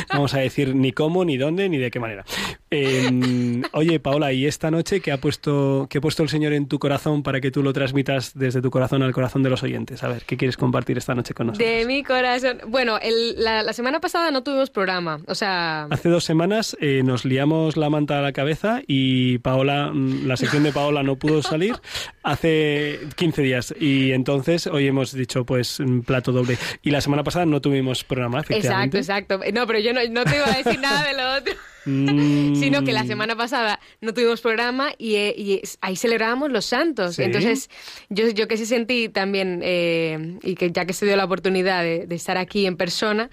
Vamos 0.10 0.34
a 0.34 0.40
decir 0.40 0.74
ni 0.76 0.92
cómo, 0.94 1.26
ni 1.26 1.38
dónde, 1.38 1.68
ni 1.70 1.78
de 1.78 1.92
qué 1.92 2.00
manera. 2.00 2.24
Eh, 2.72 3.62
oye, 3.74 4.00
Paola, 4.00 4.32
¿y 4.34 4.46
esta 4.46 4.72
noche 4.72 5.00
qué 5.02 5.12
ha 5.12 5.18
puesto, 5.18 5.88
qué 5.90 5.98
ha 5.98 6.02
puesto 6.02 6.24
el 6.24 6.30
Señor 6.30 6.54
en 6.54 6.68
tu 6.68 6.80
corazón 6.80 7.24
para 7.24 7.42
que 7.42 7.52
tú 7.52 7.62
lo 7.62 7.74
transmitas 7.74 8.32
desde 8.38 8.62
tu 8.62 8.72
corazón 8.72 9.04
al 9.04 9.12
corazón 9.14 9.44
de 9.44 9.50
los 9.50 9.64
oyentes? 9.64 10.02
A 10.04 10.08
ver, 10.08 10.24
¿qué 10.26 10.38
quieres 10.38 10.58
compartir 10.58 10.98
esta 10.98 11.14
noche 11.14 11.34
con 11.34 11.48
nosotros? 11.48 11.70
De 11.70 11.86
mi 11.86 12.04
corazón. 12.04 12.60
Bueno, 12.68 12.98
el- 13.02 13.44
la, 13.44 13.64
la 13.64 13.74
semana 13.74 14.00
pasada 14.00 14.32
no 14.32 14.44
tuvimos 14.44 14.70
programa, 14.70 14.93
o 15.28 15.36
sea... 15.36 15.86
Hace 15.90 16.10
dos 16.10 16.24
semanas 16.24 16.78
eh, 16.80 17.02
nos 17.04 17.26
liamos 17.26 17.78
la 17.78 17.90
manta 17.90 18.20
a 18.20 18.22
la 18.22 18.32
cabeza 18.34 18.82
y 18.88 19.38
Paola, 19.40 19.92
mm, 19.94 20.28
la 20.28 20.38
sección 20.38 20.64
de 20.64 20.72
Paola 20.72 21.04
no 21.04 21.16
pudo 21.16 21.42
salir 21.42 21.76
hace 22.24 23.00
15 23.16 23.42
días 23.42 23.74
y 23.80 24.12
entonces 24.12 24.68
hoy 24.68 24.88
hemos 24.88 25.14
dicho 25.14 25.46
pues 25.46 25.80
plato 26.06 26.32
doble 26.32 26.58
y 26.82 26.92
la 26.92 27.02
semana 27.02 27.24
pasada 27.24 27.46
no 27.46 27.62
tuvimos 27.62 28.04
programa, 28.04 28.40
Exacto, 28.40 28.54
efectivamente. 28.54 28.98
exacto. 28.98 29.40
No, 29.54 29.68
pero 29.68 29.80
yo 29.80 29.94
no, 29.94 30.02
no 30.10 30.24
te 30.24 30.36
iba 30.36 30.46
a 30.48 30.58
decir 30.58 30.80
nada 30.80 31.08
de 31.08 31.14
lo 31.14 31.38
otro. 31.38 31.54
Mm, 31.86 32.56
Sino 32.56 32.84
que 32.84 32.94
la 32.94 33.04
semana 33.04 33.36
pasada 33.36 33.80
no 34.00 34.14
tuvimos 34.14 34.40
programa 34.40 34.92
y, 34.98 35.16
eh, 35.16 35.36
y 35.38 35.62
ahí 35.82 35.96
celebrábamos 35.98 36.50
los 36.50 36.66
santos. 36.66 37.16
Sí. 37.16 37.24
Entonces, 37.24 37.70
yo, 38.10 38.30
yo 38.30 38.48
que 38.48 38.56
sí 38.56 38.66
sentí 38.66 39.10
también, 39.10 39.60
eh, 39.64 40.38
y 40.44 40.56
que 40.56 40.72
ya 40.72 40.86
que 40.86 40.94
se 40.94 41.06
dio 41.06 41.18
la 41.18 41.26
oportunidad 41.26 41.84
de, 41.84 42.08
de 42.08 42.16
estar 42.16 42.38
aquí 42.38 42.66
en 42.66 42.78
persona, 42.78 43.30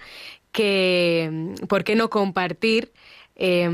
que 0.51 1.53
¿por 1.67 1.83
qué 1.83 1.95
no 1.95 2.09
compartir? 2.09 2.91
eh, 3.43 3.67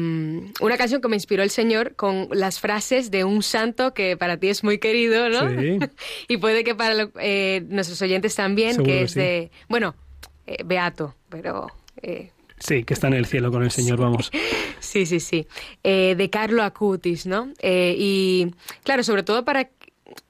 una 0.61 0.77
canción 0.77 1.01
que 1.01 1.07
me 1.09 1.15
inspiró 1.17 1.43
el 1.43 1.49
Señor 1.49 1.95
con 1.95 2.29
las 2.31 2.59
frases 2.61 3.11
de 3.11 3.25
un 3.25 3.43
santo 3.43 3.93
que 3.93 4.15
para 4.15 4.37
ti 4.37 4.47
es 4.47 4.63
muy 4.63 4.77
querido, 4.77 5.27
¿no? 5.29 5.49
Sí. 5.49 5.79
y 6.29 6.37
puede 6.37 6.63
que 6.63 6.73
para 6.75 6.93
lo- 6.93 7.11
eh, 7.19 7.63
nuestros 7.67 8.01
oyentes 8.01 8.33
también, 8.35 8.75
Seguro 8.75 8.85
que 8.93 9.01
es 9.03 9.11
sí. 9.11 9.19
de, 9.19 9.51
bueno, 9.67 9.95
eh, 10.45 10.57
Beato, 10.63 11.15
pero 11.27 11.67
eh, 12.01 12.31
Sí, 12.59 12.83
que 12.85 12.93
está 12.93 13.07
en 13.07 13.13
el 13.15 13.25
cielo 13.25 13.51
con 13.51 13.61
el 13.63 13.71
Señor, 13.71 13.99
vamos. 13.99 14.31
Sí, 14.79 15.05
sí, 15.05 15.19
sí. 15.19 15.47
Eh, 15.83 16.13
de 16.17 16.29
Carlo 16.29 16.63
Acutis, 16.63 17.25
¿no? 17.25 17.51
Eh, 17.59 17.95
y 17.97 18.53
claro, 18.83 19.03
sobre 19.03 19.23
todo 19.23 19.43
para... 19.43 19.69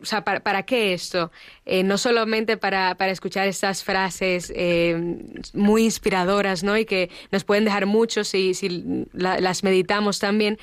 O 0.02 0.06
sea, 0.06 0.24
¿para, 0.24 0.40
para 0.40 0.64
qué 0.64 0.94
esto? 0.94 1.32
Eh, 1.66 1.84
no 1.84 1.98
solamente 1.98 2.58
para, 2.58 2.96
para 2.96 3.12
escuchar 3.12 3.48
estas 3.48 3.84
frases 3.84 4.52
eh, 4.56 5.18
muy 5.54 5.84
inspiradoras, 5.84 6.64
¿no? 6.64 6.78
Y 6.78 6.86
que 6.86 7.10
nos 7.32 7.44
pueden 7.44 7.64
dejar 7.66 7.86
mucho 7.86 8.24
si, 8.24 8.54
si 8.54 9.06
la- 9.14 9.40
las 9.40 9.64
meditamos 9.64 10.20
también, 10.20 10.58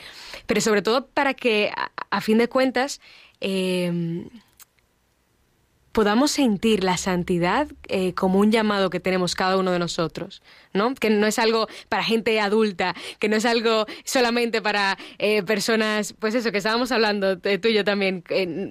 pero 0.47 0.61
sobre 0.61 0.83
todo 0.83 1.07
para 1.07 1.35
que, 1.35 1.71
a, 2.11 2.21
fin 2.21 2.39
de 2.39 2.49
cuentas, 2.49 3.01
eh, 3.41 4.25
podamos 5.95 6.33
sentir 6.33 6.83
la 6.83 6.97
santidad 6.97 7.69
eh, 7.87 8.15
como 8.15 8.41
un 8.41 8.51
llamado 8.51 8.91
que 8.91 8.99
tenemos 8.99 9.37
cada 9.37 9.57
uno 9.57 9.71
de 9.71 9.79
nosotros, 9.79 10.43
¿no? 10.73 10.93
Que 10.95 11.09
no 11.09 11.27
es 11.29 11.39
algo 11.39 11.69
para 11.89 12.03
gente 12.03 12.39
adulta, 12.41 12.97
que 13.21 13.29
no 13.29 13.37
es 13.37 13.47
algo 13.47 13.87
solamente 14.05 14.61
para 14.61 14.99
eh, 15.19 15.45
personas, 15.45 16.13
pues 16.19 16.35
eso, 16.35 16.51
que 16.51 16.59
estábamos 16.59 16.91
hablando 16.91 17.39
eh, 17.45 17.59
tú 17.59 17.69
y 17.69 17.75
yo 17.75 17.85
también, 17.85 18.25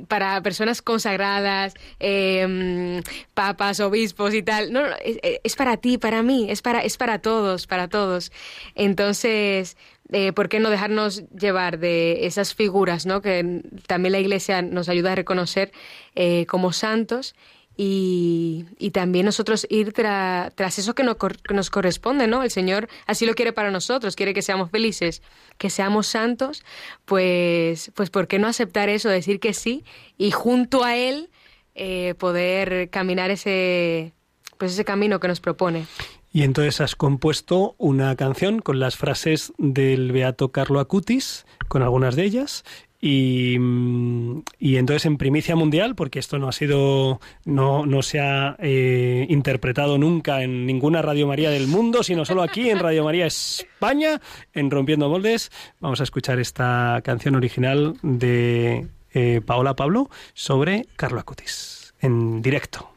para 0.09 0.41
personas 0.43 0.81
consagradas, 0.81 1.75
mm, 2.01 2.99
papas, 3.33 3.79
obispos 3.79 4.33
y 4.33 4.43
tal. 4.43 4.73
No, 4.73 4.81
no, 4.81 4.95
es, 5.01 5.17
es 5.23 5.55
para 5.55 5.77
ti, 5.77 5.97
para 5.97 6.23
mí, 6.23 6.51
es 6.51 6.61
para, 6.61 6.81
es 6.81 6.97
para 6.97 7.19
todos, 7.19 7.67
para 7.67 7.87
todos. 7.87 8.33
Entonces, 8.75 9.77
eh, 10.11 10.33
¿por 10.33 10.49
qué 10.49 10.59
no 10.59 10.69
dejarnos 10.69 11.23
llevar 11.29 11.79
de 11.79 12.25
esas 12.25 12.53
figuras 12.53 13.05
¿no? 13.05 13.21
que 13.21 13.61
también 13.87 14.11
la 14.11 14.19
Iglesia 14.19 14.61
nos 14.61 14.89
ayuda 14.89 15.13
a 15.13 15.15
reconocer 15.15 15.71
eh, 16.15 16.45
como 16.47 16.73
santos? 16.73 17.35
Y, 17.75 18.65
y 18.77 18.91
también 18.91 19.25
nosotros 19.25 19.65
ir 19.67 19.93
tra- 19.93 20.51
tras 20.53 20.77
eso 20.77 20.93
que, 20.93 21.01
no 21.03 21.17
cor- 21.17 21.41
que 21.41 21.55
nos 21.55 21.71
corresponde, 21.71 22.27
¿no? 22.27 22.43
El 22.43 22.51
Señor 22.51 22.87
así 23.07 23.25
lo 23.25 23.33
quiere 23.33 23.51
para 23.51 23.71
nosotros, 23.71 24.15
quiere 24.15 24.35
que 24.35 24.43
seamos 24.43 24.69
felices, 24.69 25.23
que 25.57 25.71
seamos 25.71 26.05
santos, 26.05 26.63
pues, 27.05 27.91
pues 27.95 28.11
¿por 28.11 28.27
qué 28.27 28.37
no 28.37 28.47
aceptar 28.47 28.89
eso, 28.89 29.09
decir 29.09 29.39
que 29.39 29.55
sí 29.55 29.83
y 30.19 30.29
junto 30.29 30.83
a 30.83 30.95
Él 30.95 31.31
eh, 31.73 32.13
poder 32.19 32.91
caminar 32.91 33.31
ese, 33.31 34.13
pues 34.59 34.73
ese 34.73 34.85
camino 34.85 35.19
que 35.19 35.27
nos 35.27 35.39
propone? 35.39 35.87
Y 36.33 36.41
entonces 36.41 36.81
has 36.81 36.95
compuesto 36.95 37.75
una 37.77 38.15
canción 38.15 38.59
con 38.59 38.79
las 38.79 38.97
frases 38.97 39.53
del 39.59 40.11
beato 40.11 40.51
Carlo 40.51 40.79
Acutis, 40.79 41.45
con 41.67 41.83
algunas 41.83 42.15
de 42.15 42.23
ellas. 42.23 42.65
Y, 42.99 43.57
mm, 43.59 44.41
y 44.57 44.77
entonces 44.77 45.05
en 45.05 45.17
primicia 45.17 45.55
mundial, 45.55 45.93
porque 45.93 46.17
esto 46.17 46.39
no 46.39 46.47
ha 46.47 46.51
sido, 46.51 47.19
no, 47.45 47.85
no 47.85 48.01
se 48.01 48.19
ha 48.19 48.55
eh, 48.59 49.27
interpretado 49.29 49.99
nunca 49.99 50.41
en 50.41 50.65
ninguna 50.65 51.03
Radio 51.03 51.27
María 51.27 51.51
del 51.51 51.67
mundo, 51.67 52.01
sino 52.01 52.25
solo 52.25 52.41
aquí 52.41 52.71
en 52.71 52.79
Radio 52.79 53.03
María 53.03 53.27
España, 53.27 54.19
en 54.53 54.71
Rompiendo 54.71 55.09
Moldes, 55.09 55.51
vamos 55.81 55.99
a 55.99 56.03
escuchar 56.03 56.39
esta 56.39 57.01
canción 57.03 57.35
original 57.35 57.95
de 58.01 58.87
eh, 59.13 59.41
Paola 59.45 59.75
Pablo 59.75 60.09
sobre 60.33 60.87
Carlo 60.95 61.19
Acutis, 61.19 61.93
en 61.99 62.41
directo. 62.41 62.89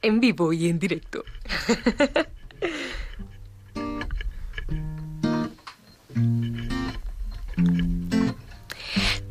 En 0.00 0.18
vivo 0.18 0.50
y 0.54 0.68
en 0.68 0.78
directo. 0.78 1.24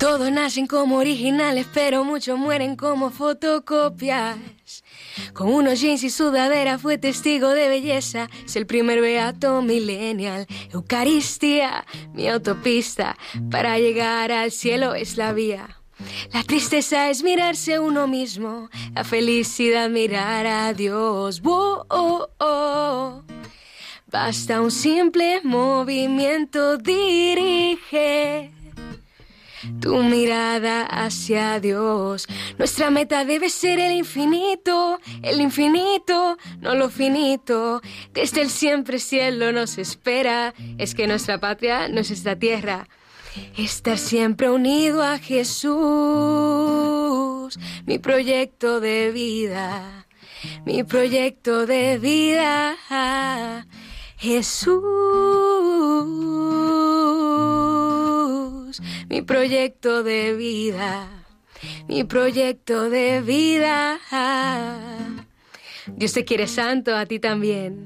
Todos 0.09 0.31
nacen 0.31 0.65
como 0.65 0.97
originales, 0.97 1.67
pero 1.71 2.03
muchos 2.03 2.35
mueren 2.35 2.75
como 2.75 3.11
fotocopias. 3.11 4.39
Con 5.33 5.53
unos 5.53 5.79
jeans 5.79 6.03
y 6.03 6.09
sudadera 6.09 6.79
fue 6.79 6.97
testigo 6.97 7.49
de 7.49 7.67
belleza. 7.67 8.27
Es 8.43 8.55
el 8.55 8.65
primer 8.65 9.01
beato 9.01 9.61
millennial. 9.61 10.47
Eucaristía, 10.73 11.85
mi 12.11 12.27
autopista. 12.27 13.19
Para 13.51 13.77
llegar 13.77 14.31
al 14.31 14.49
cielo 14.49 14.95
es 14.95 15.15
la 15.15 15.31
vía. 15.31 15.79
La 16.33 16.41
tristeza 16.41 17.11
es 17.11 17.21
mirarse 17.21 17.77
uno 17.77 18.07
mismo. 18.07 18.71
La 18.95 19.03
felicidad 19.03 19.91
mirar 19.91 20.47
a 20.47 20.73
Dios. 20.73 21.39
Woah, 21.43 21.85
oh, 21.87 22.27
oh. 22.39 23.23
Basta 24.07 24.59
un 24.59 24.71
simple 24.71 25.41
movimiento 25.43 26.77
dirige 26.77 28.58
tu 29.81 30.03
mirada 30.03 30.85
hacia 30.85 31.59
Dios. 31.59 32.27
Nuestra 32.57 32.89
meta 32.89 33.25
debe 33.25 33.49
ser 33.49 33.79
el 33.79 33.91
infinito, 33.91 34.99
el 35.21 35.41
infinito, 35.41 36.37
no 36.59 36.75
lo 36.75 36.89
finito. 36.89 37.81
Desde 38.13 38.41
el 38.41 38.49
siempre 38.49 38.99
cielo 38.99 39.51
nos 39.51 39.77
espera. 39.77 40.53
Es 40.77 40.95
que 40.95 41.07
nuestra 41.07 41.39
patria 41.39 41.87
no 41.87 42.01
es 42.01 42.11
esta 42.11 42.35
tierra. 42.35 42.87
Estar 43.57 43.97
siempre 43.97 44.49
unido 44.49 45.03
a 45.03 45.17
Jesús, 45.19 45.79
mi 47.85 47.99
proyecto 47.99 48.79
de 48.79 49.11
vida, 49.11 50.07
mi 50.65 50.83
proyecto 50.83 51.65
de 51.65 51.99
vida. 51.99 52.75
Jesús, 54.17 54.83
mi 59.09 59.21
proyecto 59.21 60.03
de 60.03 60.33
vida. 60.33 61.07
mi 61.87 62.03
proyecto 62.03 62.89
de 62.89 63.21
vida. 63.21 63.99
Dios 65.95 66.13
te 66.13 66.25
quiere 66.25 66.47
santo, 66.47 66.95
a 66.95 67.05
ti 67.05 67.19
también. 67.19 67.83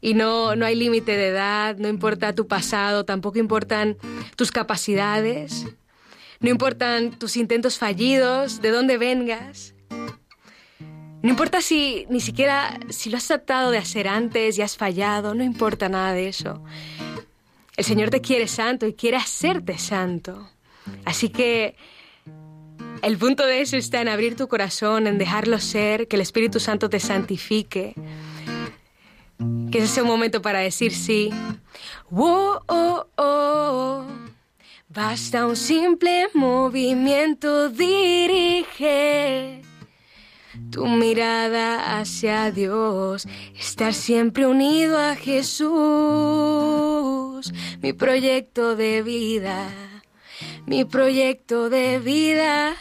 Y 0.00 0.14
no, 0.14 0.56
no 0.56 0.66
hay 0.66 0.74
límite 0.74 1.16
de 1.16 1.28
edad, 1.28 1.76
no 1.76 1.88
importa 1.88 2.34
tu 2.34 2.46
pasado, 2.46 3.04
tampoco 3.04 3.38
importan 3.38 3.96
tus 4.36 4.50
capacidades, 4.50 5.66
no 6.40 6.50
importan 6.50 7.10
tus 7.10 7.36
intentos 7.36 7.78
fallidos, 7.78 8.60
de 8.62 8.70
dónde 8.70 8.98
vengas. 8.98 9.74
No 11.22 11.30
importa 11.30 11.60
si 11.60 12.04
ni 12.10 12.20
siquiera 12.20 12.80
si 12.88 13.08
lo 13.08 13.16
has 13.16 13.28
tratado 13.28 13.70
de 13.70 13.78
hacer 13.78 14.08
antes 14.08 14.58
y 14.58 14.62
has 14.62 14.76
fallado, 14.76 15.34
no 15.34 15.44
importa 15.44 15.88
nada 15.88 16.12
de 16.14 16.28
eso. 16.28 16.64
El 17.76 17.84
Señor 17.84 18.10
te 18.10 18.20
quiere 18.20 18.46
santo 18.48 18.86
y 18.86 18.94
quiere 18.94 19.16
hacerte 19.16 19.78
santo. 19.78 20.50
Así 21.04 21.30
que 21.30 21.76
el 23.02 23.18
punto 23.18 23.46
de 23.46 23.60
eso 23.60 23.76
está 23.76 24.00
en 24.00 24.08
abrir 24.08 24.36
tu 24.36 24.48
corazón, 24.48 25.06
en 25.06 25.18
dejarlo 25.18 25.58
ser, 25.58 26.08
que 26.08 26.16
el 26.16 26.22
Espíritu 26.22 26.60
Santo 26.60 26.88
te 26.90 27.00
santifique. 27.00 27.94
Que 29.70 29.78
ese 29.78 29.88
sea 29.88 30.02
un 30.02 30.08
momento 30.10 30.42
para 30.42 30.60
decir 30.60 30.92
sí. 30.92 31.30
Oh, 32.10 32.60
oh, 32.66 33.06
oh. 33.16 34.06
Basta 34.88 35.46
un 35.46 35.56
simple 35.56 36.28
movimiento, 36.34 37.70
dirige 37.70 39.62
tu 40.70 40.86
mirada 40.86 41.98
hacia 41.98 42.50
Dios, 42.50 43.26
estar 43.58 43.94
siempre 43.94 44.46
unido 44.46 44.98
a 44.98 45.14
Jesús, 45.16 45.72
mi 47.80 47.92
proyecto 47.92 48.76
de 48.76 49.02
vida, 49.02 49.68
mi 50.66 50.84
proyecto 50.84 51.70
de 51.70 51.98
vida. 51.98 52.76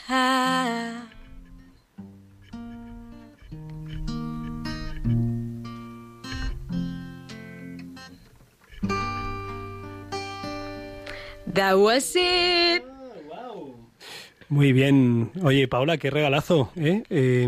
That 11.54 11.78
was. 11.78 12.16
Muy 14.52 14.74
bien. 14.74 15.32
Oye, 15.44 15.70
Paula, 15.70 15.98
qué 15.98 16.10
regalazo. 16.10 16.72
¿eh? 16.76 17.04
Eh, 17.10 17.48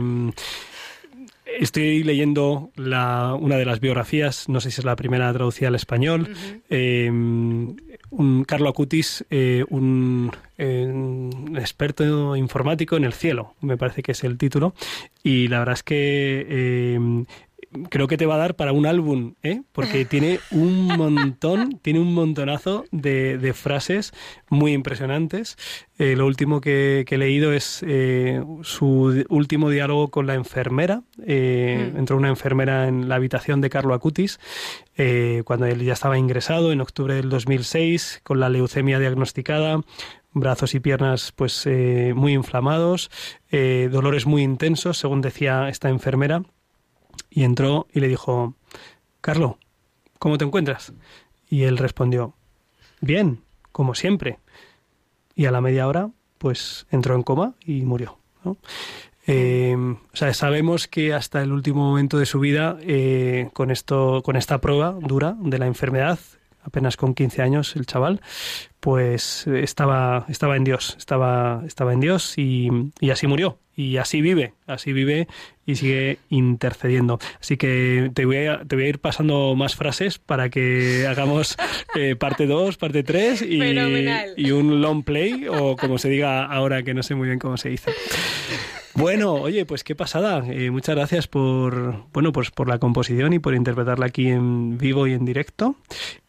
estoy 1.60 2.02
leyendo 2.02 2.70
la, 2.78 3.36
una 3.38 3.58
de 3.58 3.66
las 3.66 3.82
biografías, 3.82 4.48
no 4.48 4.62
sé 4.62 4.72
si 4.72 4.80
es 4.80 4.86
la 4.86 4.96
primera 4.96 5.32
traducida 5.34 5.68
al 5.68 5.76
español. 5.76 6.34
eh, 6.70 7.10
un 7.10 8.46
Carlo 8.46 8.70
Acutis, 8.70 9.26
eh, 9.30 9.66
un, 9.70 10.32
eh, 10.58 10.86
un 10.86 11.58
experto 11.58 12.38
informático 12.38 12.96
en 12.96 13.04
el 13.04 13.12
cielo, 13.12 13.54
me 13.60 13.76
parece 13.76 14.02
que 14.02 14.14
es 14.14 14.24
el 14.24 14.38
título. 14.38 14.74
Y 15.24 15.50
la 15.50 15.60
verdad 15.60 15.74
es 15.74 15.84
que 15.84 16.46
eh, 16.48 17.26
creo 17.90 18.08
que 18.08 18.18
te 18.18 18.26
va 18.26 18.36
a 18.36 18.40
dar 18.40 18.56
para 18.56 18.72
un 18.72 18.86
álbum, 18.86 19.36
¿eh? 19.44 19.62
porque 19.72 20.06
tiene 20.06 20.40
un 20.52 20.88
montón, 20.98 21.80
tiene 21.82 22.00
un 22.00 22.14
montonazo 22.14 22.86
de, 22.92 23.38
de 23.38 23.54
frases 23.54 24.14
muy 24.50 24.74
impresionantes. 24.74 25.58
Eh, 25.98 26.16
lo 26.16 26.26
último 26.26 26.60
que, 26.60 27.06
que 27.08 27.16
he 27.16 27.18
leído 27.18 27.54
es 27.54 27.84
eh, 27.88 28.44
su 28.64 29.26
último 29.30 29.70
diálogo 29.70 30.10
con 30.10 30.28
la 30.28 30.34
enfermera. 30.34 31.04
Eh, 31.26 31.74
Mm. 31.74 31.98
Entró 31.98 32.18
una 32.18 32.30
enfermera 32.30 32.88
en 32.88 33.10
la 33.10 33.16
habitación 33.16 33.62
de 33.62 33.70
Carlo 33.70 33.94
Acutis 33.94 34.40
eh, 34.98 35.44
cuando 35.46 35.66
él 35.66 35.84
ya 35.84 35.94
estaba 35.94 36.18
ingresado 36.18 36.72
en 36.72 36.82
octubre 36.82 37.16
del 37.16 37.30
2006 37.30 38.22
con 38.24 38.40
la 38.40 38.50
leucemia 38.50 39.00
diagnosticada 39.00 39.82
brazos 40.34 40.74
y 40.74 40.80
piernas 40.80 41.32
pues 41.32 41.68
muy 42.16 42.34
inflamados, 42.34 43.12
dolores 43.52 44.26
muy 44.26 44.42
intensos, 44.42 44.98
según 44.98 45.22
decía 45.22 45.70
esta 45.70 45.90
enfermera, 45.90 46.42
y 47.34 47.44
entró 47.44 47.88
y 47.92 48.00
le 48.00 48.08
dijo, 48.08 48.56
Carlo, 49.22 49.58
¿cómo 50.20 50.38
te 50.38 50.46
encuentras? 50.46 50.94
Y 51.50 51.64
él 51.64 51.78
respondió, 51.78 52.36
bien, 53.02 53.42
como 53.72 53.96
siempre. 53.96 54.40
Y 55.36 55.46
a 55.46 55.52
la 55.52 55.62
media 55.62 55.88
hora, 55.88 56.10
pues 56.38 56.86
entró 56.92 57.16
en 57.16 57.24
coma 57.24 57.56
y 57.66 57.82
murió. 57.84 58.20
Eh, 59.26 59.76
o 59.78 60.16
sea, 60.16 60.34
sabemos 60.34 60.88
que 60.88 61.14
hasta 61.14 61.42
el 61.42 61.52
último 61.52 61.84
momento 61.84 62.20
de 62.20 62.26
su 62.26 62.40
vida, 62.40 62.78
eh, 62.82 63.50
con 63.54 63.72
esto, 63.72 64.22
con 64.24 64.36
esta 64.36 64.60
prueba 64.60 64.92
dura 65.00 65.36
de 65.40 65.58
la 65.58 65.66
enfermedad, 65.66 66.20
apenas 66.64 66.98
con 66.98 67.14
15 67.14 67.42
años 67.42 67.76
el 67.76 67.86
chaval, 67.86 68.22
pues 68.80 69.48
eh, 69.48 69.64
estaba, 69.64 70.26
estaba 70.30 70.56
en 70.58 70.64
Dios, 70.64 70.96
estaba, 70.98 71.64
estaba 71.66 71.94
en 71.94 72.00
Dios 72.00 72.38
y, 72.38 72.70
y 73.00 73.10
así 73.12 73.28
murió. 73.28 73.60
Y 73.76 73.98
así 73.98 74.22
vive, 74.22 74.54
así 74.68 74.94
vive 74.94 75.28
y 75.66 75.76
sigue 75.78 76.20
intercediendo. 76.30 77.18
Así 77.40 77.58
que 77.58 78.12
te 78.14 78.26
voy 78.26 78.46
a, 78.46 78.64
te 78.66 78.76
voy 78.76 78.86
a 78.86 78.90
ir 78.90 79.00
pasando 79.00 79.56
más 79.56 79.76
frases 79.76 80.20
para 80.20 80.50
que 80.50 81.08
hagamos 81.08 81.58
eh, 81.96 82.16
parte 82.16 82.46
2, 82.46 82.78
parte 82.78 83.02
3 83.02 83.42
y, 83.42 83.60
y 84.38 84.52
un 84.52 84.80
long 84.80 85.04
play 85.04 85.48
o 85.50 85.76
como 85.76 85.98
se 85.98 86.10
diga 86.10 86.46
ahora 86.46 86.84
que 86.84 86.94
no 86.94 87.02
sé 87.02 87.16
muy 87.16 87.28
bien 87.28 87.40
cómo 87.40 87.58
se 87.58 87.70
dice. 87.70 87.92
Bueno, 88.96 89.34
oye, 89.34 89.66
pues 89.66 89.84
qué 89.84 89.96
pasada. 89.96 90.44
Eh, 90.48 90.70
muchas 90.70 90.96
gracias 90.96 91.28
por, 91.28 92.06
bueno, 92.14 92.32
pues 92.32 92.52
por 92.52 92.68
la 92.68 92.78
composición 92.78 93.34
y 93.34 93.40
por 93.40 93.56
interpretarla 93.56 94.06
aquí 94.06 94.28
en 94.28 94.78
vivo 94.78 95.08
y 95.08 95.14
en 95.14 95.26
directo 95.26 95.76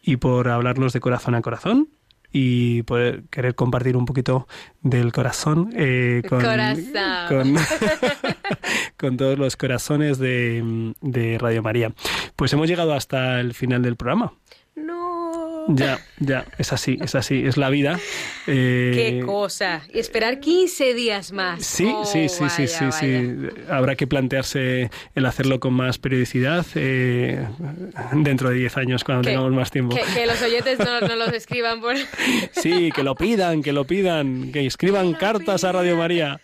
y 0.03 0.17
por 0.17 0.49
hablarnos 0.49 0.93
de 0.93 1.01
corazón 1.01 1.35
a 1.35 1.43
corazón 1.43 1.89
y 2.33 2.83
por 2.83 3.23
querer 3.29 3.55
compartir 3.55 3.97
un 3.97 4.07
poquito 4.07 4.49
del 4.83 5.13
corazón 5.13 5.71
eh, 5.77 6.23
con, 6.29 6.41
Corazón. 6.41 6.85
con, 7.29 7.55
con 8.97 9.17
todos 9.17 9.39
los 9.39 9.57
corazones 9.57 10.19
de, 10.19 10.95
de 11.01 11.39
Radio 11.39 11.63
María. 11.63 11.93
Pues 12.35 12.53
hemos 12.53 12.69
llegado 12.69 12.95
hasta 12.95 13.41
el 13.41 13.55
final 13.55 13.83
del 13.83 13.97
programa. 13.97 14.33
Ya, 15.69 15.99
ya, 16.19 16.45
es 16.59 16.73
así, 16.73 16.99
es 17.01 17.15
así, 17.15 17.45
es 17.47 17.57
la 17.57 17.71
vida. 17.71 17.99
Eh, 18.47 18.93
Qué 19.21 19.27
cosa. 19.27 19.83
Y 19.93 19.99
esperar 19.99 20.41
15 20.41 20.95
días 20.95 21.33
más. 21.33 21.65
Sí, 21.65 21.91
Oh, 21.95 22.05
sí, 22.05 22.29
sí, 22.29 22.45
sí, 22.51 22.67
sí, 22.67 22.85
vaya, 22.85 22.93
sí. 22.93 23.07
vaya. 23.37 23.75
Habrá 23.75 23.95
que 23.97 24.07
plantearse 24.07 24.91
el 25.15 25.27
hacerlo 25.27 25.61
con 25.61 25.73
más 25.75 25.99
periodicidad 25.99 26.67
eh, 26.75 27.47
dentro 28.13 28.51
de 28.51 28.57
10 28.57 28.77
años, 28.77 29.05
cuando 29.05 29.23
Que- 29.23 29.31
tengamos 29.31 29.53
más 29.53 29.71
tiempo. 29.71 29.95
Que, 29.97 30.03
que 30.15 30.27
los 30.27 30.41
oyentes 30.43 30.79
no, 30.79 31.01
no 31.01 31.17
los 31.17 31.33
escriban 31.33 31.81
por... 31.81 31.95
Sí, 32.53 32.91
que 32.95 33.03
lo 33.03 33.15
pidan, 33.15 33.63
que 33.63 33.73
lo 33.73 33.85
pidan, 33.87 34.53
que 34.53 34.67
escriban 34.67 35.13
cartas 35.15 35.65
a 35.65 35.73
Radio 35.73 35.97
María. 35.97 36.41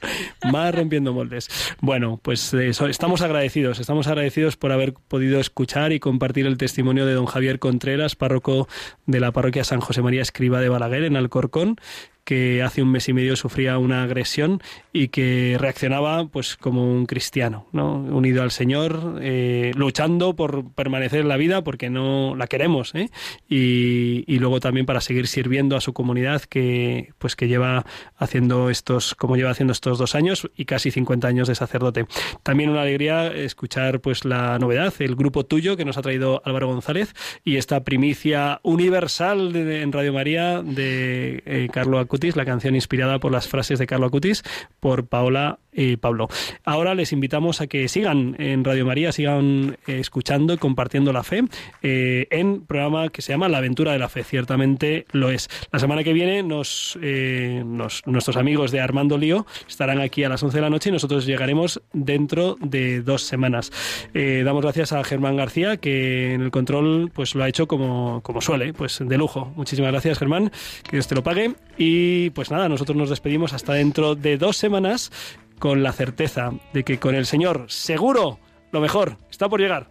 Más 0.51 0.75
rompiendo 0.75 1.13
moldes. 1.13 1.49
Bueno, 1.81 2.19
pues 2.23 2.53
eh, 2.55 2.73
so- 2.73 2.87
estamos 2.89 3.21
agradecidos, 3.23 3.79
estamos 3.81 4.07
agradecidos 4.07 4.57
por 4.57 4.73
haber 4.73 4.93
podido 4.95 5.41
escuchar 5.41 5.93
y 5.93 6.01
compartir 6.01 6.47
el 6.47 6.57
testimonio 6.57 7.07
de 7.07 7.15
don 7.15 7.27
Javier 7.27 7.59
Contreras, 7.59 8.17
párroco 8.17 8.69
de 9.11 9.21
la 9.21 9.33
parroquia 9.33 9.65
San 9.65 9.81
José 9.81 10.03
María 10.03 10.23
Escriba 10.23 10.61
de 10.61 10.69
Balaguer 10.69 11.05
en 11.05 11.17
Alcorcón 11.17 11.77
que 12.25 12.63
hace 12.63 12.83
un 12.83 12.91
mes 12.93 13.09
y 13.09 13.13
medio 13.13 13.37
sufría 13.37 13.79
una 13.79 14.03
agresión 14.03 14.61
y 14.93 15.09
que 15.09 15.57
reaccionaba 15.59 16.27
pues 16.29 16.57
como 16.57 16.85
un 16.93 17.07
cristiano, 17.07 17.67
¿no? 17.73 17.95
unido 17.97 18.43
al 18.43 18.51
Señor, 18.51 19.19
eh, 19.23 19.73
luchando 19.77 20.35
por 20.37 20.71
permanecer 20.73 21.21
en 21.21 21.29
la 21.29 21.37
vida 21.37 21.63
porque 21.65 21.91
no 21.91 22.35
la 22.37 22.47
queremos, 22.47 22.95
¿eh? 22.95 23.11
y, 23.49 24.25
y 24.27 24.39
luego 24.39 24.61
también 24.61 24.87
para 24.87 25.01
seguir 25.01 25.27
sirviendo 25.27 25.77
a 25.77 25.81
su 25.81 25.93
comunidad 25.93 26.43
que 26.43 27.13
pues 27.19 27.37
que 27.37 27.49
lleva 27.49 27.85
haciendo 28.17 28.71
estos 28.71 29.15
como 29.15 29.37
lleva 29.37 29.51
haciendo 29.51 29.73
estos 29.73 29.99
dos 29.99 30.15
años 30.15 30.49
y 30.57 30.65
casi 30.65 30.91
50 30.91 31.27
años 31.29 31.49
de 31.49 31.55
sacerdote. 31.55 32.07
También 32.43 32.71
una 32.71 32.83
alegría 32.83 33.29
escuchar 33.29 34.01
pues 34.01 34.25
la 34.25 34.59
novedad, 34.59 34.93
el 35.01 35.17
grupo 35.17 35.45
tuyo 35.45 35.77
que 35.77 35.85
nos 35.85 35.97
ha 35.99 36.03
traído 36.03 36.43
Álvaro 36.45 36.69
González 36.69 37.15
y 37.45 37.57
esta 37.57 37.83
primicia 37.85 38.61
universal 38.63 39.53
de- 39.53 39.65
de- 39.65 39.83
en 39.83 39.93
Radio 39.93 40.13
María 40.13 40.63
de 40.63 41.43
eh, 41.47 41.69
Carlo 41.73 41.99
La 42.37 42.45
canción 42.45 42.75
inspirada 42.75 43.19
por 43.19 43.33
las 43.33 43.49
frases 43.49 43.79
de 43.79 43.87
Carlo 43.87 44.07
Acutis 44.07 44.43
por 44.79 45.07
Paola 45.07 45.59
y 45.73 45.97
Pablo. 45.97 46.29
Ahora 46.65 46.95
les 46.95 47.13
invitamos 47.13 47.61
a 47.61 47.67
que 47.67 47.89
sigan 47.89 48.35
en 48.39 48.65
Radio 48.65 48.85
María, 48.85 49.13
sigan 49.13 49.77
eh, 49.87 49.99
escuchando 50.01 50.53
y 50.53 50.59
compartiendo 50.59 51.13
la 51.13 51.23
fe 51.23 51.43
eh, 51.83 52.27
en 52.31 52.67
programa 52.67 53.09
que 53.09 53.23
se 53.23 53.33
llama 53.33 53.49
La 53.49 53.59
aventura 53.59 53.93
de 53.93 53.99
la 53.99 54.09
fe. 54.09 54.25
Ciertamente 54.25 55.07
lo 55.13 55.31
es. 55.31 55.49
La 55.73 55.79
semana 55.79 56.03
que 56.05 56.13
viene 56.13 56.43
nos, 56.43 56.99
eh, 57.03 57.63
nos- 57.65 58.03
nuestros 58.07 58.37
amigos 58.37 58.71
de 58.73 58.81
Armando 58.81 59.17
Lío 59.17 59.47
estarán 59.69 60.01
aquí 60.01 60.25
a 60.25 60.29
las 60.29 60.43
11 60.43 60.59
de 60.59 60.63
la 60.63 60.71
noche 60.71 60.91
y 60.91 60.93
nosotros 60.93 61.25
llegaremos 61.25 61.81
dentro 61.93 62.57
de 62.61 63.01
dos 63.03 63.23
semanas. 63.23 63.71
Damos 64.13 64.63
gracias 64.63 64.93
a 64.93 65.03
Germán 65.05 65.37
García 65.37 65.77
que 65.79 66.35
en 66.35 66.43
el 66.43 66.51
control 66.51 67.11
pues 67.15 67.35
lo 67.35 67.45
ha 67.45 67.49
hecho 67.49 67.67
como, 67.69 68.21
como 68.23 68.41
suele, 68.41 68.73
pues 68.73 68.99
de 69.05 69.17
lujo. 69.17 69.53
Muchísimas 69.57 69.93
gracias 69.93 70.19
Germán, 70.19 70.51
que 70.83 70.91
Dios 70.97 71.07
te 71.07 71.15
lo 71.15 71.23
pague 71.23 71.55
y 71.83 72.29
pues 72.31 72.51
nada, 72.51 72.69
nosotros 72.69 72.95
nos 72.95 73.09
despedimos 73.09 73.55
hasta 73.55 73.73
dentro 73.73 74.15
de 74.15 74.37
dos 74.37 74.59
semanas 74.59 75.11
con 75.59 75.83
la 75.83 75.93
certeza 75.93 76.53
de 76.75 76.85
que 76.85 76.99
con 76.99 77.15
el 77.15 77.25
Señor 77.25 77.65
seguro 77.69 78.39
lo 78.71 78.83
mejor 78.83 79.17
está 79.31 79.49
por 79.49 79.61
llegar. 79.61 79.89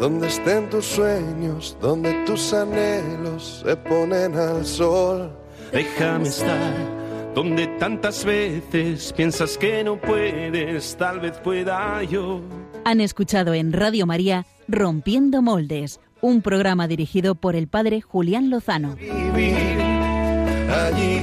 Donde 0.00 0.28
estén 0.28 0.70
tus 0.70 0.86
sueños, 0.86 1.76
donde 1.78 2.24
tus 2.24 2.54
anhelos 2.54 3.62
se 3.66 3.76
ponen 3.76 4.34
al 4.34 4.64
sol. 4.64 5.30
Déjame 5.72 6.28
estar 6.28 6.96
donde 7.34 7.66
tantas 7.78 8.24
veces 8.24 9.12
piensas 9.12 9.58
que 9.58 9.84
no 9.84 10.00
puedes, 10.00 10.96
tal 10.96 11.20
vez 11.20 11.36
pueda 11.44 12.02
yo. 12.02 12.40
Han 12.86 13.02
escuchado 13.02 13.52
en 13.52 13.74
Radio 13.74 14.06
María 14.06 14.46
Rompiendo 14.68 15.42
Moldes, 15.42 16.00
un 16.26 16.42
programa 16.42 16.88
dirigido 16.88 17.36
por 17.36 17.54
el 17.54 17.68
padre 17.68 18.00
Julián 18.00 18.50
Lozano. 18.50 18.96
Vivir 18.96 19.54
allí 19.54 21.20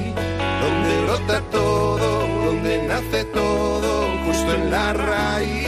donde 0.62 1.04
brota 1.04 1.42
todo, 1.50 2.26
donde 2.46 2.88
nace 2.88 3.24
todo, 3.24 4.08
justo 4.24 4.54
en 4.54 4.70
la 4.70 4.94
raíz, 4.94 5.58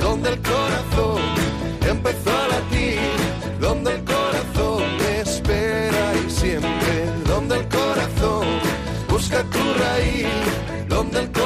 donde 0.00 0.30
el 0.30 0.40
corazón 0.42 1.22
empezó 1.88 2.30
a 2.30 2.48
latir, 2.48 2.98
donde 3.60 3.94
el 3.94 4.02
corazón 4.02 4.82
espera 5.22 6.12
y 6.26 6.30
siempre, 6.30 7.06
donde 7.28 7.60
el 7.60 7.68
corazón 7.68 8.46
busca 9.08 9.44
tu 9.44 9.58
raíz, 9.78 10.26
donde 10.88 11.20
el 11.20 11.26
corazón 11.30 11.45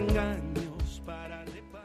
Ngàn 0.00 0.35